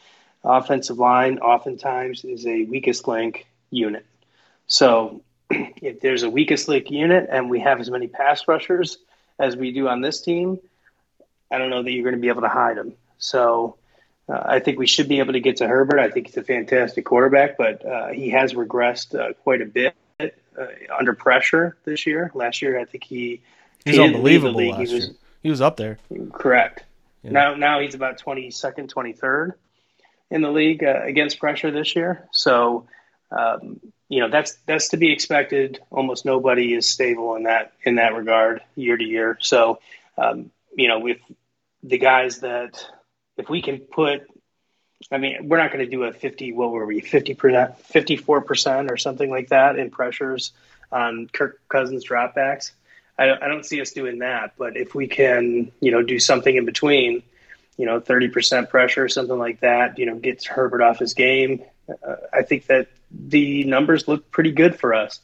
offensive 0.44 0.98
line 0.98 1.40
oftentimes 1.40 2.26
is 2.26 2.46
a 2.48 2.64
weakest 2.64 3.08
link 3.08 3.46
unit. 3.70 4.06
So 4.66 5.22
if 5.50 6.02
there's 6.02 6.24
a 6.24 6.30
weakest 6.30 6.68
link 6.68 6.90
unit 6.90 7.28
and 7.32 7.50
we 7.50 7.60
have 7.60 7.80
as 7.80 7.90
many 7.90 8.08
pass 8.08 8.48
rushers 8.48 8.98
as 9.40 9.56
we 9.56 9.72
do 9.72 9.88
on 9.88 10.02
this 10.02 10.22
team, 10.22 10.60
I 11.52 11.58
don't 11.60 11.70
know 11.70 11.84
that 11.84 11.92
you're 11.92 12.04
going 12.04 12.16
to 12.16 12.22
be 12.22 12.30
able 12.30 12.42
to 12.42 12.50
hide 12.50 12.78
them. 12.78 12.94
So 13.20 13.78
uh, 14.28 14.42
I 14.44 14.60
think 14.60 14.80
we 14.80 14.88
should 14.88 15.08
be 15.08 15.20
able 15.20 15.34
to 15.34 15.40
get 15.40 15.58
to 15.58 15.68
Herbert. 15.68 16.00
I 16.00 16.10
think 16.10 16.28
he's 16.28 16.38
a 16.38 16.44
fantastic 16.44 17.06
quarterback, 17.06 17.58
but 17.58 17.86
uh, 17.86 18.08
he 18.10 18.30
has 18.32 18.54
regressed 18.54 19.18
uh, 19.18 19.34
quite 19.34 19.62
a 19.62 19.66
bit 19.66 19.96
under 20.98 21.14
pressure 21.14 21.78
this 21.86 22.06
year. 22.06 22.32
Last 22.34 22.62
year, 22.62 22.80
I 22.80 22.86
think 22.86 23.04
he 23.04 23.42
he's 23.86 24.00
unbelievable. 24.00 24.68
Last 24.70 24.90
he 24.90 24.96
was, 24.96 25.08
year. 25.08 25.16
he 25.44 25.50
was 25.50 25.62
up 25.62 25.78
there. 25.78 25.98
Correct. 26.34 26.84
Yeah. 27.24 27.32
Now, 27.32 27.56
now 27.56 27.80
he's 27.80 27.96
about 27.96 28.18
twenty 28.18 28.52
second, 28.52 28.90
twenty 28.90 29.14
third 29.14 29.54
in 30.30 30.42
the 30.42 30.52
league 30.52 30.84
uh, 30.84 31.02
against 31.04 31.40
pressure 31.40 31.72
this 31.72 31.96
year. 31.96 32.28
So 32.32 32.88
um, 33.32 33.80
you 34.10 34.20
know 34.22 34.30
that's 34.30 34.58
that's 34.66 34.90
to 34.90 34.98
be 34.98 35.12
expected. 35.12 35.80
Almost 35.92 36.26
nobody 36.26 36.74
is 36.74 36.90
stable 36.90 37.36
in 37.36 37.44
that 37.44 37.74
in 37.84 37.96
that 37.96 38.14
regard 38.16 38.62
year 38.76 38.98
to 38.98 39.04
year. 39.04 39.38
So 39.42 39.80
um, 40.18 40.52
you 40.76 40.88
know 40.88 41.00
with 41.00 41.20
the 41.84 41.98
guys 41.98 42.40
that 42.40 42.84
if 43.38 43.50
we 43.50 43.62
can 43.62 43.80
put 43.80 44.28
I 45.12 45.18
mean, 45.18 45.48
we're 45.48 45.58
not 45.58 45.72
going 45.72 45.86
to 45.86 45.90
do 45.90 46.04
a 46.04 46.12
50, 46.12 46.54
what 46.54 46.72
were 46.72 46.86
we, 46.86 47.02
50%, 47.02 47.38
54% 47.38 48.92
or 48.92 48.98
something 48.98 49.30
like 49.30 49.50
that 49.50 49.78
in 49.78 49.92
pressures 49.92 50.52
on 50.92 51.30
Kirk 51.32 51.62
Cousins 51.70 52.06
dropbacks. 52.06 52.72
I, 53.18 53.32
I 53.32 53.48
don't 53.48 53.66
see 53.66 53.82
us 53.82 53.92
doing 53.92 54.20
that, 54.20 54.54
but 54.58 54.76
if 54.76 54.96
we 54.96 55.08
can, 55.08 55.72
you 55.80 55.92
know, 55.92 56.02
do 56.02 56.20
something 56.20 56.56
in 56.56 56.66
between, 56.66 57.24
you 57.78 57.86
know, 57.86 58.00
30% 58.02 58.70
pressure, 58.70 59.04
or 59.04 59.10
something 59.10 59.38
like 59.38 59.60
that, 59.62 60.00
you 60.00 60.06
know, 60.06 60.16
gets 60.16 60.46
Herbert 60.46 60.82
off 60.82 61.00
his 61.00 61.14
game, 61.14 61.64
uh, 61.90 62.16
I 62.34 62.42
think 62.42 62.68
that 62.68 62.88
the 63.12 63.64
numbers 63.64 64.08
look 64.08 64.30
pretty 64.32 64.52
good 64.52 64.80
for 64.80 64.94
us 64.94 65.20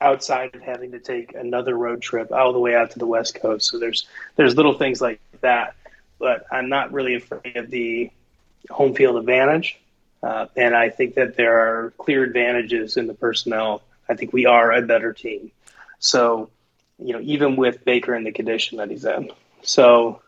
outside 0.00 0.54
of 0.54 0.62
having 0.62 0.92
to 0.92 0.98
take 0.98 1.34
another 1.34 1.76
road 1.76 2.02
trip 2.02 2.32
all 2.32 2.52
the 2.52 2.58
way 2.58 2.74
out 2.74 2.90
to 2.90 2.98
the 2.98 3.06
West 3.06 3.36
Coast. 3.40 3.70
So 3.70 3.78
there's, 3.78 4.06
there's 4.34 4.56
little 4.56 4.74
things 4.74 5.00
like 5.00 5.20
that, 5.42 5.76
but 6.18 6.44
I'm 6.50 6.68
not 6.68 6.92
really 6.92 7.14
afraid 7.14 7.56
of 7.56 7.70
the, 7.70 8.10
home 8.70 8.94
field 8.94 9.16
advantage. 9.16 9.78
Uh, 10.22 10.46
and 10.56 10.76
I 10.76 10.90
think 10.90 11.16
that 11.16 11.36
there 11.36 11.58
are 11.58 11.90
clear 11.98 12.22
advantages 12.22 12.96
in 12.96 13.06
the 13.06 13.14
personnel. 13.14 13.82
I 14.08 14.14
think 14.14 14.32
we 14.32 14.46
are 14.46 14.70
a 14.72 14.82
better 14.82 15.12
team. 15.12 15.50
So, 15.98 16.50
you 16.98 17.12
know, 17.12 17.20
even 17.20 17.56
with 17.56 17.84
Baker 17.84 18.14
in 18.14 18.24
the 18.24 18.32
condition 18.32 18.78
that 18.78 18.90
he's 18.90 19.04
in. 19.04 19.30
So, 19.62 20.22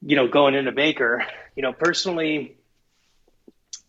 you 0.00 0.16
know, 0.16 0.28
going 0.28 0.54
into 0.54 0.72
Baker, 0.72 1.26
you 1.56 1.62
know, 1.62 1.72
personally, 1.72 2.56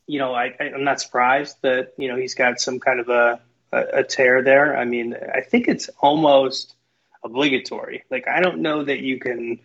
you 0.08 0.20
know, 0.20 0.34
I, 0.34 0.54
I'm 0.60 0.84
not 0.84 1.02
surprised 1.02 1.58
that, 1.62 1.94
you 1.98 2.08
know, 2.08 2.16
he's 2.16 2.36
got 2.36 2.60
some 2.60 2.80
kind 2.80 3.00
of 3.00 3.10
a, 3.10 3.40
a, 3.72 4.00
a 4.00 4.04
tear 4.04 4.42
there. 4.42 4.78
I 4.78 4.86
mean, 4.86 5.16
I 5.16 5.42
think 5.42 5.68
it's 5.68 5.90
almost 6.00 6.76
obligatory. 7.24 8.04
Like, 8.10 8.28
I 8.28 8.42
don't 8.42 8.60
know 8.60 8.84
that 8.84 9.00
you 9.00 9.20
can 9.20 9.60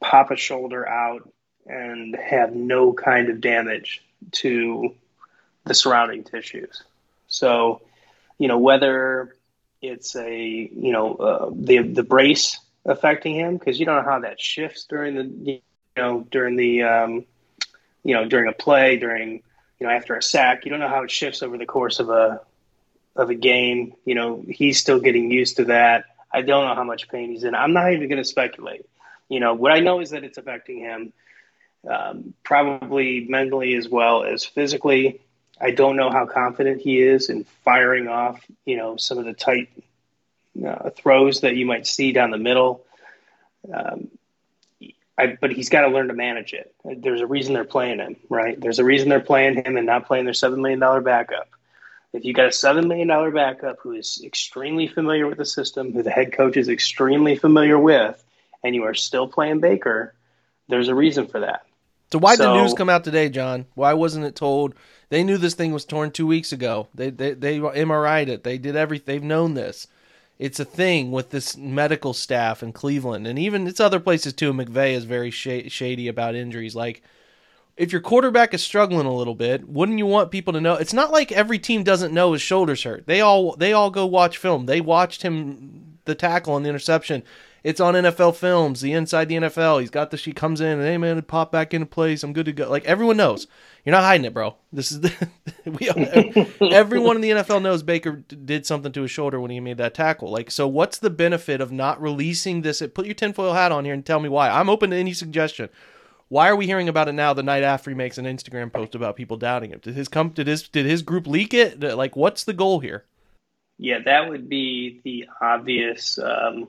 pop 0.00 0.30
a 0.30 0.36
shoulder 0.36 0.86
out 0.88 1.28
and 1.66 2.16
have 2.16 2.54
no 2.54 2.92
kind 2.92 3.28
of 3.28 3.40
damage 3.40 4.02
to 4.32 4.94
the 5.64 5.74
surrounding 5.74 6.24
tissues. 6.24 6.82
So, 7.28 7.82
you 8.38 8.48
know, 8.48 8.58
whether 8.58 9.34
it's 9.80 10.16
a, 10.16 10.38
you 10.38 10.92
know, 10.92 11.14
uh, 11.14 11.50
the 11.54 11.78
the 11.78 12.02
brace 12.02 12.58
affecting 12.84 13.34
him 13.34 13.56
because 13.56 13.78
you 13.78 13.86
don't 13.86 13.96
know 13.96 14.10
how 14.10 14.20
that 14.20 14.40
shifts 14.40 14.84
during 14.84 15.14
the, 15.14 15.52
you 15.52 15.60
know, 15.96 16.26
during 16.30 16.56
the, 16.56 16.82
um, 16.82 17.24
you 18.02 18.14
know, 18.14 18.24
during 18.24 18.48
a 18.48 18.52
play, 18.52 18.96
during, 18.96 19.42
you 19.78 19.86
know, 19.86 19.90
after 19.90 20.14
a 20.14 20.22
sack, 20.22 20.64
you 20.64 20.70
don't 20.70 20.80
know 20.80 20.88
how 20.88 21.04
it 21.04 21.10
shifts 21.10 21.42
over 21.42 21.56
the 21.56 21.66
course 21.66 22.00
of 22.00 22.10
a 22.10 22.40
of 23.14 23.30
a 23.30 23.34
game. 23.34 23.94
You 24.04 24.14
know, 24.14 24.44
he's 24.48 24.78
still 24.78 25.00
getting 25.00 25.30
used 25.30 25.56
to 25.56 25.66
that. 25.66 26.04
I 26.32 26.42
don't 26.42 26.66
know 26.66 26.74
how 26.74 26.84
much 26.84 27.08
pain 27.08 27.30
he's 27.30 27.44
in. 27.44 27.54
I'm 27.54 27.72
not 27.72 27.92
even 27.92 28.08
going 28.08 28.22
to 28.22 28.28
speculate. 28.28 28.86
You 29.28 29.40
know, 29.40 29.54
what 29.54 29.72
I 29.72 29.80
know 29.80 30.00
is 30.00 30.10
that 30.10 30.24
it's 30.24 30.38
affecting 30.38 30.78
him 30.78 31.12
um, 31.88 32.34
probably 32.44 33.26
mentally 33.28 33.74
as 33.74 33.88
well 33.88 34.24
as 34.24 34.44
physically. 34.44 35.20
I 35.60 35.70
don't 35.70 35.96
know 35.96 36.10
how 36.10 36.26
confident 36.26 36.80
he 36.80 37.00
is 37.00 37.30
in 37.30 37.44
firing 37.64 38.08
off, 38.08 38.44
you 38.64 38.76
know, 38.76 38.96
some 38.96 39.18
of 39.18 39.24
the 39.24 39.32
tight 39.32 39.70
uh, 40.66 40.90
throws 40.90 41.40
that 41.42 41.56
you 41.56 41.66
might 41.66 41.86
see 41.86 42.12
down 42.12 42.30
the 42.30 42.38
middle. 42.38 42.84
Um, 43.72 44.08
I, 45.16 45.38
but 45.40 45.52
he's 45.52 45.68
got 45.68 45.82
to 45.82 45.88
learn 45.88 46.08
to 46.08 46.14
manage 46.14 46.52
it. 46.52 46.74
There's 46.84 47.20
a 47.20 47.26
reason 47.26 47.54
they're 47.54 47.64
playing 47.64 47.98
him, 47.98 48.16
right? 48.28 48.58
There's 48.58 48.78
a 48.78 48.84
reason 48.84 49.08
they're 49.08 49.20
playing 49.20 49.62
him 49.62 49.76
and 49.76 49.86
not 49.86 50.06
playing 50.06 50.24
their 50.24 50.34
seven 50.34 50.62
million 50.62 50.80
dollar 50.80 51.00
backup. 51.00 51.48
If 52.12 52.24
you 52.24 52.34
got 52.34 52.48
a 52.48 52.52
seven 52.52 52.88
million 52.88 53.08
dollar 53.08 53.30
backup 53.30 53.78
who 53.80 53.92
is 53.92 54.20
extremely 54.24 54.88
familiar 54.88 55.26
with 55.26 55.38
the 55.38 55.44
system, 55.44 55.92
who 55.92 56.02
the 56.02 56.10
head 56.10 56.32
coach 56.32 56.56
is 56.56 56.68
extremely 56.68 57.36
familiar 57.36 57.78
with, 57.78 58.22
and 58.64 58.74
you 58.74 58.84
are 58.84 58.94
still 58.94 59.28
playing 59.28 59.60
Baker, 59.60 60.14
there's 60.68 60.88
a 60.88 60.94
reason 60.94 61.26
for 61.26 61.40
that. 61.40 61.66
So 62.12 62.18
why 62.18 62.36
did 62.36 62.42
so, 62.42 62.52
the 62.52 62.62
news 62.62 62.74
come 62.74 62.90
out 62.90 63.04
today, 63.04 63.30
John? 63.30 63.64
Why 63.74 63.94
wasn't 63.94 64.26
it 64.26 64.36
told? 64.36 64.74
They 65.08 65.24
knew 65.24 65.38
this 65.38 65.54
thing 65.54 65.72
was 65.72 65.86
torn 65.86 66.10
two 66.10 66.26
weeks 66.26 66.52
ago. 66.52 66.88
They 66.94 67.08
they 67.08 67.32
they 67.32 67.58
MRI'd 67.58 68.28
it. 68.28 68.44
They 68.44 68.58
did 68.58 68.76
everything. 68.76 69.06
They've 69.06 69.22
known 69.22 69.54
this. 69.54 69.88
It's 70.38 70.60
a 70.60 70.64
thing 70.66 71.10
with 71.10 71.30
this 71.30 71.56
medical 71.56 72.12
staff 72.12 72.62
in 72.62 72.72
Cleveland, 72.72 73.26
and 73.26 73.38
even 73.38 73.66
it's 73.66 73.80
other 73.80 74.00
places 74.00 74.34
too. 74.34 74.52
McVay 74.52 74.92
is 74.92 75.04
very 75.04 75.30
sh- 75.30 75.72
shady 75.72 76.06
about 76.06 76.34
injuries. 76.34 76.74
Like, 76.74 77.02
if 77.78 77.92
your 77.92 78.00
quarterback 78.02 78.52
is 78.52 78.62
struggling 78.62 79.06
a 79.06 79.14
little 79.14 79.34
bit, 79.34 79.66
wouldn't 79.66 79.98
you 79.98 80.06
want 80.06 80.30
people 80.30 80.52
to 80.52 80.60
know? 80.60 80.74
It's 80.74 80.92
not 80.92 81.12
like 81.12 81.32
every 81.32 81.58
team 81.58 81.82
doesn't 81.82 82.12
know 82.12 82.32
his 82.32 82.42
shoulders 82.42 82.82
hurt. 82.82 83.06
They 83.06 83.22
all 83.22 83.56
they 83.56 83.72
all 83.72 83.90
go 83.90 84.04
watch 84.04 84.36
film. 84.36 84.66
They 84.66 84.82
watched 84.82 85.22
him 85.22 85.98
the 86.04 86.14
tackle 86.14 86.56
and 86.56 86.66
the 86.66 86.70
interception 86.70 87.22
it's 87.64 87.80
on 87.80 87.94
NFL 87.94 88.34
films, 88.36 88.80
the 88.80 88.92
inside 88.92 89.28
the 89.28 89.36
NFL. 89.36 89.80
He's 89.80 89.90
got 89.90 90.10
the 90.10 90.16
she 90.16 90.32
comes 90.32 90.60
in 90.60 90.78
and 90.78 90.82
hey 90.82 90.98
man, 90.98 91.20
pop 91.22 91.52
back 91.52 91.72
into 91.72 91.86
place. 91.86 92.22
I'm 92.22 92.32
good 92.32 92.46
to 92.46 92.52
go. 92.52 92.68
Like 92.68 92.84
everyone 92.84 93.16
knows, 93.16 93.46
you're 93.84 93.92
not 93.92 94.02
hiding 94.02 94.24
it, 94.24 94.34
bro. 94.34 94.56
This 94.72 94.90
is 94.90 95.00
the, 95.00 95.28
we 95.66 95.88
everyone 96.72 97.16
in 97.16 97.22
the 97.22 97.30
NFL 97.30 97.62
knows 97.62 97.82
Baker 97.82 98.12
did 98.16 98.66
something 98.66 98.92
to 98.92 99.02
his 99.02 99.10
shoulder 99.10 99.40
when 99.40 99.50
he 99.50 99.60
made 99.60 99.78
that 99.78 99.94
tackle. 99.94 100.30
Like 100.30 100.50
so, 100.50 100.66
what's 100.66 100.98
the 100.98 101.10
benefit 101.10 101.60
of 101.60 101.70
not 101.70 102.02
releasing 102.02 102.62
this? 102.62 102.82
Put 102.94 103.06
your 103.06 103.14
tinfoil 103.14 103.52
hat 103.52 103.72
on 103.72 103.84
here 103.84 103.94
and 103.94 104.04
tell 104.04 104.20
me 104.20 104.28
why. 104.28 104.50
I'm 104.50 104.68
open 104.68 104.90
to 104.90 104.96
any 104.96 105.12
suggestion. 105.12 105.68
Why 106.28 106.48
are 106.48 106.56
we 106.56 106.66
hearing 106.66 106.88
about 106.88 107.08
it 107.08 107.12
now? 107.12 107.34
The 107.34 107.42
night 107.42 107.62
after 107.62 107.90
he 107.90 107.94
makes 107.94 108.16
an 108.16 108.24
Instagram 108.24 108.72
post 108.72 108.94
about 108.94 109.16
people 109.16 109.36
doubting 109.36 109.70
him. 109.70 109.80
Did 109.80 109.94
his 109.94 110.08
come? 110.08 110.30
Did 110.30 110.46
his 110.46 110.66
did 110.66 110.86
his 110.86 111.02
group 111.02 111.26
leak 111.26 111.54
it? 111.54 111.80
Like, 111.80 112.16
what's 112.16 112.44
the 112.44 112.54
goal 112.54 112.80
here? 112.80 113.04
Yeah, 113.78 113.98
that 114.04 114.30
would 114.30 114.48
be 114.48 115.00
the 115.04 115.26
obvious. 115.40 116.18
Um 116.18 116.68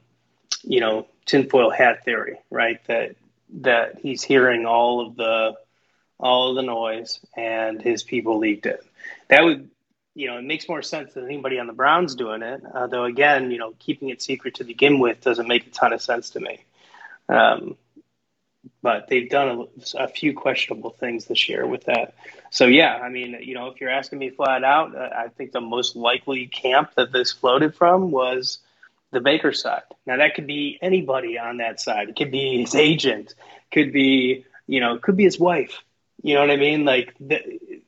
you 0.64 0.80
know, 0.80 1.08
tinfoil 1.26 1.70
hat 1.70 2.04
theory, 2.04 2.40
right? 2.50 2.80
That 2.88 3.16
that 3.62 4.00
he's 4.00 4.24
hearing 4.24 4.66
all 4.66 5.06
of 5.06 5.16
the 5.16 5.56
all 6.20 6.50
of 6.50 6.56
the 6.56 6.62
noise 6.62 7.20
and 7.36 7.82
his 7.82 8.04
people 8.04 8.40
leaked 8.40 8.66
it. 8.66 8.84
That 9.30 9.44
would 9.44 9.70
you 10.16 10.28
know, 10.28 10.38
it 10.38 10.44
makes 10.44 10.70
more 10.70 10.82
sense 10.82 11.14
than 11.14 11.26
anybody 11.26 11.58
on 11.58 11.68
the 11.68 11.74
Browns 11.74 12.16
doing 12.16 12.44
it. 12.44 12.62
Uh, 12.72 12.88
though 12.88 13.06
again, 13.06 13.52
you 13.52 13.58
know, 13.58 13.74
keeping 13.80 14.10
it 14.10 14.22
secret 14.22 14.56
to 14.56 14.64
begin 14.64 15.00
with 15.00 15.22
doesn't 15.22 15.48
make 15.48 15.68
a 15.68 15.72
ton 15.72 15.94
of 15.94 16.02
sense 16.02 16.32
to 16.32 16.40
me. 16.40 16.64
Um, 17.30 17.78
but 18.82 19.08
they've 19.08 19.30
done 19.30 19.68
a, 19.98 20.04
a, 20.04 20.08
few 20.08 20.34
questionable 20.34 20.92
things 20.92 21.26
this 21.26 21.50
year 21.50 21.66
with 21.66 21.86
that. 21.86 22.16
So 22.50 22.66
yeah, 22.66 22.96
I 22.96 23.10
mean, 23.10 23.38
you 23.42 23.56
know, 23.56 23.68
if 23.68 23.82
you're 23.82 23.90
asking 23.90 24.20
me 24.20 24.30
flat 24.30 24.64
out, 24.64 24.96
uh, 24.96 25.10
I 25.16 25.30
think 25.30 25.52
the 25.52 25.62
most 25.62 25.96
likely 25.96 26.48
camp 26.48 26.92
that 26.96 27.12
this 27.12 27.32
floated 27.32 27.76
from 27.76 28.12
was 28.12 28.60
the 29.14 29.22
Baker 29.22 29.54
side. 29.54 29.84
Now 30.06 30.18
that 30.18 30.36
could 30.36 30.48
be 30.48 30.78
anybody 30.82 31.38
on 31.40 31.58
that 31.58 31.80
side. 31.80 32.10
It 32.10 32.16
could 32.16 32.32
be 32.32 32.62
his 32.62 32.76
agent, 32.76 33.34
could 33.72 33.94
be 33.94 34.46
you 34.68 34.80
know, 34.80 34.98
could 34.98 35.18
be 35.18 35.24
his 35.24 35.40
wife. 35.40 35.84
You 36.22 36.36
know 36.36 36.42
what 36.42 36.52
I 36.52 36.58
mean? 36.58 36.86
Like, 36.86 37.14
the, 37.20 37.82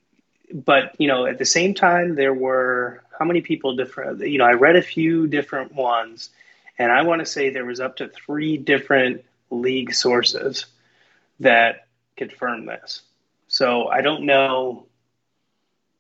but 0.54 0.96
you 1.00 1.08
know, 1.08 1.26
at 1.26 1.38
the 1.38 1.46
same 1.46 1.74
time, 1.74 2.16
there 2.16 2.34
were 2.34 3.02
how 3.18 3.26
many 3.26 3.42
people 3.42 3.76
different? 3.76 4.20
You 4.28 4.38
know, 4.38 4.46
I 4.46 4.54
read 4.54 4.76
a 4.76 4.82
few 4.82 5.28
different 5.28 5.74
ones, 5.74 6.30
and 6.78 6.92
I 6.92 7.04
want 7.04 7.20
to 7.20 7.26
say 7.26 7.50
there 7.50 7.66
was 7.66 7.80
up 7.80 7.98
to 7.98 8.10
three 8.10 8.58
different 8.58 9.24
league 9.50 9.94
sources 9.94 10.66
that 11.40 11.88
confirmed 12.18 12.68
this. 12.68 13.02
So 13.48 13.88
I 13.88 14.02
don't 14.02 14.26
know 14.26 14.88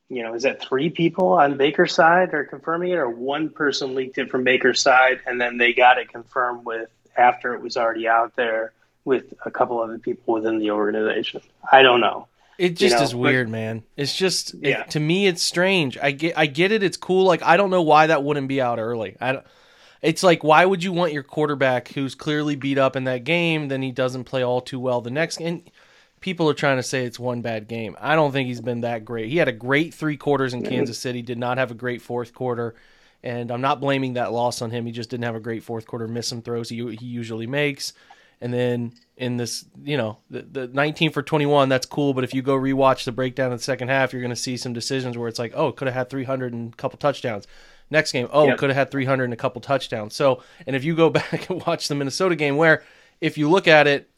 you 0.09 0.23
know, 0.23 0.33
is 0.33 0.43
that 0.43 0.61
three 0.61 0.89
people 0.89 1.33
on 1.33 1.57
Baker's 1.57 1.93
side 1.93 2.33
are 2.33 2.43
confirming 2.43 2.91
it, 2.91 2.95
or 2.95 3.09
one 3.09 3.49
person 3.49 3.95
leaked 3.95 4.17
it 4.17 4.29
from 4.29 4.43
Baker's 4.43 4.81
side, 4.81 5.19
and 5.25 5.41
then 5.41 5.57
they 5.57 5.73
got 5.73 5.97
it 5.97 6.09
confirmed 6.09 6.65
with 6.65 6.89
after 7.17 7.53
it 7.53 7.61
was 7.61 7.77
already 7.77 8.07
out 8.07 8.35
there 8.35 8.71
with 9.03 9.33
a 9.45 9.51
couple 9.51 9.79
other 9.79 9.97
people 9.97 10.33
within 10.35 10.59
the 10.59 10.71
organization. 10.71 11.41
I 11.71 11.81
don't 11.81 12.01
know. 12.01 12.27
It 12.57 12.69
just 12.69 12.93
you 12.93 12.99
know, 12.99 13.03
is 13.03 13.15
weird, 13.15 13.47
but, 13.47 13.51
man. 13.51 13.83
It's 13.97 14.15
just 14.15 14.55
yeah. 14.55 14.81
It, 14.81 14.91
to 14.91 14.99
me, 14.99 15.27
it's 15.27 15.41
strange. 15.41 15.97
I 15.97 16.11
get, 16.11 16.37
I 16.37 16.45
get 16.45 16.71
it. 16.71 16.83
It's 16.83 16.97
cool. 16.97 17.25
Like 17.25 17.43
I 17.43 17.57
don't 17.57 17.69
know 17.69 17.81
why 17.81 18.07
that 18.07 18.23
wouldn't 18.23 18.47
be 18.47 18.61
out 18.61 18.79
early. 18.79 19.17
I 19.19 19.33
don't. 19.33 19.45
It's 20.01 20.23
like 20.23 20.43
why 20.43 20.65
would 20.65 20.83
you 20.83 20.93
want 20.93 21.13
your 21.13 21.23
quarterback 21.23 21.89
who's 21.89 22.15
clearly 22.15 22.55
beat 22.55 22.77
up 22.77 22.95
in 22.95 23.05
that 23.05 23.23
game, 23.23 23.67
then 23.69 23.81
he 23.81 23.91
doesn't 23.91 24.25
play 24.25 24.43
all 24.43 24.61
too 24.61 24.79
well 24.79 25.01
the 25.01 25.09
next 25.09 25.37
game? 25.37 25.63
People 26.19 26.49
are 26.49 26.53
trying 26.53 26.77
to 26.77 26.83
say 26.83 27.05
it's 27.05 27.19
one 27.19 27.41
bad 27.41 27.67
game. 27.67 27.95
I 27.99 28.15
don't 28.15 28.31
think 28.31 28.47
he's 28.47 28.61
been 28.61 28.81
that 28.81 29.05
great. 29.05 29.29
He 29.29 29.37
had 29.37 29.47
a 29.47 29.53
great 29.53 29.93
three 29.93 30.17
quarters 30.17 30.53
in 30.53 30.63
Kansas 30.63 30.97
City, 30.97 31.21
did 31.21 31.37
not 31.37 31.57
have 31.57 31.71
a 31.71 31.75
great 31.75 32.01
fourth 32.01 32.33
quarter. 32.33 32.75
And 33.23 33.51
I'm 33.51 33.61
not 33.61 33.81
blaming 33.81 34.13
that 34.13 34.31
loss 34.31 34.61
on 34.61 34.71
him. 34.71 34.85
He 34.85 34.91
just 34.91 35.09
didn't 35.09 35.25
have 35.25 35.35
a 35.35 35.39
great 35.39 35.63
fourth 35.63 35.87
quarter, 35.87 36.07
miss 36.07 36.27
some 36.27 36.41
throws 36.41 36.69
he, 36.69 36.95
he 36.95 37.05
usually 37.05 37.47
makes. 37.47 37.93
And 38.41 38.53
then 38.53 38.93
in 39.17 39.37
this, 39.37 39.65
you 39.83 39.97
know, 39.97 40.17
the, 40.29 40.41
the 40.41 40.67
19 40.67 41.11
for 41.11 41.23
21, 41.23 41.69
that's 41.69 41.85
cool. 41.85 42.13
But 42.13 42.23
if 42.23 42.33
you 42.33 42.41
go 42.41 42.55
rewatch 42.55 43.05
the 43.05 43.11
breakdown 43.11 43.51
in 43.51 43.57
the 43.57 43.63
second 43.63 43.87
half, 43.87 44.13
you're 44.13 44.21
going 44.21 44.29
to 44.29 44.35
see 44.35 44.57
some 44.57 44.73
decisions 44.73 45.17
where 45.17 45.27
it's 45.27 45.39
like, 45.39 45.53
oh, 45.55 45.71
could 45.71 45.87
have 45.87 45.95
had 45.95 46.09
300 46.09 46.53
and 46.53 46.73
a 46.73 46.75
couple 46.75 46.97
touchdowns. 46.97 47.47
Next 47.89 48.11
game, 48.11 48.27
oh, 48.31 48.47
yep. 48.47 48.57
could 48.57 48.69
have 48.69 48.77
had 48.77 48.91
300 48.91 49.25
and 49.25 49.33
a 49.33 49.37
couple 49.37 49.61
touchdowns. 49.61 50.15
So, 50.15 50.43
and 50.67 50.75
if 50.75 50.83
you 50.83 50.95
go 50.95 51.09
back 51.11 51.49
and 51.49 51.65
watch 51.65 51.87
the 51.87 51.95
Minnesota 51.95 52.35
game, 52.35 52.57
where 52.57 52.83
if 53.21 53.37
you 53.37 53.49
look 53.49 53.67
at 53.67 53.87
it, 53.87 54.09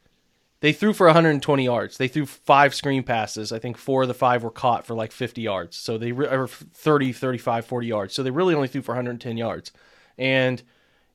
they 0.59 0.73
threw 0.73 0.93
for 0.93 1.05
120 1.07 1.63
yards. 1.63 1.97
They 1.97 2.07
threw 2.07 2.25
five 2.25 2.73
screen 2.73 3.03
passes. 3.03 3.51
I 3.51 3.59
think 3.59 3.77
four 3.77 4.01
of 4.03 4.07
the 4.07 4.13
five 4.13 4.43
were 4.43 4.51
caught 4.51 4.85
for 4.85 4.95
like 4.95 5.11
50 5.11 5.41
yards. 5.41 5.77
So 5.77 5.97
they 5.97 6.11
re- 6.11 6.27
or 6.27 6.47
30, 6.47 7.13
35, 7.13 7.65
40 7.65 7.87
yards. 7.87 8.13
So 8.13 8.23
they 8.23 8.31
really 8.31 8.55
only 8.55 8.67
threw 8.67 8.81
for 8.81 8.93
110 8.93 9.37
yards. 9.37 9.71
And 10.17 10.63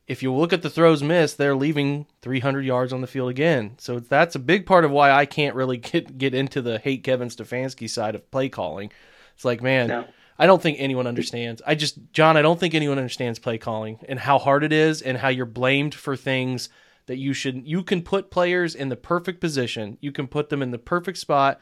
if 0.06 0.22
you 0.22 0.32
look 0.32 0.52
at 0.52 0.62
the 0.62 0.70
throws 0.70 1.02
missed, 1.02 1.38
they're 1.38 1.56
leaving 1.56 2.06
300 2.22 2.64
yards 2.64 2.92
on 2.92 3.00
the 3.00 3.06
field 3.06 3.30
again. 3.30 3.74
So 3.78 3.98
that's 3.98 4.34
a 4.36 4.40
big 4.40 4.64
part 4.66 4.84
of 4.84 4.90
why 4.90 5.10
I 5.10 5.26
can't 5.26 5.56
really 5.56 5.76
get 5.76 6.18
get 6.18 6.34
into 6.34 6.62
the 6.62 6.78
hate 6.78 7.02
Kevin 7.02 7.28
Stefanski 7.28 7.90
side 7.90 8.14
of 8.14 8.30
play 8.30 8.48
calling. 8.48 8.92
It's 9.34 9.44
like, 9.44 9.62
man, 9.62 9.88
no. 9.88 10.04
I 10.38 10.46
don't 10.46 10.62
think 10.62 10.78
anyone 10.80 11.06
understands. 11.06 11.62
I 11.66 11.74
just, 11.74 11.98
John, 12.12 12.36
I 12.36 12.42
don't 12.42 12.58
think 12.58 12.74
anyone 12.74 12.98
understands 12.98 13.38
play 13.38 13.58
calling 13.58 13.98
and 14.08 14.18
how 14.18 14.38
hard 14.38 14.64
it 14.64 14.72
is 14.72 15.02
and 15.02 15.16
how 15.16 15.28
you're 15.28 15.46
blamed 15.46 15.94
for 15.94 16.16
things 16.16 16.68
that 17.06 17.16
you 17.16 17.32
should. 17.32 17.66
You 17.66 17.82
can 17.82 18.02
put 18.02 18.30
players 18.30 18.74
in 18.74 18.88
the 18.88 18.96
perfect 18.96 19.40
position. 19.40 19.98
You 20.00 20.12
can 20.12 20.26
put 20.26 20.48
them 20.48 20.62
in 20.62 20.70
the 20.70 20.78
perfect 20.78 21.18
spot, 21.18 21.60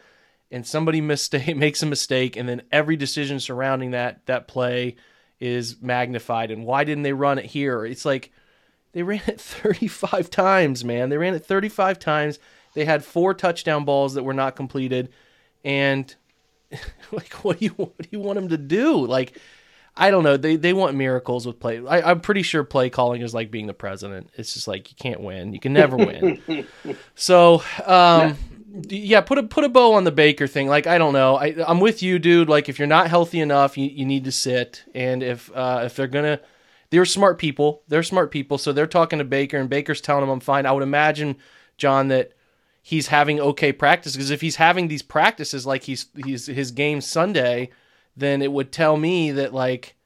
and 0.50 0.66
somebody 0.66 1.00
mistake 1.00 1.56
makes 1.56 1.82
a 1.82 1.86
mistake, 1.86 2.36
and 2.36 2.48
then 2.48 2.62
every 2.70 2.96
decision 2.96 3.40
surrounding 3.40 3.92
that 3.92 4.26
that 4.26 4.48
play 4.48 4.96
is 5.38 5.80
magnified. 5.80 6.50
And 6.50 6.64
why 6.64 6.84
didn't 6.84 7.02
they 7.02 7.12
run 7.12 7.38
it 7.38 7.46
here? 7.46 7.84
It's 7.84 8.04
like 8.04 8.30
they 8.92 9.02
ran 9.02 9.22
it 9.26 9.40
35 9.40 10.30
times, 10.30 10.84
man. 10.84 11.08
They 11.08 11.18
ran 11.18 11.34
it 11.34 11.44
35 11.44 11.98
times. 11.98 12.38
They 12.74 12.84
had 12.84 13.04
four 13.04 13.34
touchdown 13.34 13.84
balls 13.84 14.14
that 14.14 14.22
were 14.22 14.34
not 14.34 14.56
completed, 14.56 15.10
and 15.64 16.14
like, 17.12 17.32
what 17.44 17.58
do 17.58 17.64
you 17.64 17.72
what 17.72 17.98
do 17.98 18.08
you 18.10 18.20
want 18.20 18.36
them 18.36 18.48
to 18.48 18.58
do? 18.58 19.06
Like, 19.06 19.38
I 20.00 20.10
don't 20.10 20.24
know. 20.24 20.38
They 20.38 20.56
they 20.56 20.72
want 20.72 20.96
miracles 20.96 21.46
with 21.46 21.60
play. 21.60 21.86
I, 21.86 22.10
am 22.10 22.20
pretty 22.20 22.40
sure 22.42 22.64
play 22.64 22.88
calling 22.88 23.20
is 23.20 23.34
like 23.34 23.50
being 23.50 23.66
the 23.66 23.74
president. 23.74 24.30
It's 24.34 24.54
just 24.54 24.66
like 24.66 24.90
you 24.90 24.96
can't 24.98 25.20
win. 25.20 25.52
You 25.52 25.60
can 25.60 25.74
never 25.74 25.94
win. 25.94 26.66
so, 27.14 27.62
um, 27.84 28.38
yeah, 28.88 29.20
put 29.20 29.36
a 29.36 29.42
put 29.42 29.64
a 29.64 29.68
bow 29.68 29.92
on 29.92 30.04
the 30.04 30.10
Baker 30.10 30.46
thing. 30.46 30.68
Like 30.68 30.86
I 30.86 30.96
don't 30.96 31.12
know. 31.12 31.36
I 31.36 31.54
I'm 31.68 31.80
with 31.80 32.02
you, 32.02 32.18
dude. 32.18 32.48
Like 32.48 32.70
if 32.70 32.78
you're 32.78 32.88
not 32.88 33.08
healthy 33.08 33.40
enough, 33.40 33.76
you, 33.76 33.90
you 33.90 34.06
need 34.06 34.24
to 34.24 34.32
sit. 34.32 34.84
And 34.94 35.22
if 35.22 35.54
uh, 35.54 35.82
if 35.84 35.96
they're 35.96 36.06
gonna, 36.06 36.40
they're 36.88 37.04
smart 37.04 37.38
people. 37.38 37.82
They're 37.88 38.02
smart 38.02 38.30
people. 38.30 38.56
So 38.56 38.72
they're 38.72 38.86
talking 38.86 39.18
to 39.18 39.24
Baker, 39.26 39.58
and 39.58 39.68
Baker's 39.68 40.00
telling 40.00 40.22
him 40.22 40.30
I'm 40.30 40.40
fine. 40.40 40.64
I 40.64 40.72
would 40.72 40.82
imagine, 40.82 41.36
John, 41.76 42.08
that 42.08 42.32
he's 42.80 43.08
having 43.08 43.38
okay 43.38 43.70
practice 43.70 44.14
because 44.14 44.30
if 44.30 44.40
he's 44.40 44.56
having 44.56 44.88
these 44.88 45.02
practices 45.02 45.66
like 45.66 45.82
he's 45.82 46.06
he's 46.24 46.46
his 46.46 46.70
game 46.70 47.02
Sunday, 47.02 47.68
then 48.16 48.42
it 48.42 48.52
would 48.52 48.72
tell 48.72 48.96
me 48.96 49.32
that 49.32 49.54
like 49.54 49.96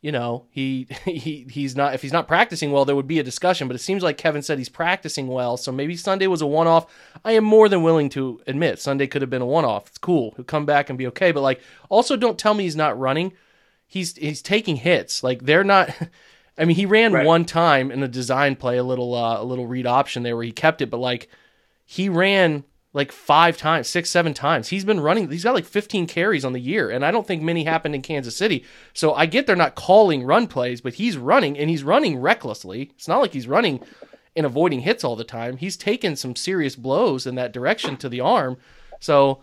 you 0.00 0.12
know 0.12 0.44
he 0.50 0.86
he 1.04 1.46
he's 1.50 1.74
not 1.74 1.94
if 1.94 2.02
he's 2.02 2.12
not 2.12 2.28
practicing 2.28 2.70
well 2.70 2.84
there 2.84 2.96
would 2.96 3.08
be 3.08 3.18
a 3.18 3.24
discussion. 3.24 3.68
But 3.68 3.74
it 3.74 3.80
seems 3.80 4.02
like 4.02 4.18
Kevin 4.18 4.42
said 4.42 4.58
he's 4.58 4.68
practicing 4.68 5.28
well 5.28 5.56
so 5.56 5.72
maybe 5.72 5.96
Sunday 5.96 6.26
was 6.26 6.42
a 6.42 6.46
one 6.46 6.66
off 6.66 6.86
I 7.24 7.32
am 7.32 7.44
more 7.44 7.68
than 7.68 7.82
willing 7.82 8.08
to 8.10 8.40
admit 8.46 8.78
Sunday 8.78 9.06
could 9.06 9.22
have 9.22 9.30
been 9.30 9.42
a 9.42 9.46
one 9.46 9.64
off 9.64 9.88
it's 9.88 9.98
cool. 9.98 10.34
He'll 10.36 10.44
come 10.44 10.66
back 10.66 10.88
and 10.88 10.98
be 10.98 11.06
okay. 11.08 11.32
But 11.32 11.40
like 11.40 11.60
also 11.88 12.16
don't 12.16 12.38
tell 12.38 12.54
me 12.54 12.64
he's 12.64 12.76
not 12.76 12.98
running. 12.98 13.32
He's 13.86 14.16
he's 14.16 14.42
taking 14.42 14.76
hits. 14.76 15.22
Like 15.22 15.44
they're 15.44 15.64
not 15.64 15.90
I 16.58 16.66
mean 16.66 16.76
he 16.76 16.86
ran 16.86 17.12
right. 17.12 17.26
one 17.26 17.44
time 17.44 17.90
in 17.90 18.02
a 18.02 18.08
design 18.08 18.56
play 18.56 18.76
a 18.76 18.84
little 18.84 19.14
uh, 19.14 19.40
a 19.40 19.44
little 19.44 19.66
read 19.66 19.86
option 19.86 20.22
there 20.22 20.36
where 20.36 20.44
he 20.44 20.52
kept 20.52 20.82
it. 20.82 20.90
But 20.90 20.98
like 20.98 21.28
he 21.84 22.08
ran 22.08 22.64
like 22.94 23.10
five 23.12 23.58
times, 23.58 23.88
six, 23.88 24.08
seven 24.08 24.32
times. 24.32 24.68
He's 24.68 24.84
been 24.84 25.00
running. 25.00 25.28
He's 25.28 25.44
got 25.44 25.54
like 25.54 25.66
15 25.66 26.06
carries 26.06 26.44
on 26.44 26.52
the 26.52 26.60
year, 26.60 26.90
and 26.90 27.04
I 27.04 27.10
don't 27.10 27.26
think 27.26 27.42
many 27.42 27.64
happened 27.64 27.94
in 27.94 28.02
Kansas 28.02 28.36
City. 28.36 28.64
So 28.94 29.12
I 29.12 29.26
get 29.26 29.46
they're 29.46 29.56
not 29.56 29.74
calling 29.74 30.22
run 30.22 30.46
plays, 30.46 30.80
but 30.80 30.94
he's 30.94 31.18
running 31.18 31.58
and 31.58 31.68
he's 31.68 31.84
running 31.84 32.16
recklessly. 32.16 32.92
It's 32.94 33.08
not 33.08 33.20
like 33.20 33.32
he's 33.32 33.48
running 33.48 33.80
and 34.36 34.46
avoiding 34.46 34.80
hits 34.80 35.04
all 35.04 35.16
the 35.16 35.24
time. 35.24 35.56
He's 35.56 35.76
taken 35.76 36.16
some 36.16 36.36
serious 36.36 36.76
blows 36.76 37.26
in 37.26 37.34
that 37.34 37.52
direction 37.52 37.96
to 37.98 38.08
the 38.08 38.20
arm. 38.20 38.56
So 39.00 39.42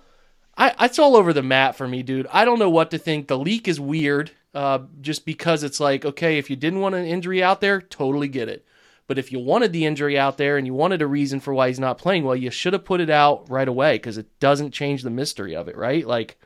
I, 0.58 0.74
it's 0.86 1.00
all 1.00 1.18
over 1.18 1.34
the 1.34 1.44
map 1.44 1.76
for 1.76 1.88
me, 1.88 2.04
dude. 2.04 2.28
I 2.32 2.46
don't 2.46 2.60
know 2.60 2.70
what 2.70 2.92
to 2.92 2.98
think. 2.98 3.28
The 3.28 3.38
leak 3.38 3.68
is 3.68 3.80
weird, 3.80 4.32
uh, 4.54 4.80
just 5.02 5.26
because 5.26 5.64
it's 5.64 5.80
like, 5.80 6.06
okay, 6.06 6.38
if 6.38 6.50
you 6.50 6.56
didn't 6.56 6.80
want 6.80 6.96
an 6.96 7.06
injury 7.06 7.44
out 7.44 7.60
there, 7.60 7.82
totally 7.82 8.30
get 8.30 8.48
it. 8.48 8.66
But 9.12 9.20
if 9.20 9.30
you 9.30 9.40
wanted 9.40 9.74
the 9.74 9.86
injury 9.86 10.18
out 10.18 10.38
there 10.38 10.56
and 10.56 10.66
you 10.66 10.74
wanted 10.74 11.02
a 11.02 11.06
reason 11.06 11.42
for 11.42 11.54
why 11.54 11.68
he's 11.68 11.82
not 11.82 11.98
playing 11.98 12.24
well, 12.24 12.34
you 12.34 12.50
should 12.50 12.72
have 12.72 12.86
put 12.86 13.02
it 13.02 13.10
out 13.10 13.50
right 13.50 13.68
away 13.68 13.96
because 13.96 14.18
it 14.18 14.40
doesn't 14.40 14.72
change 14.72 15.04
the 15.04 15.10
mystery 15.10 15.54
of 15.54 15.68
it, 15.68 15.76
right? 15.76 16.08
Like, 16.08 16.40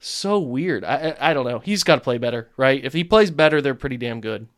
so 0.00 0.40
weird. 0.40 0.82
I 0.82 1.14
I, 1.20 1.32
don't 1.34 1.46
know. 1.46 1.60
He's 1.60 1.84
got 1.84 1.94
to 1.94 2.00
play 2.00 2.18
better, 2.18 2.50
right? 2.56 2.84
If 2.84 2.94
he 2.94 3.04
plays 3.04 3.30
better, 3.30 3.62
they're 3.62 3.76
pretty 3.76 3.96
damn 3.96 4.20
good. 4.20 4.48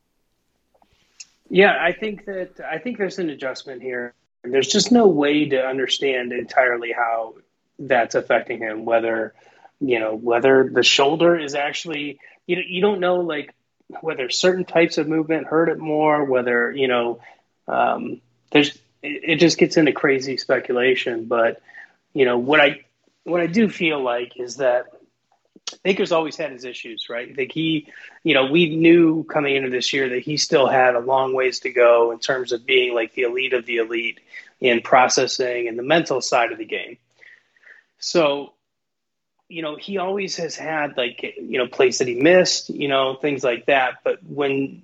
Yeah, 1.50 1.76
I 1.78 1.92
think 1.92 2.24
that 2.24 2.58
I 2.66 2.78
think 2.78 2.96
there's 2.96 3.18
an 3.18 3.28
adjustment 3.28 3.82
here. 3.82 4.14
There's 4.42 4.68
just 4.68 4.90
no 4.90 5.06
way 5.06 5.46
to 5.50 5.60
understand 5.60 6.32
entirely 6.32 6.92
how 6.92 7.34
that's 7.78 8.14
affecting 8.14 8.60
him. 8.60 8.86
Whether 8.86 9.34
you 9.78 10.00
know 10.00 10.16
whether 10.16 10.70
the 10.72 10.82
shoulder 10.82 11.38
is 11.38 11.54
actually 11.54 12.18
you 12.46 12.56
you 12.66 12.80
don't 12.80 13.00
know 13.00 13.16
like 13.16 13.54
whether 14.00 14.30
certain 14.30 14.64
types 14.64 14.98
of 14.98 15.08
movement 15.08 15.46
hurt 15.46 15.68
it 15.68 15.78
more, 15.78 16.24
whether 16.24 16.70
you 16.72 16.88
know, 16.88 17.20
um, 17.68 18.20
there's 18.50 18.70
it, 19.02 19.22
it 19.24 19.36
just 19.36 19.58
gets 19.58 19.76
into 19.76 19.92
crazy 19.92 20.36
speculation. 20.36 21.26
But 21.26 21.60
you 22.12 22.24
know 22.24 22.38
what 22.38 22.60
I 22.60 22.84
what 23.24 23.40
I 23.40 23.46
do 23.46 23.68
feel 23.68 24.02
like 24.02 24.38
is 24.38 24.56
that 24.56 24.86
Baker's 25.82 26.12
always 26.12 26.36
had 26.36 26.52
his 26.52 26.64
issues, 26.64 27.08
right? 27.08 27.36
Like 27.36 27.50
he, 27.50 27.88
you 28.22 28.34
know, 28.34 28.46
we 28.46 28.76
knew 28.76 29.24
coming 29.24 29.56
into 29.56 29.70
this 29.70 29.92
year 29.92 30.08
that 30.10 30.22
he 30.22 30.36
still 30.36 30.68
had 30.68 30.94
a 30.94 31.00
long 31.00 31.34
ways 31.34 31.60
to 31.60 31.70
go 31.70 32.12
in 32.12 32.18
terms 32.18 32.52
of 32.52 32.64
being 32.64 32.94
like 32.94 33.14
the 33.14 33.22
elite 33.22 33.52
of 33.52 33.66
the 33.66 33.78
elite 33.78 34.20
in 34.60 34.80
processing 34.80 35.68
and 35.68 35.78
the 35.78 35.82
mental 35.82 36.20
side 36.20 36.52
of 36.52 36.58
the 36.58 36.64
game. 36.64 36.98
So 37.98 38.52
you 39.48 39.62
know, 39.62 39.76
he 39.76 39.98
always 39.98 40.36
has 40.36 40.56
had 40.56 40.96
like 40.96 41.22
you 41.22 41.58
know 41.58 41.66
plays 41.66 41.98
that 41.98 42.08
he 42.08 42.14
missed, 42.14 42.70
you 42.70 42.88
know, 42.88 43.14
things 43.14 43.44
like 43.44 43.66
that. 43.66 43.94
But 44.04 44.22
when 44.24 44.82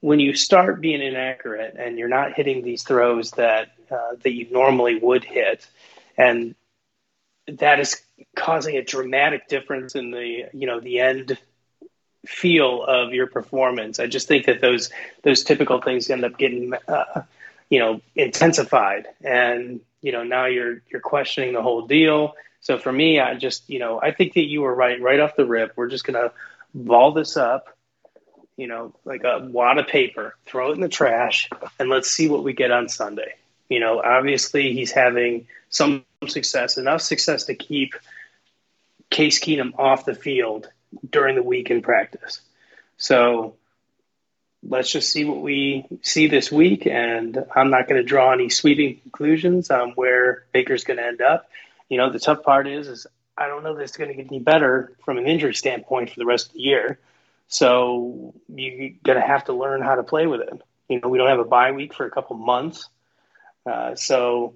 when 0.00 0.20
you 0.20 0.34
start 0.34 0.80
being 0.80 1.02
inaccurate 1.02 1.76
and 1.78 1.98
you're 1.98 2.08
not 2.08 2.34
hitting 2.34 2.62
these 2.62 2.82
throws 2.82 3.30
that 3.32 3.68
uh, 3.90 4.16
that 4.22 4.32
you 4.32 4.46
normally 4.50 4.96
would 4.98 5.24
hit, 5.24 5.66
and 6.16 6.54
that 7.48 7.80
is 7.80 8.00
causing 8.36 8.76
a 8.76 8.82
dramatic 8.84 9.48
difference 9.48 9.94
in 9.94 10.10
the 10.10 10.44
you 10.52 10.66
know 10.66 10.80
the 10.80 11.00
end 11.00 11.38
feel 12.26 12.82
of 12.84 13.12
your 13.12 13.26
performance. 13.26 13.98
I 13.98 14.06
just 14.06 14.28
think 14.28 14.46
that 14.46 14.60
those 14.60 14.90
those 15.22 15.44
typical 15.44 15.80
things 15.80 16.08
end 16.10 16.24
up 16.24 16.38
getting 16.38 16.72
uh, 16.88 17.22
you 17.68 17.78
know 17.78 18.00
intensified, 18.14 19.06
and 19.22 19.80
you 20.02 20.12
know 20.12 20.22
now 20.22 20.46
you're 20.46 20.82
you're 20.90 21.00
questioning 21.00 21.52
the 21.52 21.62
whole 21.62 21.86
deal 21.86 22.34
so 22.64 22.78
for 22.78 22.90
me, 22.90 23.20
I 23.20 23.34
just, 23.34 23.68
you 23.68 23.78
know, 23.78 24.00
I 24.00 24.10
think 24.12 24.32
that 24.34 24.46
you 24.46 24.62
were 24.62 24.74
right, 24.74 24.98
right 24.98 25.20
off 25.20 25.36
the 25.36 25.44
rip. 25.44 25.74
We're 25.76 25.90
just 25.90 26.04
going 26.04 26.14
to 26.14 26.32
ball 26.74 27.12
this 27.12 27.36
up, 27.36 27.76
you 28.56 28.66
know, 28.66 28.94
like 29.04 29.22
a 29.22 29.46
wad 29.46 29.76
of 29.76 29.86
paper, 29.86 30.34
throw 30.46 30.70
it 30.70 30.76
in 30.76 30.80
the 30.80 30.88
trash, 30.88 31.50
and 31.78 31.90
let's 31.90 32.10
see 32.10 32.26
what 32.26 32.42
we 32.42 32.54
get 32.54 32.70
on 32.70 32.88
Sunday. 32.88 33.34
You 33.68 33.80
know, 33.80 34.00
obviously 34.00 34.72
he's 34.72 34.92
having 34.92 35.46
some 35.68 36.06
success, 36.26 36.78
enough 36.78 37.02
success 37.02 37.44
to 37.44 37.54
keep 37.54 37.96
Case 39.10 39.38
Keenum 39.40 39.78
off 39.78 40.06
the 40.06 40.14
field 40.14 40.70
during 41.10 41.36
the 41.36 41.42
week 41.42 41.70
in 41.70 41.82
practice. 41.82 42.40
So 42.96 43.56
let's 44.66 44.90
just 44.90 45.12
see 45.12 45.26
what 45.26 45.42
we 45.42 45.84
see 46.00 46.28
this 46.28 46.50
week. 46.50 46.86
And 46.86 47.44
I'm 47.54 47.68
not 47.68 47.88
going 47.88 48.00
to 48.00 48.08
draw 48.08 48.32
any 48.32 48.48
sweeping 48.48 49.00
conclusions 49.00 49.70
on 49.70 49.90
where 49.90 50.44
Baker's 50.52 50.84
going 50.84 50.96
to 50.96 51.04
end 51.04 51.20
up 51.20 51.50
you 51.88 51.98
know, 51.98 52.10
the 52.10 52.18
tough 52.18 52.42
part 52.42 52.66
is, 52.66 52.88
is 52.88 53.06
I 53.36 53.48
don't 53.48 53.62
know 53.62 53.74
that 53.74 53.82
it's 53.82 53.96
going 53.96 54.08
to 54.08 54.16
get 54.16 54.26
any 54.26 54.38
better 54.38 54.92
from 55.04 55.18
an 55.18 55.26
injury 55.26 55.54
standpoint 55.54 56.10
for 56.10 56.18
the 56.18 56.26
rest 56.26 56.48
of 56.48 56.54
the 56.54 56.60
year. 56.60 56.98
So 57.48 58.34
you're 58.48 58.90
going 59.02 59.20
to 59.20 59.26
have 59.26 59.44
to 59.46 59.52
learn 59.52 59.82
how 59.82 59.96
to 59.96 60.02
play 60.02 60.26
with 60.26 60.40
it. 60.40 60.62
You 60.88 61.00
know, 61.00 61.08
we 61.08 61.18
don't 61.18 61.28
have 61.28 61.40
a 61.40 61.44
bye 61.44 61.72
week 61.72 61.94
for 61.94 62.06
a 62.06 62.10
couple 62.10 62.36
months. 62.36 62.88
Uh, 63.66 63.94
so, 63.94 64.54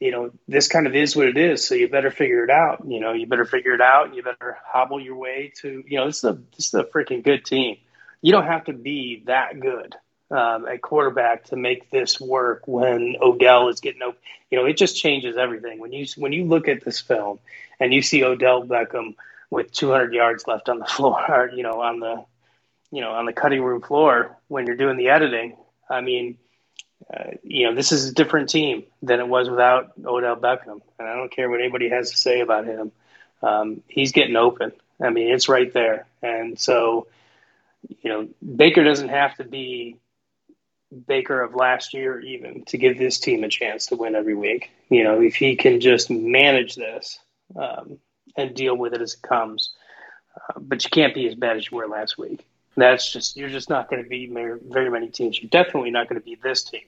you 0.00 0.10
know, 0.10 0.30
this 0.46 0.68
kind 0.68 0.86
of 0.86 0.94
is 0.94 1.16
what 1.16 1.28
it 1.28 1.36
is. 1.36 1.66
So 1.66 1.74
you 1.74 1.88
better 1.88 2.10
figure 2.10 2.44
it 2.44 2.50
out. 2.50 2.84
You 2.86 3.00
know, 3.00 3.12
you 3.12 3.26
better 3.26 3.44
figure 3.44 3.74
it 3.74 3.80
out. 3.80 4.14
You 4.14 4.22
better 4.22 4.58
hobble 4.64 5.00
your 5.00 5.16
way 5.16 5.52
to, 5.60 5.84
you 5.86 5.98
know, 5.98 6.06
this 6.06 6.18
is 6.18 6.24
a, 6.24 6.38
this 6.56 6.68
is 6.68 6.74
a 6.74 6.84
freaking 6.84 7.22
good 7.22 7.44
team. 7.44 7.78
You 8.20 8.32
don't 8.32 8.46
have 8.46 8.64
to 8.64 8.72
be 8.72 9.22
that 9.26 9.60
good 9.60 9.94
um, 10.30 10.66
a 10.66 10.78
quarterback 10.78 11.44
to 11.44 11.56
make 11.56 11.90
this 11.90 12.20
work 12.20 12.62
when 12.66 13.16
Odell 13.20 13.68
is 13.68 13.80
getting 13.80 14.02
open. 14.02 14.18
You 14.50 14.58
know, 14.58 14.66
it 14.66 14.76
just 14.76 14.96
changes 14.96 15.36
everything. 15.36 15.78
When 15.78 15.92
you 15.92 16.06
when 16.16 16.32
you 16.32 16.44
look 16.44 16.68
at 16.68 16.84
this 16.84 17.00
film 17.00 17.38
and 17.80 17.92
you 17.92 18.02
see 18.02 18.24
Odell 18.24 18.64
Beckham 18.64 19.14
with 19.50 19.72
200 19.72 20.12
yards 20.12 20.46
left 20.46 20.68
on 20.68 20.78
the 20.78 20.84
floor, 20.86 21.24
or, 21.28 21.50
you 21.50 21.62
know, 21.62 21.80
on 21.80 22.00
the 22.00 22.24
you 22.90 23.00
know 23.00 23.12
on 23.12 23.26
the 23.26 23.32
cutting 23.32 23.62
room 23.62 23.80
floor 23.80 24.36
when 24.48 24.66
you're 24.66 24.76
doing 24.76 24.96
the 24.96 25.08
editing. 25.08 25.56
I 25.90 26.02
mean, 26.02 26.36
uh, 27.12 27.30
you 27.42 27.66
know, 27.66 27.74
this 27.74 27.92
is 27.92 28.10
a 28.10 28.14
different 28.14 28.50
team 28.50 28.84
than 29.02 29.20
it 29.20 29.28
was 29.28 29.48
without 29.48 29.92
Odell 30.04 30.36
Beckham, 30.36 30.80
and 30.98 31.08
I 31.08 31.14
don't 31.14 31.32
care 31.32 31.48
what 31.48 31.60
anybody 31.60 31.88
has 31.88 32.10
to 32.10 32.16
say 32.16 32.40
about 32.40 32.66
him. 32.66 32.92
Um, 33.42 33.82
he's 33.88 34.12
getting 34.12 34.36
open. 34.36 34.72
I 35.00 35.10
mean, 35.10 35.32
it's 35.32 35.48
right 35.48 35.72
there, 35.72 36.06
and 36.22 36.58
so 36.58 37.06
you 38.02 38.10
know, 38.10 38.28
Baker 38.56 38.84
doesn't 38.84 39.08
have 39.08 39.36
to 39.36 39.44
be 39.44 39.96
Baker 41.06 41.42
of 41.42 41.54
last 41.54 41.92
year, 41.92 42.20
even 42.20 42.64
to 42.66 42.78
give 42.78 42.98
this 42.98 43.20
team 43.20 43.44
a 43.44 43.48
chance 43.48 43.86
to 43.86 43.96
win 43.96 44.14
every 44.14 44.34
week. 44.34 44.70
You 44.88 45.04
know, 45.04 45.20
if 45.20 45.34
he 45.34 45.56
can 45.56 45.80
just 45.80 46.10
manage 46.10 46.76
this 46.76 47.18
um, 47.56 47.98
and 48.36 48.54
deal 48.54 48.76
with 48.76 48.94
it 48.94 49.02
as 49.02 49.14
it 49.14 49.22
comes, 49.22 49.72
uh, 50.36 50.58
but 50.58 50.84
you 50.84 50.90
can't 50.90 51.14
be 51.14 51.28
as 51.28 51.34
bad 51.34 51.56
as 51.56 51.70
you 51.70 51.76
were 51.76 51.88
last 51.88 52.16
week. 52.16 52.46
That's 52.76 53.10
just 53.12 53.36
you're 53.36 53.48
just 53.48 53.68
not 53.68 53.90
going 53.90 54.02
to 54.02 54.08
be 54.08 54.26
very 54.28 54.90
many 54.90 55.08
teams. 55.08 55.40
You're 55.42 55.50
definitely 55.50 55.90
not 55.90 56.08
going 56.08 56.20
to 56.20 56.24
be 56.24 56.36
this 56.36 56.62
team. 56.62 56.86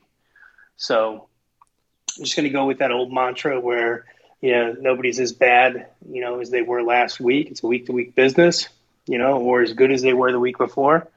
So 0.76 1.28
I'm 2.16 2.24
just 2.24 2.36
going 2.36 2.44
to 2.44 2.50
go 2.50 2.66
with 2.66 2.78
that 2.78 2.92
old 2.92 3.12
mantra 3.12 3.60
where 3.60 4.06
you 4.40 4.52
know 4.52 4.76
nobody's 4.78 5.20
as 5.20 5.32
bad 5.32 5.88
you 6.08 6.20
know 6.20 6.40
as 6.40 6.50
they 6.50 6.62
were 6.62 6.82
last 6.82 7.20
week. 7.20 7.50
It's 7.50 7.62
a 7.62 7.66
week 7.66 7.86
to 7.86 7.92
week 7.92 8.14
business, 8.14 8.68
you 9.06 9.18
know, 9.18 9.40
or 9.40 9.62
as 9.62 9.72
good 9.72 9.90
as 9.90 10.00
they 10.00 10.14
were 10.14 10.32
the 10.32 10.40
week 10.40 10.58
before, 10.58 11.08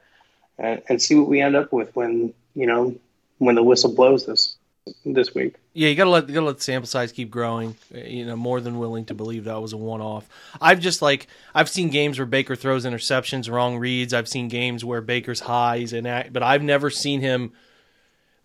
and, 0.58 0.82
and 0.88 1.00
see 1.00 1.14
what 1.14 1.28
we 1.28 1.40
end 1.40 1.56
up 1.56 1.72
with 1.72 1.94
when 1.94 2.34
you 2.54 2.66
know 2.66 2.94
when 3.38 3.54
the 3.54 3.62
whistle 3.62 3.94
blows 3.94 4.26
this 4.26 4.56
this 5.04 5.34
week. 5.34 5.56
Yeah, 5.72 5.88
you 5.88 5.94
gotta 5.94 6.10
let 6.10 6.28
you 6.28 6.34
gotta 6.34 6.46
let 6.46 6.58
the 6.58 6.62
sample 6.62 6.86
size 6.86 7.12
keep 7.12 7.30
growing. 7.30 7.76
You 7.92 8.26
know, 8.26 8.36
more 8.36 8.60
than 8.60 8.78
willing 8.78 9.04
to 9.06 9.14
believe 9.14 9.44
that 9.44 9.60
was 9.60 9.72
a 9.72 9.76
one 9.76 10.00
off. 10.00 10.28
I've 10.60 10.80
just 10.80 11.02
like 11.02 11.26
I've 11.54 11.68
seen 11.68 11.90
games 11.90 12.18
where 12.18 12.26
Baker 12.26 12.56
throws 12.56 12.84
interceptions, 12.84 13.50
wrong 13.50 13.78
reads. 13.78 14.12
I've 14.12 14.28
seen 14.28 14.48
games 14.48 14.84
where 14.84 15.00
Baker's 15.00 15.40
highs 15.40 15.92
and 15.92 16.06
but 16.32 16.42
I've 16.42 16.62
never 16.62 16.90
seen 16.90 17.20
him 17.20 17.52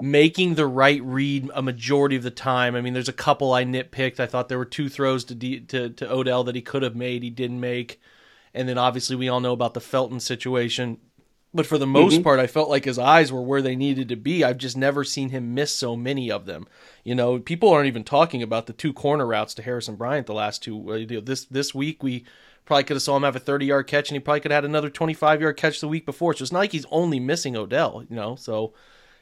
making 0.01 0.55
the 0.55 0.65
right 0.65 1.03
read 1.03 1.49
a 1.53 1.61
majority 1.61 2.15
of 2.15 2.23
the 2.23 2.31
time. 2.31 2.75
I 2.75 2.81
mean, 2.81 2.93
there's 2.93 3.09
a 3.09 3.13
couple 3.13 3.53
I 3.53 3.65
nitpicked. 3.65 4.19
I 4.19 4.27
thought 4.27 4.47
there 4.47 4.57
were 4.57 4.65
two 4.65 4.87
throws 4.87 5.25
to 5.25 5.35
D, 5.35 5.59
to, 5.59 5.89
to 5.89 6.11
Odell 6.11 6.45
that 6.45 6.55
he 6.55 6.61
could 6.61 6.83
have 6.83 6.95
made, 6.95 7.21
he 7.21 7.29
didn't 7.29 7.59
make, 7.59 7.99
and 8.53 8.69
then 8.69 8.77
obviously 8.77 9.17
we 9.17 9.27
all 9.27 9.41
know 9.41 9.51
about 9.51 9.73
the 9.73 9.81
Felton 9.81 10.21
situation. 10.21 10.99
But 11.53 11.65
for 11.65 11.79
the 11.79 11.87
most 11.87 12.13
mm-hmm. 12.13 12.23
part, 12.23 12.39
I 12.39 12.45
felt 12.45 12.69
like 12.69 12.85
his 12.85 12.99
eyes 12.99 13.31
were 13.31 13.41
where 13.41 13.61
they 13.61 13.75
needed 13.75 14.09
to 14.09 14.15
be. 14.15 14.43
I've 14.43 14.59
just 14.59 14.77
never 14.77 15.03
seen 15.03 15.29
him 15.29 15.55
miss 15.55 15.73
so 15.73 15.95
many 15.95 16.29
of 16.29 16.45
them. 16.45 16.67
You 17.03 17.15
know, 17.15 17.39
people 17.39 17.69
aren't 17.69 17.87
even 17.87 18.03
talking 18.03 18.43
about 18.43 18.67
the 18.67 18.73
two 18.73 18.93
corner 18.93 19.25
routes 19.25 19.55
to 19.55 19.63
Harrison 19.63 19.95
Bryant 19.95 20.27
the 20.27 20.33
last 20.33 20.61
two. 20.61 20.91
Uh, 20.91 21.21
this 21.23 21.45
this 21.45 21.73
week 21.73 22.03
we 22.03 22.23
probably 22.65 22.83
could 22.83 22.95
have 22.95 23.01
saw 23.01 23.17
him 23.17 23.23
have 23.23 23.35
a 23.35 23.39
30 23.39 23.65
yard 23.65 23.87
catch, 23.87 24.09
and 24.09 24.15
he 24.15 24.19
probably 24.19 24.41
could 24.41 24.51
have 24.51 24.63
had 24.63 24.69
another 24.69 24.91
25 24.91 25.41
yard 25.41 25.57
catch 25.57 25.81
the 25.81 25.87
week 25.87 26.05
before. 26.05 26.35
So 26.35 26.43
it's 26.43 26.51
not 26.51 26.59
like 26.59 26.71
he's 26.71 26.85
only 26.91 27.19
missing 27.19 27.55
Odell. 27.55 28.03
You 28.07 28.15
know, 28.15 28.35
so 28.35 28.73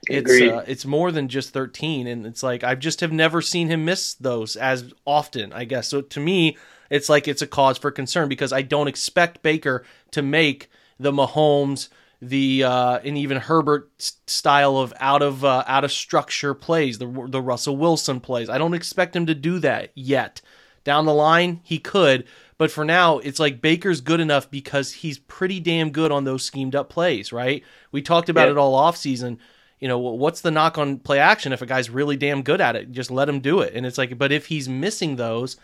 it's 0.09 0.30
uh, 0.30 0.65
it's 0.67 0.86
more 0.86 1.13
than 1.13 1.30
just 1.30 1.53
13, 1.53 2.07
and 2.07 2.25
it's 2.25 2.43
like 2.43 2.61
I 2.63 2.75
just 2.75 2.99
have 2.99 3.13
never 3.13 3.41
seen 3.41 3.69
him 3.69 3.86
miss 3.86 4.13
those 4.15 4.57
as 4.57 4.93
often. 5.05 5.53
I 5.53 5.63
guess 5.63 5.88
so. 5.88 6.01
To 6.01 6.19
me, 6.19 6.57
it's 6.89 7.07
like 7.07 7.25
it's 7.28 7.41
a 7.41 7.47
cause 7.47 7.78
for 7.78 7.89
concern 7.89 8.28
because 8.28 8.51
I 8.51 8.63
don't 8.63 8.89
expect 8.89 9.41
Baker 9.43 9.86
to 10.11 10.21
make 10.21 10.69
the 10.99 11.13
Mahomes 11.13 11.88
the 12.22 12.63
uh, 12.63 12.99
and 13.03 13.18
even 13.18 13.38
Herbert 13.38 13.91
style 13.97 14.78
of 14.78 14.93
out 14.99 15.22
of 15.22 15.45
uh, 15.45 15.63
out 15.68 15.84
of 15.84 15.91
structure 15.91 16.53
plays, 16.53 16.97
the 16.97 17.28
the 17.30 17.41
Russell 17.41 17.78
Wilson 17.78 18.20
plays. 18.20 18.49
I 18.49 18.57
don't 18.57 18.74
expect 18.74 19.15
him 19.15 19.26
to 19.28 19.36
do 19.36 19.59
that 19.59 19.91
yet. 19.95 20.41
Down 20.84 21.05
the 21.05 21.13
line, 21.13 21.59
he 21.63 21.80
could, 21.80 22.26
but 22.57 22.72
for 22.72 22.86
now, 22.86 23.20
it's 23.20 23.39
like 23.39 23.61
Baker's 23.61 23.99
good 23.99 24.20
enough 24.20 24.49
because 24.49 24.93
he's 24.93 25.20
pretty 25.20 25.59
damn 25.59 25.91
good 25.91 26.11
on 26.11 26.24
those 26.24 26.43
schemed 26.43 26.76
up 26.76 26.89
plays, 26.89 27.34
right? 27.34 27.63
We 27.91 28.01
talked 28.01 28.30
about 28.30 28.45
yeah. 28.45 28.51
it 28.51 28.57
all 28.57 28.74
off 28.74 28.95
season. 28.95 29.39
You 29.80 29.88
know, 29.88 29.99
what's 29.99 30.41
the 30.41 30.49
knock 30.49 30.78
on 30.78 30.97
play 30.97 31.20
action 31.20 31.53
if 31.53 31.61
a 31.61 31.68
guy's 31.68 31.89
really 31.89 32.15
damn 32.15 32.41
good 32.41 32.61
at 32.61 32.76
it? 32.76 32.91
Just 32.91 33.11
let 33.11 33.30
him 33.30 33.41
do 33.41 33.59
it. 33.59 33.74
And 33.76 33.86
it's 33.86 33.97
like, 33.97 34.18
but 34.18 34.32
if 34.32 34.47
he's 34.47 34.68
missing 34.68 35.18
those, 35.18 35.57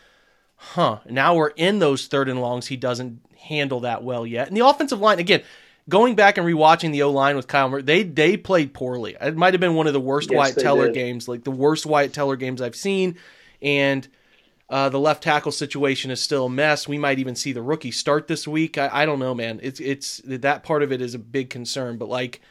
huh? 0.56 1.00
Now 1.10 1.36
we're 1.36 1.50
in 1.50 1.80
those 1.80 2.06
third 2.06 2.30
and 2.30 2.40
longs. 2.40 2.68
He 2.68 2.78
doesn't 2.78 3.22
handle 3.38 3.80
that 3.80 4.04
well 4.04 4.28
yet. 4.28 4.48
And 4.48 4.56
the 4.56 4.66
offensive 4.66 5.00
line, 5.00 5.20
again, 5.20 5.42
going 5.90 6.16
back 6.16 6.38
and 6.38 6.48
rewatching 6.48 6.92
the 6.92 7.04
O 7.04 7.12
line 7.12 7.36
with 7.36 7.48
Kyle 7.48 7.70
Murray, 7.70 7.82
they 7.82 8.04
they 8.04 8.38
played 8.38 8.74
poorly. 8.74 9.16
It 9.20 9.36
might 9.36 9.54
have 9.54 9.62
been 9.62 9.76
one 9.76 9.88
of 9.88 9.94
the 9.94 10.00
worst 10.00 10.32
yes, 10.32 10.38
Wyatt 10.38 10.58
Teller 10.60 10.86
did. 10.88 10.96
games, 10.96 11.28
like 11.28 11.44
the 11.44 11.52
worst 11.52 11.86
Wyatt 11.86 12.14
Teller 12.14 12.36
games 12.36 12.62
I've 12.62 12.76
seen. 12.76 13.18
And 13.62 14.08
uh, 14.70 14.90
the 14.90 15.00
left 15.00 15.24
tackle 15.24 15.52
situation 15.52 16.10
is 16.10 16.22
still 16.22 16.46
a 16.46 16.50
mess. 16.50 16.88
We 16.88 16.98
might 16.98 17.20
even 17.20 17.36
see 17.36 17.54
the 17.54 17.62
rookie 17.62 17.92
start 17.92 18.28
this 18.28 18.48
week. 18.48 18.78
I, 18.78 18.90
I 18.92 19.06
don't 19.06 19.20
know, 19.20 19.36
man. 19.36 19.60
It's 19.62 19.80
it's 19.80 20.22
that 20.26 20.64
part 20.64 20.84
of 20.84 20.92
it 20.92 21.02
is 21.02 21.14
a 21.14 21.20
big 21.20 21.50
concern. 21.50 21.98
But 21.98 22.10
like 22.10 22.42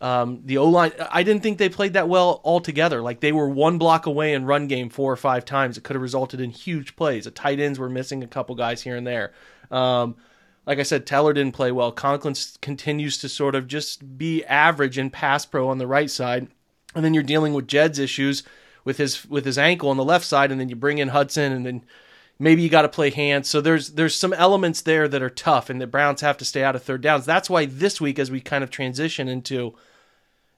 um, 0.00 0.40
the 0.44 0.58
O 0.58 0.68
line, 0.68 0.92
I 1.10 1.22
didn't 1.22 1.42
think 1.42 1.58
they 1.58 1.68
played 1.68 1.92
that 1.92 2.08
well 2.08 2.40
altogether. 2.44 3.02
Like 3.02 3.20
they 3.20 3.32
were 3.32 3.48
one 3.48 3.78
block 3.78 4.06
away 4.06 4.34
in 4.34 4.44
run 4.44 4.66
game 4.66 4.88
four 4.88 5.12
or 5.12 5.16
five 5.16 5.44
times. 5.44 5.76
It 5.76 5.84
could 5.84 5.94
have 5.94 6.02
resulted 6.02 6.40
in 6.40 6.50
huge 6.50 6.96
plays. 6.96 7.24
The 7.24 7.30
tight 7.30 7.60
ends 7.60 7.78
were 7.78 7.88
missing 7.88 8.22
a 8.22 8.28
couple 8.28 8.54
guys 8.54 8.82
here 8.82 8.96
and 8.96 9.06
there. 9.06 9.32
Um, 9.70 10.16
like 10.68 10.78
I 10.78 10.82
said, 10.82 11.06
Teller 11.06 11.32
didn't 11.32 11.54
play 11.54 11.72
well. 11.72 11.90
Conklin 11.90 12.34
continues 12.60 13.16
to 13.18 13.28
sort 13.30 13.54
of 13.54 13.66
just 13.66 14.18
be 14.18 14.44
average 14.44 14.98
in 14.98 15.08
pass 15.08 15.46
pro 15.46 15.70
on 15.70 15.78
the 15.78 15.86
right 15.86 16.10
side, 16.10 16.48
and 16.94 17.02
then 17.02 17.14
you're 17.14 17.22
dealing 17.22 17.54
with 17.54 17.66
Jed's 17.66 17.98
issues 17.98 18.42
with 18.84 18.98
his 18.98 19.24
with 19.30 19.46
his 19.46 19.56
ankle 19.56 19.88
on 19.88 19.96
the 19.96 20.04
left 20.04 20.26
side, 20.26 20.52
and 20.52 20.60
then 20.60 20.68
you 20.68 20.76
bring 20.76 20.98
in 20.98 21.08
Hudson, 21.08 21.52
and 21.52 21.64
then 21.64 21.86
maybe 22.38 22.60
you 22.60 22.68
got 22.68 22.82
to 22.82 22.88
play 22.90 23.08
Hance. 23.08 23.48
So 23.48 23.62
there's 23.62 23.92
there's 23.92 24.14
some 24.14 24.34
elements 24.34 24.82
there 24.82 25.08
that 25.08 25.22
are 25.22 25.30
tough, 25.30 25.70
and 25.70 25.80
the 25.80 25.86
Browns 25.86 26.20
have 26.20 26.36
to 26.36 26.44
stay 26.44 26.62
out 26.62 26.76
of 26.76 26.82
third 26.82 27.00
downs. 27.00 27.24
That's 27.24 27.48
why 27.48 27.64
this 27.64 27.98
week, 27.98 28.18
as 28.18 28.30
we 28.30 28.42
kind 28.42 28.62
of 28.62 28.68
transition 28.68 29.26
into, 29.26 29.74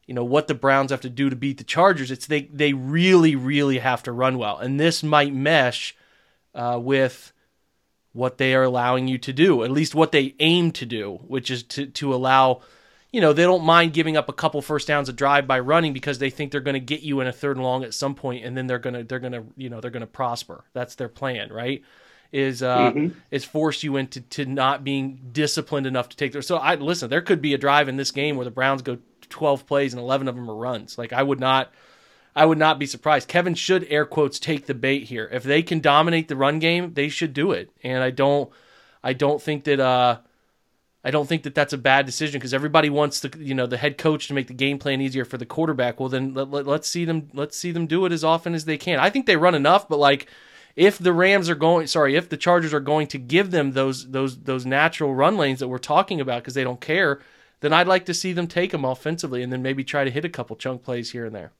you 0.06 0.14
know, 0.14 0.24
what 0.24 0.48
the 0.48 0.54
Browns 0.56 0.90
have 0.90 1.02
to 1.02 1.08
do 1.08 1.30
to 1.30 1.36
beat 1.36 1.58
the 1.58 1.64
Chargers, 1.64 2.10
it's 2.10 2.26
they 2.26 2.42
they 2.52 2.72
really 2.72 3.36
really 3.36 3.78
have 3.78 4.02
to 4.02 4.10
run 4.10 4.38
well, 4.38 4.58
and 4.58 4.80
this 4.80 5.04
might 5.04 5.32
mesh 5.32 5.94
uh, 6.52 6.80
with 6.82 7.32
what 8.12 8.38
they 8.38 8.54
are 8.54 8.64
allowing 8.64 9.08
you 9.08 9.18
to 9.18 9.32
do, 9.32 9.62
at 9.62 9.70
least 9.70 9.94
what 9.94 10.12
they 10.12 10.34
aim 10.40 10.72
to 10.72 10.86
do, 10.86 11.20
which 11.26 11.50
is 11.50 11.62
to, 11.62 11.86
to 11.86 12.12
allow, 12.12 12.60
you 13.12 13.20
know, 13.20 13.32
they 13.32 13.44
don't 13.44 13.64
mind 13.64 13.92
giving 13.92 14.16
up 14.16 14.28
a 14.28 14.32
couple 14.32 14.60
first 14.62 14.88
downs 14.88 15.08
a 15.08 15.12
drive 15.12 15.46
by 15.46 15.60
running 15.60 15.92
because 15.92 16.18
they 16.18 16.30
think 16.30 16.50
they're 16.50 16.60
going 16.60 16.74
to 16.74 16.80
get 16.80 17.02
you 17.02 17.20
in 17.20 17.26
a 17.26 17.32
third 17.32 17.56
and 17.56 17.64
long 17.64 17.84
at 17.84 17.94
some 17.94 18.14
point, 18.14 18.44
and 18.44 18.56
then 18.56 18.66
they're 18.66 18.78
gonna 18.78 19.04
they're 19.04 19.20
gonna 19.20 19.44
you 19.56 19.68
know 19.68 19.80
they're 19.80 19.90
gonna 19.90 20.06
prosper. 20.06 20.64
That's 20.72 20.96
their 20.96 21.08
plan, 21.08 21.52
right? 21.52 21.82
Is 22.32 22.62
uh 22.62 22.92
mm-hmm. 22.92 23.18
is 23.30 23.44
force 23.44 23.82
you 23.82 23.96
into 23.96 24.20
to 24.20 24.44
not 24.44 24.84
being 24.84 25.30
disciplined 25.32 25.86
enough 25.86 26.08
to 26.10 26.16
take 26.16 26.32
their. 26.32 26.42
So 26.42 26.56
I 26.56 26.76
listen, 26.76 27.10
there 27.10 27.22
could 27.22 27.42
be 27.42 27.54
a 27.54 27.58
drive 27.58 27.88
in 27.88 27.96
this 27.96 28.12
game 28.12 28.36
where 28.36 28.44
the 28.44 28.52
Browns 28.52 28.82
go 28.82 28.98
twelve 29.28 29.66
plays 29.66 29.92
and 29.92 30.00
eleven 30.00 30.28
of 30.28 30.36
them 30.36 30.48
are 30.48 30.54
runs. 30.54 30.96
Like 30.98 31.12
I 31.12 31.22
would 31.22 31.40
not. 31.40 31.72
I 32.34 32.46
would 32.46 32.58
not 32.58 32.78
be 32.78 32.86
surprised. 32.86 33.28
Kevin 33.28 33.54
should 33.54 33.86
air 33.90 34.06
quotes 34.06 34.38
take 34.38 34.66
the 34.66 34.74
bait 34.74 35.04
here. 35.04 35.28
If 35.32 35.42
they 35.42 35.62
can 35.62 35.80
dominate 35.80 36.28
the 36.28 36.36
run 36.36 36.58
game, 36.58 36.94
they 36.94 37.08
should 37.08 37.32
do 37.32 37.52
it. 37.52 37.70
And 37.82 38.02
I 38.02 38.10
don't 38.10 38.50
I 39.02 39.12
don't 39.12 39.42
think 39.42 39.64
that 39.64 39.80
uh 39.80 40.18
I 41.02 41.10
don't 41.10 41.26
think 41.26 41.44
that 41.44 41.54
that's 41.54 41.72
a 41.72 41.78
bad 41.78 42.04
decision 42.04 42.38
because 42.38 42.52
everybody 42.52 42.90
wants 42.90 43.20
the 43.20 43.36
you 43.38 43.54
know 43.54 43.66
the 43.66 43.78
head 43.78 43.98
coach 43.98 44.28
to 44.28 44.34
make 44.34 44.48
the 44.48 44.54
game 44.54 44.78
plan 44.78 45.00
easier 45.00 45.24
for 45.24 45.38
the 45.38 45.46
quarterback. 45.46 45.98
Well, 45.98 46.08
then 46.08 46.34
let, 46.34 46.50
let, 46.50 46.66
let's 46.66 46.88
see 46.88 47.04
them 47.04 47.30
let's 47.32 47.56
see 47.56 47.72
them 47.72 47.86
do 47.86 48.04
it 48.04 48.12
as 48.12 48.22
often 48.22 48.54
as 48.54 48.64
they 48.64 48.76
can. 48.76 48.98
I 48.98 49.10
think 49.10 49.26
they 49.26 49.36
run 49.36 49.54
enough, 49.54 49.88
but 49.88 49.98
like 49.98 50.28
if 50.76 50.98
the 50.98 51.12
Rams 51.12 51.48
are 51.48 51.54
going 51.54 51.86
sorry, 51.86 52.16
if 52.16 52.28
the 52.28 52.36
Chargers 52.36 52.74
are 52.74 52.80
going 52.80 53.06
to 53.08 53.18
give 53.18 53.50
them 53.50 53.72
those 53.72 54.10
those 54.10 54.40
those 54.42 54.66
natural 54.66 55.14
run 55.14 55.36
lanes 55.36 55.60
that 55.60 55.68
we're 55.68 55.78
talking 55.78 56.20
about 56.20 56.42
because 56.42 56.54
they 56.54 56.64
don't 56.64 56.80
care, 56.80 57.20
then 57.60 57.72
I'd 57.72 57.88
like 57.88 58.04
to 58.06 58.14
see 58.14 58.32
them 58.32 58.46
take 58.46 58.70
them 58.70 58.84
offensively 58.84 59.42
and 59.42 59.52
then 59.52 59.62
maybe 59.62 59.82
try 59.82 60.04
to 60.04 60.10
hit 60.10 60.24
a 60.24 60.30
couple 60.30 60.54
chunk 60.54 60.82
plays 60.82 61.12
here 61.12 61.24
and 61.24 61.34
there. 61.34 61.52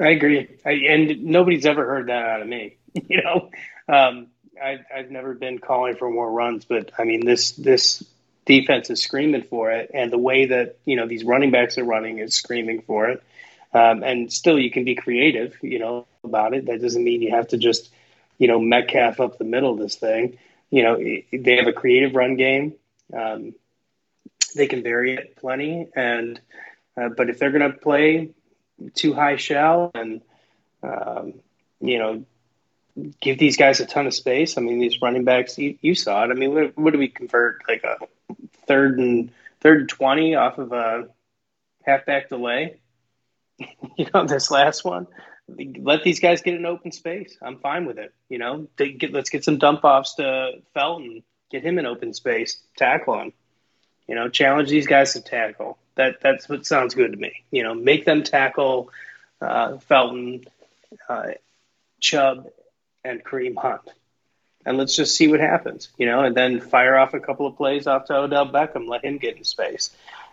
I 0.00 0.10
agree, 0.10 0.48
I, 0.64 0.70
and 0.72 1.24
nobody's 1.24 1.66
ever 1.66 1.84
heard 1.84 2.08
that 2.08 2.24
out 2.24 2.42
of 2.42 2.48
me. 2.48 2.76
You 3.08 3.22
know, 3.22 3.50
um, 3.94 4.26
I, 4.60 4.78
I've 4.92 5.10
never 5.10 5.34
been 5.34 5.58
calling 5.58 5.94
for 5.94 6.10
more 6.10 6.28
runs, 6.32 6.64
but 6.64 6.90
I 6.98 7.04
mean 7.04 7.24
this 7.24 7.52
this 7.52 8.02
defense 8.44 8.90
is 8.90 9.00
screaming 9.02 9.42
for 9.42 9.70
it, 9.70 9.90
and 9.94 10.10
the 10.10 10.18
way 10.18 10.46
that 10.46 10.78
you 10.84 10.96
know 10.96 11.06
these 11.06 11.22
running 11.22 11.52
backs 11.52 11.78
are 11.78 11.84
running 11.84 12.18
is 12.18 12.34
screaming 12.34 12.82
for 12.82 13.08
it. 13.10 13.22
Um, 13.72 14.02
and 14.02 14.32
still, 14.32 14.58
you 14.58 14.70
can 14.70 14.84
be 14.84 14.96
creative, 14.96 15.56
you 15.62 15.78
know, 15.78 16.06
about 16.24 16.54
it. 16.54 16.66
That 16.66 16.80
doesn't 16.80 17.04
mean 17.04 17.22
you 17.22 17.30
have 17.30 17.48
to 17.48 17.58
just, 17.58 17.90
you 18.38 18.48
know, 18.48 18.58
Metcalf 18.58 19.20
up 19.20 19.38
the 19.38 19.44
middle 19.44 19.72
of 19.72 19.78
this 19.78 19.94
thing. 19.96 20.38
You 20.70 20.82
know, 20.82 20.96
they 20.96 21.56
have 21.56 21.68
a 21.68 21.72
creative 21.72 22.14
run 22.16 22.36
game. 22.36 22.74
Um, 23.12 23.54
they 24.54 24.66
can 24.66 24.82
vary 24.82 25.14
it 25.14 25.36
plenty, 25.36 25.88
and 25.94 26.40
uh, 26.96 27.08
but 27.10 27.28
if 27.30 27.38
they're 27.38 27.50
going 27.50 27.70
to 27.70 27.78
play 27.78 28.30
two 28.94 29.14
high 29.14 29.36
shell 29.36 29.90
and 29.94 30.20
um, 30.82 31.34
you 31.80 31.98
know 31.98 32.24
give 33.20 33.38
these 33.38 33.56
guys 33.56 33.80
a 33.80 33.86
ton 33.86 34.06
of 34.06 34.14
space. 34.14 34.58
I 34.58 34.60
mean, 34.60 34.78
these 34.78 35.00
running 35.00 35.24
backs, 35.24 35.58
you, 35.58 35.78
you 35.80 35.94
saw 35.94 36.24
it. 36.24 36.30
I 36.30 36.34
mean, 36.34 36.54
what, 36.54 36.76
what 36.76 36.92
do 36.92 36.98
we 36.98 37.08
convert 37.08 37.62
like 37.68 37.84
a 37.84 37.96
third 38.66 38.98
and 38.98 39.30
third 39.60 39.80
and 39.80 39.88
twenty 39.88 40.34
off 40.34 40.58
of 40.58 40.72
a 40.72 41.08
halfback 41.84 42.28
delay? 42.28 42.76
you 43.58 44.06
know, 44.12 44.26
this 44.26 44.50
last 44.50 44.84
one. 44.84 45.06
Let 45.78 46.02
these 46.02 46.20
guys 46.20 46.42
get 46.42 46.54
an 46.54 46.66
open 46.66 46.92
space. 46.92 47.38
I'm 47.40 47.58
fine 47.58 47.86
with 47.86 47.98
it. 47.98 48.12
You 48.28 48.38
know, 48.38 48.68
get, 48.76 49.12
let's 49.12 49.30
get 49.30 49.44
some 49.44 49.56
dump 49.56 49.82
offs 49.82 50.14
to 50.16 50.60
Felton, 50.74 51.22
get 51.50 51.62
him 51.62 51.78
in 51.78 51.86
open 51.86 52.12
space, 52.12 52.60
tackle 52.76 53.18
him. 53.18 53.32
You 54.06 54.14
know, 54.14 54.28
challenge 54.28 54.68
these 54.68 54.86
guys 54.86 55.14
to 55.14 55.22
tackle. 55.22 55.78
That 55.98 56.20
that's 56.22 56.48
what 56.48 56.64
sounds 56.64 56.94
good 56.94 57.10
to 57.10 57.18
me. 57.18 57.42
You 57.50 57.64
know, 57.64 57.74
make 57.74 58.04
them 58.04 58.22
tackle 58.22 58.90
uh, 59.42 59.78
Felton, 59.78 60.44
uh, 61.08 61.32
Chubb, 62.00 62.46
and 63.04 63.22
Kareem 63.24 63.56
Hunt, 63.56 63.82
and 64.64 64.78
let's 64.78 64.94
just 64.94 65.16
see 65.16 65.26
what 65.26 65.40
happens. 65.40 65.88
You 65.98 66.06
know, 66.06 66.20
and 66.20 66.36
then 66.36 66.60
fire 66.60 66.96
off 66.96 67.14
a 67.14 67.20
couple 67.20 67.46
of 67.48 67.56
plays 67.56 67.88
off 67.88 68.06
to 68.06 68.14
Odell 68.14 68.46
Beckham, 68.46 68.88
let 68.88 69.04
him 69.04 69.18
get 69.18 69.36
in 69.36 69.44
space. 69.44 69.90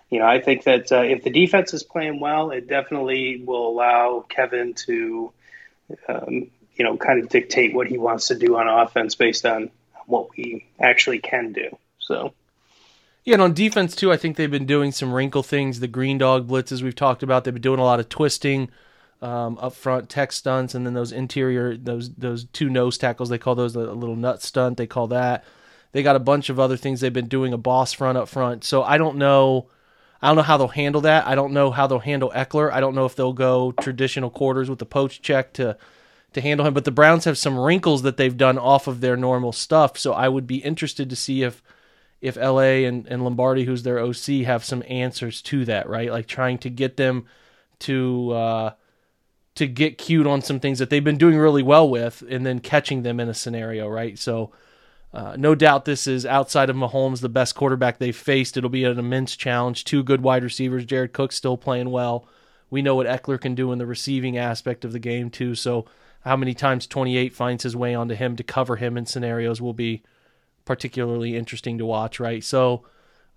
you 0.10 0.20
know, 0.20 0.28
I 0.28 0.40
think 0.40 0.64
that 0.66 0.92
uh, 0.92 1.02
if 1.02 1.24
the 1.24 1.30
defense 1.32 1.74
is 1.74 1.84
playing 1.84 2.20
well, 2.20 2.52
it 2.52 2.68
definitely 2.68 3.42
will 3.44 3.68
allow 3.68 4.24
Kevin 4.30 4.74
to, 4.86 5.32
um, 6.08 6.52
you 6.76 6.86
know, 6.86 6.96
kind 6.98 7.24
of 7.24 7.30
dictate 7.30 7.74
what 7.74 7.88
he 7.88 7.98
wants 7.98 8.28
to 8.28 8.36
do 8.36 8.56
on 8.56 8.68
offense 8.68 9.16
based 9.16 9.46
on 9.46 9.72
what 10.06 10.30
we 10.38 10.66
actually 10.80 11.20
can 11.20 11.54
do. 11.54 11.76
So. 12.00 12.34
Yeah, 13.26 13.34
and 13.34 13.42
on 13.42 13.54
defense 13.54 13.96
too, 13.96 14.12
I 14.12 14.18
think 14.18 14.38
they've 14.38 14.52
been 14.52 14.68
doing 14.68 14.92
some 14.92 15.12
wrinkle 15.12 15.42
things. 15.42 15.80
The 15.80 15.88
green 15.88 16.20
dog 16.20 16.48
blitzes 16.48 16.84
we've 16.84 16.96
talked 16.96 17.24
about, 17.24 17.44
they've 17.44 17.54
been 17.54 17.62
doing 17.62 17.80
a 17.80 17.84
lot 17.84 18.00
of 18.00 18.08
twisting 18.08 18.70
um, 19.22 19.58
up 19.60 19.74
front, 19.74 20.10
tech 20.10 20.32
stunts, 20.32 20.76
and 20.76 20.86
then 20.86 20.94
those 20.94 21.12
interior 21.12 21.76
those 21.76 22.14
those 22.14 22.46
two 22.46 22.70
nose 22.70 23.00
tackles. 23.00 23.30
They 23.30 23.40
call 23.40 23.56
those 23.56 23.76
a 23.76 23.80
little 23.80 24.16
nut 24.16 24.44
stunt. 24.44 24.78
They 24.78 24.86
call 24.86 25.08
that. 25.08 25.44
They 25.92 26.04
got 26.04 26.16
a 26.16 26.20
bunch 26.20 26.50
of 26.50 26.60
other 26.60 26.78
things 26.78 27.02
they've 27.02 27.12
been 27.12 27.28
doing. 27.28 27.52
A 27.52 27.58
boss 27.58 27.94
front 27.94 28.18
up 28.18 28.30
front. 28.30 28.64
So 28.64 28.84
I 28.84 29.00
don't 29.00 29.18
know. 29.18 29.70
I 30.22 30.28
don't 30.28 30.36
know 30.36 30.44
how 30.44 30.58
they'll 30.58 30.68
handle 30.68 31.02
that. 31.02 31.26
I 31.26 31.34
don't 31.34 31.54
know 31.54 31.72
how 31.72 31.88
they'll 31.88 32.00
handle 32.00 32.32
Ekeler. 32.36 32.72
I 32.72 32.80
don't 32.80 32.96
know 32.96 33.06
if 33.06 33.16
they'll 33.16 33.34
go 33.34 33.72
traditional 33.72 34.30
quarters 34.30 34.70
with 34.70 34.80
the 34.80 34.86
poach 34.86 35.22
check 35.22 35.52
to 35.54 35.78
to 36.34 36.42
handle 36.42 36.68
him. 36.68 36.76
But 36.76 36.86
the 36.86 36.92
Browns 36.92 37.26
have 37.26 37.40
some 37.40 37.58
wrinkles 37.58 38.04
that 38.04 38.18
they've 38.18 38.38
done 38.38 38.60
off 38.60 38.88
of 38.88 39.02
their 39.02 39.18
normal 39.18 39.52
stuff. 39.52 39.98
So 39.98 40.14
I 40.14 40.28
would 40.30 40.46
be 40.46 40.58
interested 40.58 41.10
to 41.10 41.16
see 41.16 41.42
if 41.42 41.64
if 42.22 42.36
LA 42.38 42.86
and, 42.88 43.08
and 43.08 43.24
Lombardi, 43.24 43.66
who's 43.66 43.84
their 43.84 44.00
OC, 44.00 44.46
have 44.46 44.64
some 44.64 44.84
answers 44.88 45.42
to 45.44 45.66
that, 45.66 45.88
right? 45.90 46.12
Like 46.12 46.28
trying 46.28 46.58
to 46.60 46.70
get 46.70 46.98
them 46.98 47.26
to 47.80 48.32
uh, 48.32 48.72
to 49.56 49.68
get 49.68 49.98
cued 49.98 50.28
on 50.28 50.42
some 50.42 50.60
things 50.60 50.80
that 50.80 50.90
they've 50.90 51.04
been 51.04 51.18
doing 51.18 51.38
really 51.38 51.64
well 51.64 51.90
with, 51.90 52.24
and 52.30 52.46
then 52.46 52.60
catching 52.60 53.04
them 53.04 53.20
in 53.20 53.30
a 53.30 53.34
scenario, 53.34 53.88
right? 53.88 54.18
So. 54.18 54.52
Uh, 55.14 55.34
no 55.38 55.56
doubt 55.56 55.86
this 55.86 56.08
is 56.08 56.26
outside 56.26 56.70
of 56.70 56.76
Mahomes 56.76 57.22
the 57.22 57.30
best 57.30 57.56
quarterback 57.56 58.00
they've 58.00 58.14
faced. 58.14 58.58
It'll 58.58 58.70
be 58.70 58.84
an 58.84 59.00
immense 59.00 59.38
challenge. 59.38 59.86
Two 59.86 60.04
good 60.04 60.22
wide 60.22 60.44
receivers. 60.44 60.84
Jared 60.84 61.14
Cook 61.14 61.32
still 61.32 61.56
playing 61.56 61.90
well. 61.90 62.28
We 62.70 62.82
know 62.82 62.96
what 62.96 63.08
Ekeler 63.08 63.40
can 63.40 63.56
do 63.56 63.72
in 63.72 63.78
the 63.78 63.86
receiving 63.86 64.38
aspect 64.38 64.84
of 64.84 64.92
the 64.92 65.00
game 65.00 65.30
too. 65.30 65.56
So 65.56 65.86
how 66.26 66.36
many 66.36 66.54
times 66.54 66.88
28 66.88 67.34
finds 67.34 67.64
his 67.64 67.76
way 67.76 67.96
onto 67.96 68.16
him 68.16 68.36
to 68.36 68.44
cover 68.44 68.76
him 68.76 68.98
in 68.98 69.06
scenarios 69.06 69.62
will 69.62 69.74
be 69.74 70.04
particularly 70.66 71.36
interesting 71.36 71.78
to 71.78 71.86
watch, 71.86 72.20
right? 72.20 72.44
So, 72.44 72.84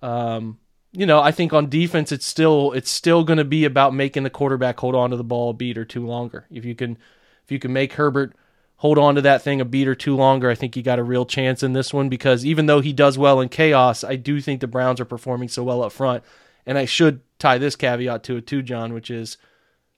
um, 0.02 0.58
you 0.92 1.06
know, 1.06 1.20
I 1.20 1.30
think 1.30 1.52
on 1.52 1.68
defense, 1.68 2.10
it's 2.12 2.26
still 2.26 2.72
it's 2.72 2.90
still 2.90 3.22
going 3.22 3.36
to 3.36 3.44
be 3.44 3.64
about 3.64 3.94
making 3.94 4.22
the 4.22 4.30
quarterback 4.30 4.80
hold 4.80 4.94
on 4.94 5.10
to 5.10 5.16
the 5.16 5.24
ball 5.24 5.50
a 5.50 5.54
beat 5.54 5.78
or 5.78 5.84
two 5.84 6.06
longer. 6.06 6.46
If 6.50 6.64
you 6.64 6.74
can, 6.74 6.98
if 7.44 7.52
you 7.52 7.58
can 7.58 7.72
make 7.72 7.92
Herbert 7.94 8.34
hold 8.76 8.96
on 8.96 9.16
to 9.16 9.20
that 9.22 9.42
thing 9.42 9.60
a 9.60 9.64
beat 9.64 9.86
or 9.88 9.94
two 9.94 10.16
longer, 10.16 10.50
I 10.50 10.54
think 10.54 10.76
you 10.76 10.82
got 10.82 10.98
a 10.98 11.04
real 11.04 11.26
chance 11.26 11.62
in 11.62 11.74
this 11.74 11.92
one 11.92 12.08
because 12.08 12.46
even 12.46 12.66
though 12.66 12.80
he 12.80 12.92
does 12.92 13.18
well 13.18 13.40
in 13.40 13.48
chaos, 13.48 14.02
I 14.02 14.16
do 14.16 14.40
think 14.40 14.60
the 14.60 14.66
Browns 14.66 15.00
are 15.00 15.04
performing 15.04 15.48
so 15.48 15.62
well 15.62 15.82
up 15.82 15.92
front. 15.92 16.24
And 16.64 16.78
I 16.78 16.84
should 16.84 17.20
tie 17.38 17.58
this 17.58 17.76
caveat 17.76 18.22
to 18.24 18.36
it 18.36 18.46
too, 18.46 18.62
John, 18.62 18.94
which 18.94 19.10
is 19.10 19.36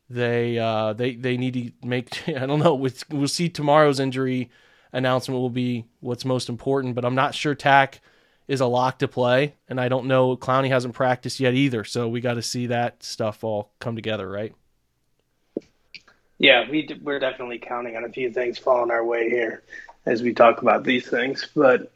they 0.09 0.59
uh, 0.59 0.93
they 0.93 1.15
they 1.15 1.37
need 1.37 1.55
to 1.55 1.87
make. 1.87 2.29
I 2.29 2.47
don't 2.47 2.59
know. 2.59 2.75
We'll 2.75 3.29
see 3.29 3.49
tomorrow's 3.49 4.01
injury 4.01 4.51
announcement 4.93 5.41
will 5.41 5.51
be 5.51 5.85
what's 6.01 6.25
most 6.25 6.49
important. 6.49 6.95
But 6.95 7.05
I'm 7.05 7.15
not 7.15 7.35
sure 7.35 7.55
Takk 7.55 8.01
is 8.49 8.61
a 8.61 8.67
lock 8.67 8.99
to 8.99 9.09
play, 9.09 9.55
and 9.69 9.81
I 9.81 9.89
don't 9.89 10.07
know 10.07 10.37
Clowney 10.37 10.69
hasn't 10.69 10.95
practiced 10.95 11.41
yet 11.41 11.55
either. 11.55 11.85
So 11.85 12.09
we 12.09 12.21
got 12.21 12.35
to 12.35 12.43
see 12.43 12.67
that 12.67 13.03
stuff 13.03 13.45
all 13.45 13.71
come 13.79 13.95
together, 13.95 14.29
right? 14.29 14.55
Yeah, 16.39 16.71
we 16.71 16.89
we're 17.03 17.19
definitely 17.19 17.59
counting 17.59 17.97
on 17.97 18.05
a 18.05 18.09
few 18.09 18.33
things 18.33 18.59
falling 18.59 18.91
our 18.91 19.05
way 19.05 19.29
here 19.29 19.63
as 20.07 20.23
we 20.23 20.33
talk 20.33 20.63
about 20.63 20.85
these 20.85 21.07
things. 21.07 21.47
But 21.55 21.93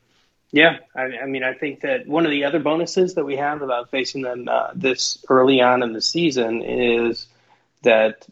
yeah, 0.52 0.78
I, 0.94 1.18
I 1.22 1.26
mean, 1.26 1.42
I 1.42 1.54
think 1.54 1.80
that 1.80 2.06
one 2.06 2.24
of 2.24 2.30
the 2.30 2.44
other 2.44 2.60
bonuses 2.60 3.14
that 3.14 3.24
we 3.24 3.36
have 3.36 3.62
about 3.62 3.90
facing 3.90 4.22
them 4.22 4.46
uh, 4.48 4.68
this 4.74 5.24
early 5.28 5.60
on 5.60 5.82
in 5.82 5.92
the 5.92 6.02
season 6.02 6.62
is 6.62 7.26
that 7.82 8.28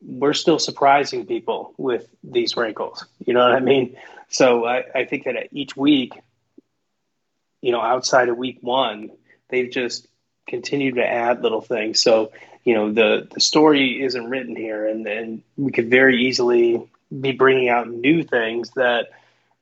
we're 0.00 0.34
still 0.34 0.58
surprising 0.58 1.26
people 1.26 1.74
with 1.76 2.08
these 2.22 2.56
wrinkles. 2.56 3.04
You 3.24 3.34
know 3.34 3.40
what 3.40 3.52
I 3.52 3.60
mean? 3.60 3.96
So 4.28 4.64
I, 4.64 4.84
I 4.94 5.04
think 5.04 5.24
that 5.24 5.48
each 5.52 5.76
week, 5.76 6.12
you 7.60 7.72
know, 7.72 7.80
outside 7.80 8.28
of 8.28 8.36
week 8.36 8.58
one, 8.60 9.10
they've 9.48 9.70
just 9.70 10.06
continued 10.46 10.96
to 10.96 11.06
add 11.06 11.42
little 11.42 11.60
things. 11.60 12.00
So, 12.00 12.32
you 12.64 12.74
know, 12.74 12.92
the, 12.92 13.28
the 13.32 13.40
story 13.40 14.02
isn't 14.02 14.30
written 14.30 14.54
here, 14.54 14.86
and, 14.86 15.06
and 15.06 15.42
we 15.56 15.72
could 15.72 15.90
very 15.90 16.26
easily 16.26 16.88
be 17.20 17.32
bringing 17.32 17.68
out 17.68 17.88
new 17.88 18.22
things 18.22 18.70
that 18.76 19.10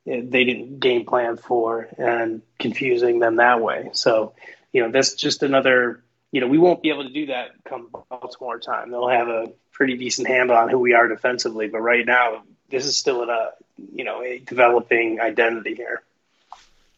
they 0.05 0.43
didn't 0.43 0.79
game 0.79 1.05
plan 1.05 1.37
for 1.37 1.87
and 1.97 2.41
confusing 2.59 3.19
them 3.19 3.37
that 3.37 3.61
way. 3.61 3.89
So, 3.93 4.33
you 4.71 4.81
know, 4.81 4.91
that's 4.91 5.13
just 5.13 5.43
another, 5.43 6.01
you 6.31 6.41
know, 6.41 6.47
we 6.47 6.57
won't 6.57 6.81
be 6.81 6.89
able 6.89 7.03
to 7.03 7.13
do 7.13 7.27
that 7.27 7.51
come 7.65 7.89
Baltimore 8.09 8.59
time. 8.59 8.91
They'll 8.91 9.09
have 9.09 9.27
a 9.27 9.47
pretty 9.77 9.95
decent 9.95 10.27
handle 10.27 10.57
on 10.57 10.69
who 10.69 10.79
we 10.79 10.93
are 10.93 11.07
defensively. 11.07 11.67
But 11.67 11.81
right 11.81 12.05
now, 12.05 12.41
this 12.69 12.85
is 12.85 12.97
still 12.97 13.21
in 13.23 13.29
a 13.29 13.51
you 13.95 14.03
know 14.03 14.23
a 14.23 14.39
developing 14.39 15.21
identity 15.21 15.75
here. 15.75 16.01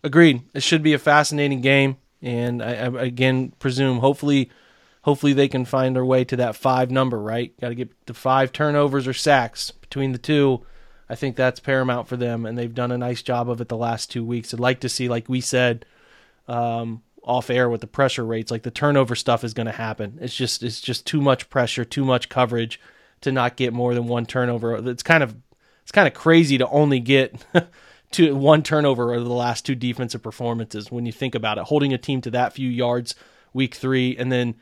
Agreed. 0.01 0.41
It 0.53 0.63
should 0.63 0.81
be 0.81 0.93
a 0.93 0.99
fascinating 0.99 1.59
game, 1.59 1.97
and 2.21 2.63
I, 2.63 2.85
I 2.85 3.03
again 3.03 3.51
presume 3.59 3.99
hopefully, 3.99 4.49
hopefully 5.01 5.33
they 5.33 5.49
can 5.49 5.65
find 5.65 5.93
their 5.93 6.05
way 6.05 6.23
to 6.23 6.37
that 6.37 6.55
five 6.55 6.89
number. 6.89 7.19
Right, 7.19 7.59
got 7.59 7.69
to 7.69 7.75
get 7.75 7.89
the 8.05 8.13
five 8.13 8.53
turnovers 8.53 9.07
or 9.07 9.13
sacks 9.13 9.71
between 9.71 10.13
the 10.13 10.17
two. 10.17 10.65
I 11.09 11.15
think 11.15 11.35
that's 11.35 11.59
paramount 11.59 12.07
for 12.07 12.15
them, 12.15 12.45
and 12.45 12.57
they've 12.57 12.73
done 12.73 12.91
a 12.91 12.97
nice 12.97 13.21
job 13.21 13.49
of 13.49 13.59
it 13.59 13.67
the 13.67 13.75
last 13.75 14.11
two 14.11 14.23
weeks. 14.23 14.53
I'd 14.53 14.59
like 14.59 14.81
to 14.81 14.89
see, 14.89 15.09
like 15.09 15.27
we 15.27 15.41
said, 15.41 15.85
um, 16.47 17.01
off 17.29 17.51
air 17.51 17.69
with 17.69 17.81
the 17.81 17.87
pressure 17.87 18.25
rates. 18.25 18.49
Like 18.49 18.63
the 18.63 18.71
turnover 18.71 19.15
stuff 19.15 19.43
is 19.43 19.53
going 19.53 19.67
to 19.67 19.71
happen. 19.71 20.17
It's 20.19 20.35
just 20.35 20.63
it's 20.63 20.81
just 20.81 21.05
too 21.05 21.21
much 21.21 21.49
pressure, 21.49 21.85
too 21.85 22.03
much 22.03 22.27
coverage 22.27 22.79
to 23.21 23.31
not 23.31 23.55
get 23.55 23.71
more 23.71 23.93
than 23.93 24.07
one 24.07 24.25
turnover. 24.25 24.75
It's 24.89 25.03
kind 25.03 25.21
of 25.21 25.35
it's 25.83 25.91
kind 25.91 26.07
of 26.07 26.15
crazy 26.15 26.57
to 26.57 26.67
only 26.69 26.99
get 26.99 27.45
to 28.13 28.35
one 28.35 28.63
turnover 28.63 29.13
over 29.13 29.23
the 29.23 29.29
last 29.29 29.63
two 29.63 29.75
defensive 29.75 30.23
performances 30.23 30.91
when 30.91 31.05
you 31.05 31.11
think 31.11 31.35
about 31.35 31.59
it. 31.59 31.65
Holding 31.65 31.93
a 31.93 31.99
team 31.99 32.19
to 32.21 32.31
that 32.31 32.53
few 32.53 32.67
yards 32.67 33.13
week 33.53 33.75
3 33.75 34.17
and 34.17 34.31
then 34.31 34.55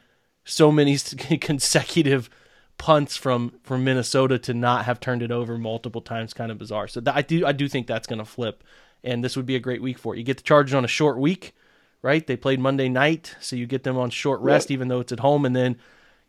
so 0.43 0.69
many 0.69 0.97
consecutive 1.41 2.29
punts 2.77 3.15
from 3.15 3.53
from 3.63 3.85
Minnesota 3.85 4.37
to 4.39 4.53
not 4.53 4.83
have 4.85 4.99
turned 4.99 5.23
it 5.23 5.31
over 5.31 5.57
multiple 5.57 6.01
times 6.01 6.33
kind 6.33 6.51
of 6.51 6.57
bizarre. 6.57 6.89
So 6.89 7.01
I 7.07 7.21
do 7.21 7.45
I 7.45 7.53
do 7.53 7.69
think 7.69 7.87
that's 7.87 8.07
going 8.07 8.19
to 8.19 8.25
flip 8.25 8.61
and 9.05 9.23
this 9.23 9.37
would 9.37 9.45
be 9.45 9.55
a 9.55 9.59
great 9.61 9.81
week 9.81 9.97
for 9.97 10.13
it. 10.13 10.17
You 10.17 10.25
get 10.25 10.35
the 10.35 10.43
Chargers 10.43 10.73
on 10.73 10.83
a 10.83 10.89
short 10.89 11.17
week 11.17 11.55
right? 12.01 12.25
They 12.25 12.37
played 12.37 12.59
Monday 12.59 12.89
night, 12.89 13.35
so 13.39 13.55
you 13.55 13.65
get 13.65 13.83
them 13.83 13.97
on 13.97 14.09
short 14.09 14.39
rest, 14.41 14.69
yep. 14.69 14.75
even 14.75 14.87
though 14.87 14.99
it's 14.99 15.11
at 15.11 15.19
home, 15.19 15.45
and 15.45 15.55
then 15.55 15.77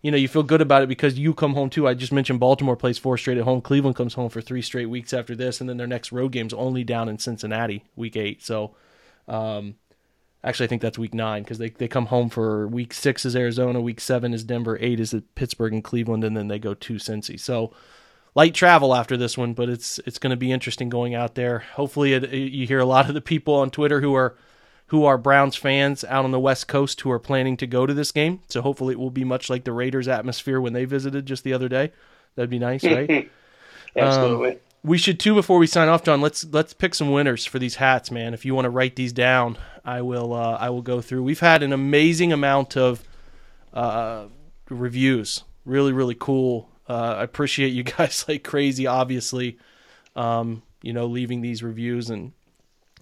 you 0.03 0.11
know 0.11 0.17
you 0.17 0.29
feel 0.29 0.43
good 0.43 0.61
about 0.61 0.83
it 0.83 0.89
because 0.89 1.19
you 1.19 1.35
come 1.35 1.55
home 1.55 1.71
too. 1.71 1.87
I 1.87 1.95
just 1.95 2.13
mentioned 2.13 2.41
Baltimore 2.41 2.77
plays 2.77 2.99
four 2.99 3.19
straight 3.19 3.39
at 3.39 3.45
home. 3.45 3.61
Cleveland 3.61 3.97
comes 3.97 4.15
home 4.15 4.31
for 4.31 4.41
three 4.41 4.63
straight 4.63 4.87
weeks 4.87 5.13
after 5.13 5.35
this, 5.35 5.61
and 5.61 5.69
then 5.69 5.77
their 5.77 5.87
next 5.87 6.13
road 6.13 6.33
game's 6.33 6.55
only 6.55 6.85
down 6.85 7.09
in 7.09 7.19
Cincinnati, 7.19 7.85
week 7.97 8.17
eight. 8.17 8.43
So, 8.43 8.75
um, 9.27 9.77
actually, 10.43 10.65
I 10.65 10.69
think 10.69 10.83
that's 10.83 10.99
week 10.99 11.15
nine 11.15 11.43
because 11.43 11.59
they 11.59 11.71
they 11.71 11.89
come 11.89 12.07
home 12.07 12.29
for 12.29 12.67
week 12.67 12.95
six 12.95 13.25
is 13.25 13.37
Arizona, 13.37 13.81
week 13.81 14.01
seven 14.01 14.33
is 14.33 14.45
Denver, 14.45 14.79
eight 14.81 15.01
is 15.01 15.15
Pittsburgh 15.35 15.75
and 15.75 15.85
Cleveland, 15.85 16.25
and 16.25 16.37
then 16.37 16.49
they 16.49 16.59
go 16.59 16.75
to 16.75 16.95
Cincy. 16.95 17.39
So. 17.39 17.73
Light 18.35 18.55
travel 18.55 18.95
after 18.95 19.17
this 19.17 19.37
one, 19.37 19.53
but 19.53 19.69
it's 19.69 19.99
it's 20.07 20.19
going 20.19 20.31
to 20.31 20.37
be 20.37 20.53
interesting 20.53 20.91
going 20.91 21.13
out 21.13 21.35
there. 21.35 21.61
Hopefully, 21.75 22.13
it, 22.13 22.31
you 22.31 22.69
hear 22.69 22.79
a 22.79 22.85
lot 22.85 23.09
of 23.09 23.15
the 23.15 23.23
people 23.23 23.55
on 23.55 23.71
Twitter 23.71 24.01
who 24.01 24.15
are 24.15 24.37
who 24.89 25.05
are 25.05 25.19
Browns 25.19 25.57
fans 25.57 26.05
out 26.05 26.25
on 26.25 26.31
the 26.31 26.41
West 26.41 26.67
Coast 26.69 27.01
who 27.03 27.11
are 27.11 27.19
planning 27.19 27.57
to 27.59 27.67
go 27.67 27.87
to 27.87 27.95
this 27.95 28.11
game. 28.11 28.41
So 28.49 28.63
hopefully 28.63 28.93
it 28.93 28.99
will 28.99 29.11
be 29.11 29.25
much 29.25 29.49
like 29.49 29.65
the 29.65 29.73
Raiders 29.73 30.09
atmosphere 30.09 30.61
when 30.61 30.73
they 30.73 30.85
visited 30.85 31.27
just 31.27 31.45
the 31.45 31.53
other 31.53 31.69
day. 31.69 31.93
That'd 32.35 32.51
be 32.51 32.59
nice, 32.59 32.85
right? 32.85 33.31
Absolutely. 33.97 34.53
Um, 34.53 34.59
we 34.85 34.97
should 34.97 35.19
too 35.19 35.35
before 35.35 35.59
we 35.59 35.67
sign 35.67 35.89
off, 35.89 36.05
John. 36.05 36.21
Let's 36.21 36.45
let's 36.45 36.73
pick 36.73 36.95
some 36.95 37.11
winners 37.11 37.45
for 37.45 37.59
these 37.59 37.77
hats, 37.77 38.11
man. 38.11 38.33
If 38.33 38.45
you 38.45 38.55
want 38.55 38.65
to 38.65 38.71
write 38.71 38.97
these 38.97 39.13
down, 39.13 39.59
I 39.85 40.03
will. 40.03 40.33
Uh, 40.33 40.57
I 40.59 40.71
will 40.71 40.83
go 40.83 41.01
through. 41.01 41.23
We've 41.23 41.41
had 41.41 41.63
an 41.63 41.73
amazing 41.73 42.33
amount 42.33 42.77
of 42.77 43.03
uh, 43.75 44.27
reviews. 44.71 45.45
Really, 45.65 45.93
really 45.93 46.17
cool. 46.19 46.71
Uh, 46.89 47.17
I 47.19 47.25
appreciate 47.25 47.69
you 47.73 47.83
guys 47.99 48.25
like 48.29 48.45
crazy. 48.45 48.87
Obviously, 48.87 49.59
um, 50.17 50.63
you 50.81 50.93
know, 50.93 51.07
leaving 51.07 51.41
these 51.43 51.63
reviews 51.63 52.09
and 52.09 52.33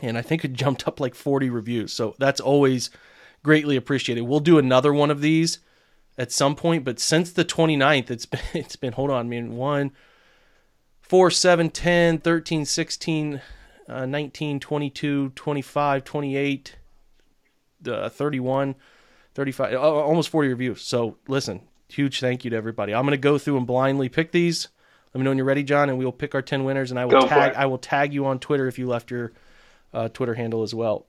and 0.01 0.19
I 0.19 0.23
think 0.23 0.45
it 0.45 0.53
jumped 0.53 0.87
up 0.87 1.01
like 1.01 1.15
40 1.15 1.51
reviews. 1.51 1.93
So 1.93 2.15
that's 2.19 2.41
always 2.41 2.91
greatly 3.43 3.77
appreciated. 3.77 4.23
We'll 4.23 4.41
do 4.41 4.59
another 4.59 4.93
one 4.93 5.11
of 5.11 5.21
these 5.21 5.59
at 6.19 6.33
some 6.33 6.57
point, 6.57 6.85
but 6.85 6.99
since 6.99 7.33
the 7.33 7.45
29th, 7.45 8.11
it's 8.11 8.27
been, 8.27 8.41
it's 8.55 8.77
been, 8.77 8.93
hold 8.93 9.11
on, 9.11 9.27
I 9.27 9.29
mean, 9.29 9.57
1, 9.57 9.93
4, 11.01 11.31
7, 11.31 11.71
10, 11.71 12.19
13, 12.19 12.65
16, 12.65 13.41
uh, 13.89 14.07
19, 14.07 14.61
22, 14.61 15.29
25, 15.31 16.05
28, 16.05 16.77
uh, 17.87 18.09
31, 18.09 18.75
35, 19.35 19.75
uh, 19.75 19.79
almost 19.79 20.29
40 20.31 20.49
reviews. 20.49 20.83
So 20.83 21.17
listen, 21.29 21.61
huge 21.89 22.21
thank 22.21 22.45
you 22.45 22.51
to 22.51 22.57
everybody. 22.57 22.95
I'm 22.95 23.05
going 23.05 23.13
to 23.13 23.19
go 23.19 23.39
through 23.39 23.59
and 23.59 23.67
blindly 23.67 24.09
pick 24.09 24.33
these. 24.33 24.69
Let 25.15 25.21
me 25.21 25.25
know 25.25 25.31
when 25.31 25.39
you're 25.39 25.47
ready, 25.47 25.63
John, 25.63 25.89
and 25.89 25.99
we 25.99 26.05
will 26.05 26.13
pick 26.13 26.35
our 26.35 26.43
10 26.43 26.65
winners 26.65 26.91
and 26.91 26.99
I 26.99 27.05
will 27.05 27.21
go 27.21 27.29
tag, 27.29 27.55
I 27.55 27.67
will 27.67 27.79
tag 27.79 28.13
you 28.13 28.27
on 28.27 28.39
Twitter 28.39 28.67
if 28.67 28.79
you 28.79 28.89
left 28.89 29.11
your, 29.11 29.33
uh, 29.97 30.09
Twitter 30.11 30.35
handle 30.35 30.63
as 30.63 30.75
well. 30.75 31.07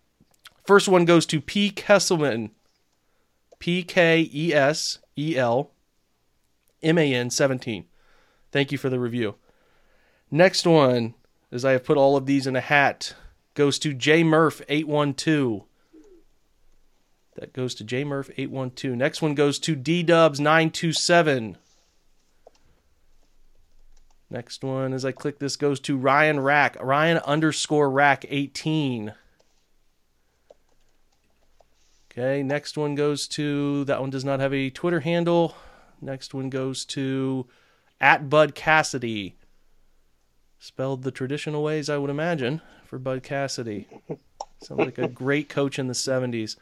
First 0.66 0.88
one 0.88 1.06
goes 1.06 1.26
to 1.28 1.42
P. 1.42 1.70
Keselman. 1.70 2.52
P 3.60 3.84
K 3.84 4.30
E 4.34 4.54
S 4.54 5.00
E 5.18 5.36
L 5.36 5.72
M 6.82 6.98
A 6.98 7.14
N 7.14 7.30
17. 7.30 7.86
Thank 8.52 8.72
you 8.72 8.78
for 8.78 8.90
the 8.90 9.00
review. 9.00 9.36
Next 10.32 10.66
one, 10.66 11.16
as 11.52 11.66
I 11.66 11.72
have 11.72 11.84
put 11.84 11.98
all 11.98 12.16
of 12.16 12.26
these 12.26 12.48
in 12.48 12.56
a 12.56 12.62
hat, 12.62 13.16
goes 13.56 13.80
to 13.80 13.94
J 13.94 14.24
Murph 14.24 14.62
812. 14.70 15.64
That 17.36 17.54
goes 17.54 17.76
to 17.76 17.84
J 17.84 18.04
Murph 18.04 18.30
812. 18.38 18.96
Next 18.96 19.22
one 19.22 19.36
goes 19.36 19.60
to 19.60 19.76
D 19.76 20.04
Dubs 20.04 20.40
927. 20.40 21.58
Next 24.30 24.64
one, 24.64 24.94
as 24.94 25.06
I 25.06 25.12
click 25.14 25.40
this, 25.40 25.56
goes 25.56 25.80
to 25.82 25.98
Ryan 25.98 26.40
Rack. 26.40 26.76
Ryan 26.82 27.18
underscore 27.20 27.90
Rack 27.90 28.26
18. 28.28 29.14
Okay, 32.12 32.44
next 32.44 32.78
one 32.78 32.96
goes 32.96 33.28
to 33.30 33.86
that 33.86 34.02
one 34.02 34.10
does 34.10 34.26
not 34.26 34.40
have 34.40 34.54
a 34.54 34.70
Twitter 34.70 35.02
handle. 35.02 35.56
Next 36.02 36.34
one 36.34 36.50
goes 36.50 36.84
to 36.86 37.46
at 38.02 38.30
Bud 38.30 38.54
Cassidy. 38.54 39.36
Spelled 40.60 41.04
the 41.04 41.12
traditional 41.12 41.64
ways, 41.64 41.90
I 41.90 41.98
would 41.98 42.10
imagine, 42.10 42.62
for 42.86 42.98
Bud 42.98 43.24
Cassidy. 43.24 43.88
Sounds 44.62 44.80
like 44.80 44.98
a 44.98 45.08
great 45.08 45.48
coach 45.48 45.78
in 45.78 45.88
the 45.88 45.94
70s. 45.94 46.56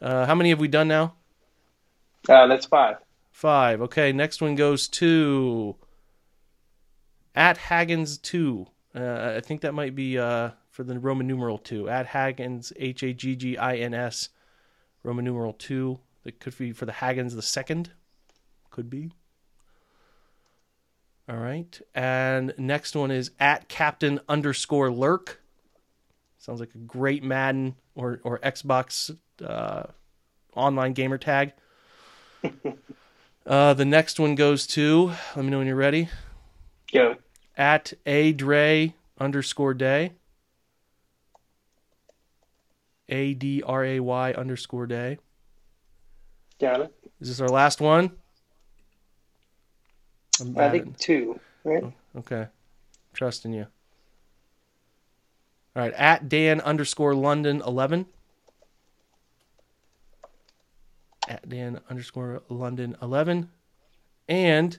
Uh, 0.00 0.26
how 0.26 0.34
many 0.34 0.50
have 0.50 0.58
we 0.58 0.68
done 0.68 0.88
now? 0.88 1.14
Uh, 2.28 2.48
that's 2.48 2.66
five. 2.66 2.96
Five. 3.30 3.80
Okay, 3.82 4.12
next 4.12 4.42
one 4.42 4.56
goes 4.56 4.88
to 4.88 5.76
at 7.34 7.56
Haggins 7.56 8.18
2. 8.18 8.66
Uh, 8.94 9.32
I 9.36 9.40
think 9.40 9.62
that 9.62 9.72
might 9.72 9.94
be 9.94 10.18
uh, 10.18 10.50
for 10.70 10.84
the 10.84 10.98
Roman 10.98 11.26
numeral 11.26 11.58
2. 11.58 11.88
At 11.88 12.06
Haggins, 12.06 12.72
H 12.76 13.02
A 13.02 13.12
G 13.12 13.36
G 13.36 13.56
I 13.56 13.76
N 13.76 13.94
S, 13.94 14.28
Roman 15.02 15.24
numeral 15.24 15.54
2. 15.54 15.98
That 16.24 16.40
could 16.40 16.56
be 16.56 16.72
for 16.72 16.86
the 16.86 16.92
Haggins 16.92 17.34
the 17.34 17.42
second. 17.42 17.90
Could 18.70 18.88
be. 18.90 19.12
All 21.28 21.36
right. 21.36 21.80
And 21.94 22.52
next 22.58 22.94
one 22.94 23.10
is 23.10 23.30
at 23.40 23.68
Captain 23.68 24.20
underscore 24.28 24.90
Lurk. 24.90 25.40
Sounds 26.38 26.60
like 26.60 26.74
a 26.74 26.78
great 26.78 27.22
Madden 27.22 27.76
or, 27.94 28.20
or 28.24 28.38
Xbox 28.40 29.16
uh, 29.44 29.84
online 30.54 30.92
gamer 30.92 31.18
tag. 31.18 31.52
uh, 33.46 33.74
the 33.74 33.84
next 33.84 34.18
one 34.18 34.34
goes 34.34 34.66
to, 34.66 35.12
let 35.36 35.44
me 35.44 35.50
know 35.50 35.58
when 35.58 35.68
you're 35.68 35.76
ready, 35.76 36.08
Go. 36.92 37.16
at 37.56 37.92
A 38.06 38.32
Dre 38.32 38.94
underscore 39.18 39.74
day. 39.74 40.12
A 43.08 43.34
D 43.34 43.62
R 43.64 43.84
A 43.84 44.00
Y 44.00 44.32
underscore 44.32 44.86
day. 44.86 45.18
Got 46.60 46.80
it. 46.82 46.94
Is 47.20 47.28
this 47.28 47.40
our 47.40 47.48
last 47.48 47.80
one? 47.80 48.12
I'm 50.40 50.56
I 50.58 50.70
think 50.70 50.96
two. 50.98 51.38
Right. 51.64 51.82
Oh, 51.84 51.92
okay. 52.20 52.46
Trusting 53.12 53.52
you. 53.52 53.66
All 55.76 55.82
right. 55.82 55.92
At 55.94 56.28
Dan 56.28 56.60
underscore 56.60 57.14
London 57.14 57.62
11. 57.66 58.06
At 61.28 61.48
Dan 61.48 61.80
underscore 61.88 62.42
London 62.48 62.96
11. 63.02 63.50
And 64.28 64.78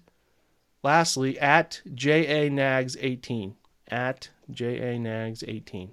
lastly, 0.83 1.39
at 1.39 1.81
JA 1.93 2.49
Nags 2.49 2.97
18. 2.99 3.55
At 3.87 4.29
JA 4.49 4.97
Nags 4.97 5.43
18. 5.47 5.91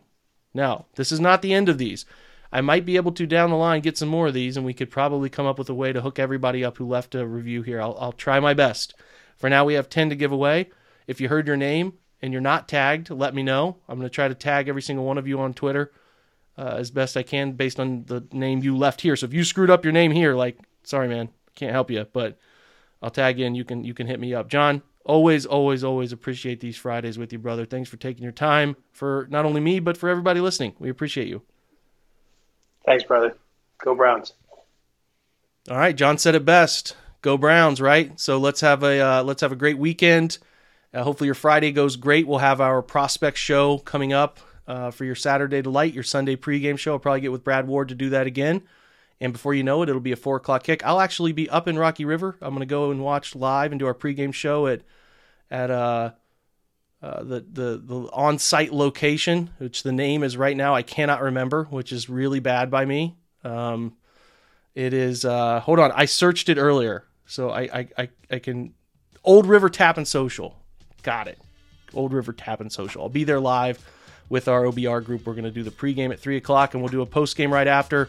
Now, 0.53 0.87
this 0.97 1.13
is 1.13 1.21
not 1.21 1.43
the 1.43 1.55
end 1.55 1.69
of 1.69 1.79
these. 1.79 2.05
I 2.53 2.61
might 2.61 2.85
be 2.85 2.97
able 2.97 3.13
to 3.13 3.27
down 3.27 3.51
the 3.51 3.57
line 3.57 3.81
get 3.81 3.97
some 3.97 4.09
more 4.09 4.27
of 4.27 4.35
these, 4.35 4.57
and 4.57 4.67
we 4.67 4.75
could 4.75 4.91
probably 4.91 5.31
come 5.31 5.47
up 5.47 5.59
with 5.59 5.71
a 5.71 5.75
way 5.75 5.93
to 5.93 6.01
hook 6.01 6.19
everybody 6.19 6.65
up 6.65 6.79
who 6.79 6.87
left 6.87 7.15
a 7.15 7.27
review 7.27 7.63
here. 7.63 7.81
I'll, 7.81 7.97
I'll 8.01 8.13
try 8.13 8.41
my 8.41 8.55
best. 8.55 8.95
For 9.37 9.49
now, 9.49 9.65
we 9.65 9.75
have 9.75 9.89
10 9.89 10.11
to 10.11 10.17
give 10.17 10.33
away. 10.33 10.71
If 11.07 11.21
you 11.21 11.29
heard 11.29 11.47
your 11.47 11.57
name 11.57 11.95
and 12.21 12.33
you're 12.33 12.43
not 12.43 12.69
tagged, 12.69 13.11
let 13.11 13.35
me 13.35 13.43
know. 13.43 13.77
I'm 13.89 13.99
going 13.99 14.09
to 14.09 14.15
try 14.15 14.29
to 14.29 14.35
tag 14.35 14.69
every 14.69 14.83
single 14.83 15.05
one 15.05 15.19
of 15.19 15.29
you 15.29 15.41
on 15.41 15.55
Twitter 15.55 15.93
uh, 16.59 16.77
as 16.79 16.91
best 16.91 17.17
I 17.17 17.23
can 17.23 17.53
based 17.53 17.81
on 17.81 18.05
the 18.05 18.25
name 18.33 18.63
you 18.63 18.77
left 18.77 19.01
here. 19.01 19.17
So 19.17 19.27
if 19.27 19.33
you 19.33 19.45
screwed 19.45 19.71
up 19.71 19.85
your 19.85 19.93
name 19.93 20.11
here, 20.11 20.35
like, 20.35 20.59
sorry, 20.83 21.09
man, 21.09 21.31
can't 21.55 21.73
help 21.73 21.91
you, 21.91 22.07
but 22.13 22.39
I'll 23.03 23.11
tag 23.11 23.39
you 23.39 23.47
and 23.47 23.57
you 23.57 23.65
can 23.65 23.85
you 23.85 23.95
can 23.95 24.07
hit 24.07 24.21
me 24.21 24.35
up. 24.35 24.49
John, 24.49 24.83
always, 25.05 25.47
always, 25.47 25.85
always 25.85 26.13
appreciate 26.13 26.61
these 26.61 26.77
Fridays 26.77 27.19
with 27.19 27.33
you, 27.33 27.39
brother. 27.39 27.65
Thanks 27.65 27.89
for 27.89 27.97
taking 27.97 28.23
your 28.23 28.33
time 28.33 28.77
for 28.93 29.27
not 29.31 29.45
only 29.45 29.61
me 29.61 29.81
but 29.81 29.97
for 29.97 30.09
everybody 30.09 30.41
listening. 30.41 30.75
We 30.79 30.91
appreciate 30.91 31.29
you. 31.29 31.43
Thanks, 32.85 33.05
brother. 33.05 33.37
Go 33.79 33.95
Browns. 33.95 34.35
All 35.71 35.77
right, 35.77 35.95
John 35.95 36.19
said 36.19 36.35
it 36.35 36.45
best. 36.45 36.97
Go 37.23 37.37
Browns, 37.37 37.81
right? 37.81 38.19
So 38.19 38.39
let's 38.39 38.61
have 38.61 38.83
a 38.83 39.01
uh, 39.01 39.23
let's 39.23 39.43
have 39.43 39.53
a 39.53 39.57
great 39.57 39.79
weekend. 39.79 40.39
Uh, 40.93 41.03
hopefully 41.03 41.27
your 41.27 41.35
Friday 41.35 41.71
goes 41.71 41.97
great. 41.97 42.27
We'll 42.27 42.39
have 42.39 42.61
our 42.61 42.83
prospect 42.83 43.37
show 43.37 43.79
coming 43.79 44.13
up 44.13 44.41
uh, 44.67 44.91
for 44.91 45.05
your 45.05 45.15
Saturday 45.15 45.63
delight, 45.63 45.95
your 45.95 46.03
Sunday 46.03 46.37
pregame 46.37 46.79
show. 46.79 46.93
I'll 46.93 46.99
probably 46.99 47.21
get 47.21 47.33
with 47.33 47.45
Brad 47.45 47.67
Ward 47.67 47.89
to 47.89 47.95
do 47.95 48.11
that 48.11 48.27
again. 48.27 48.63
And 49.21 49.33
before 49.33 49.53
you 49.53 49.63
know 49.63 49.83
it, 49.83 49.89
it'll 49.89 50.01
be 50.01 50.13
a 50.13 50.17
four 50.17 50.37
o'clock 50.37 50.63
kick. 50.63 50.85
I'll 50.85 51.01
actually 51.01 51.33
be 51.33 51.49
up 51.51 51.69
in 51.69 51.79
Rocky 51.79 52.05
River. 52.05 52.37
I'm 52.41 52.51
going 52.55 52.61
to 52.61 52.67
go 52.67 52.91
and 52.91 53.03
watch 53.03 53.35
live 53.35 53.73
and 53.73 53.79
do 53.79 53.87
our 53.87 53.95
pregame 53.95 54.33
show 54.33 54.67
at 54.67 54.83
at 55.51 55.71
uh, 55.71 56.13
uh, 57.03 57.23
the 57.23 57.41
the 57.41 57.83
the 57.85 58.11
on 58.13 58.39
site 58.39 58.73
location, 58.73 59.51
which 59.59 59.83
the 59.83 59.93
name 59.93 60.23
is 60.23 60.37
right 60.37 60.57
now 60.57 60.75
I 60.75 60.83
cannot 60.83 61.23
remember, 61.23 61.65
which 61.65 61.93
is 61.93 62.09
really 62.09 62.41
bad 62.41 62.71
by 62.71 62.85
me. 62.85 63.17
Um, 63.45 63.97
it 64.75 64.95
is. 64.95 65.25
Uh, 65.25 65.61
hold 65.61 65.79
on, 65.79 65.93
I 65.93 66.07
searched 66.07 66.49
it 66.49 66.59
earlier, 66.59 67.05
so 67.27 67.51
I 67.51 67.61
I 67.63 67.89
I, 67.99 68.09
I 68.31 68.39
can. 68.39 68.75
Old 69.23 69.47
River 69.47 69.69
Tap 69.69 69.99
and 69.99 70.09
Social, 70.09 70.57
got 71.03 71.29
it. 71.29 71.39
Old 71.93 72.15
River 72.15 72.33
Tap 72.33 72.61
and 72.61 72.73
Social. 72.73 73.03
I'll 73.03 73.11
be 73.11 73.25
there 73.25 73.41
live 73.41 73.85
with 74.31 74.49
our 74.49 74.63
OBR 74.63 75.05
group. 75.05 75.27
We're 75.27 75.35
going 75.35 75.45
to 75.45 75.51
do 75.51 75.63
the 75.63 75.71
pregame 75.71 76.11
at 76.11 76.21
three 76.21 76.39
o'clock, 76.39 76.73
and 76.73 76.83
we'll 76.83 76.93
do 76.93 77.03
a 77.03 77.07
postgame 77.07 77.51
right 77.51 77.67
after. 77.67 78.09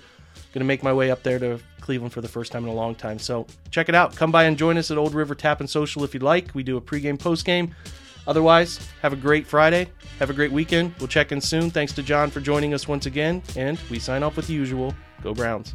Going 0.53 0.59
to 0.59 0.65
make 0.65 0.83
my 0.83 0.93
way 0.93 1.11
up 1.11 1.23
there 1.23 1.39
to 1.39 1.59
Cleveland 1.79 2.13
for 2.13 2.21
the 2.21 2.27
first 2.27 2.51
time 2.51 2.63
in 2.63 2.69
a 2.69 2.73
long 2.73 2.95
time. 2.95 3.19
So 3.19 3.47
check 3.69 3.89
it 3.89 3.95
out. 3.95 4.15
Come 4.15 4.31
by 4.31 4.45
and 4.45 4.57
join 4.57 4.77
us 4.77 4.91
at 4.91 4.97
Old 4.97 5.13
River 5.13 5.35
Tap 5.35 5.59
and 5.59 5.69
Social 5.69 6.03
if 6.03 6.13
you'd 6.13 6.23
like. 6.23 6.53
We 6.53 6.63
do 6.63 6.77
a 6.77 6.81
pregame, 6.81 7.17
postgame. 7.17 7.71
Otherwise, 8.27 8.79
have 9.01 9.13
a 9.13 9.15
great 9.15 9.47
Friday. 9.47 9.87
Have 10.19 10.29
a 10.29 10.33
great 10.33 10.51
weekend. 10.51 10.93
We'll 10.99 11.07
check 11.07 11.31
in 11.31 11.41
soon. 11.41 11.71
Thanks 11.71 11.93
to 11.93 12.03
John 12.03 12.29
for 12.29 12.39
joining 12.39 12.73
us 12.73 12.87
once 12.87 13.05
again. 13.05 13.41
And 13.55 13.79
we 13.89 13.99
sign 13.99 14.23
off 14.23 14.35
with 14.35 14.47
the 14.47 14.53
usual 14.53 14.93
Go 15.23 15.33
Browns. 15.33 15.73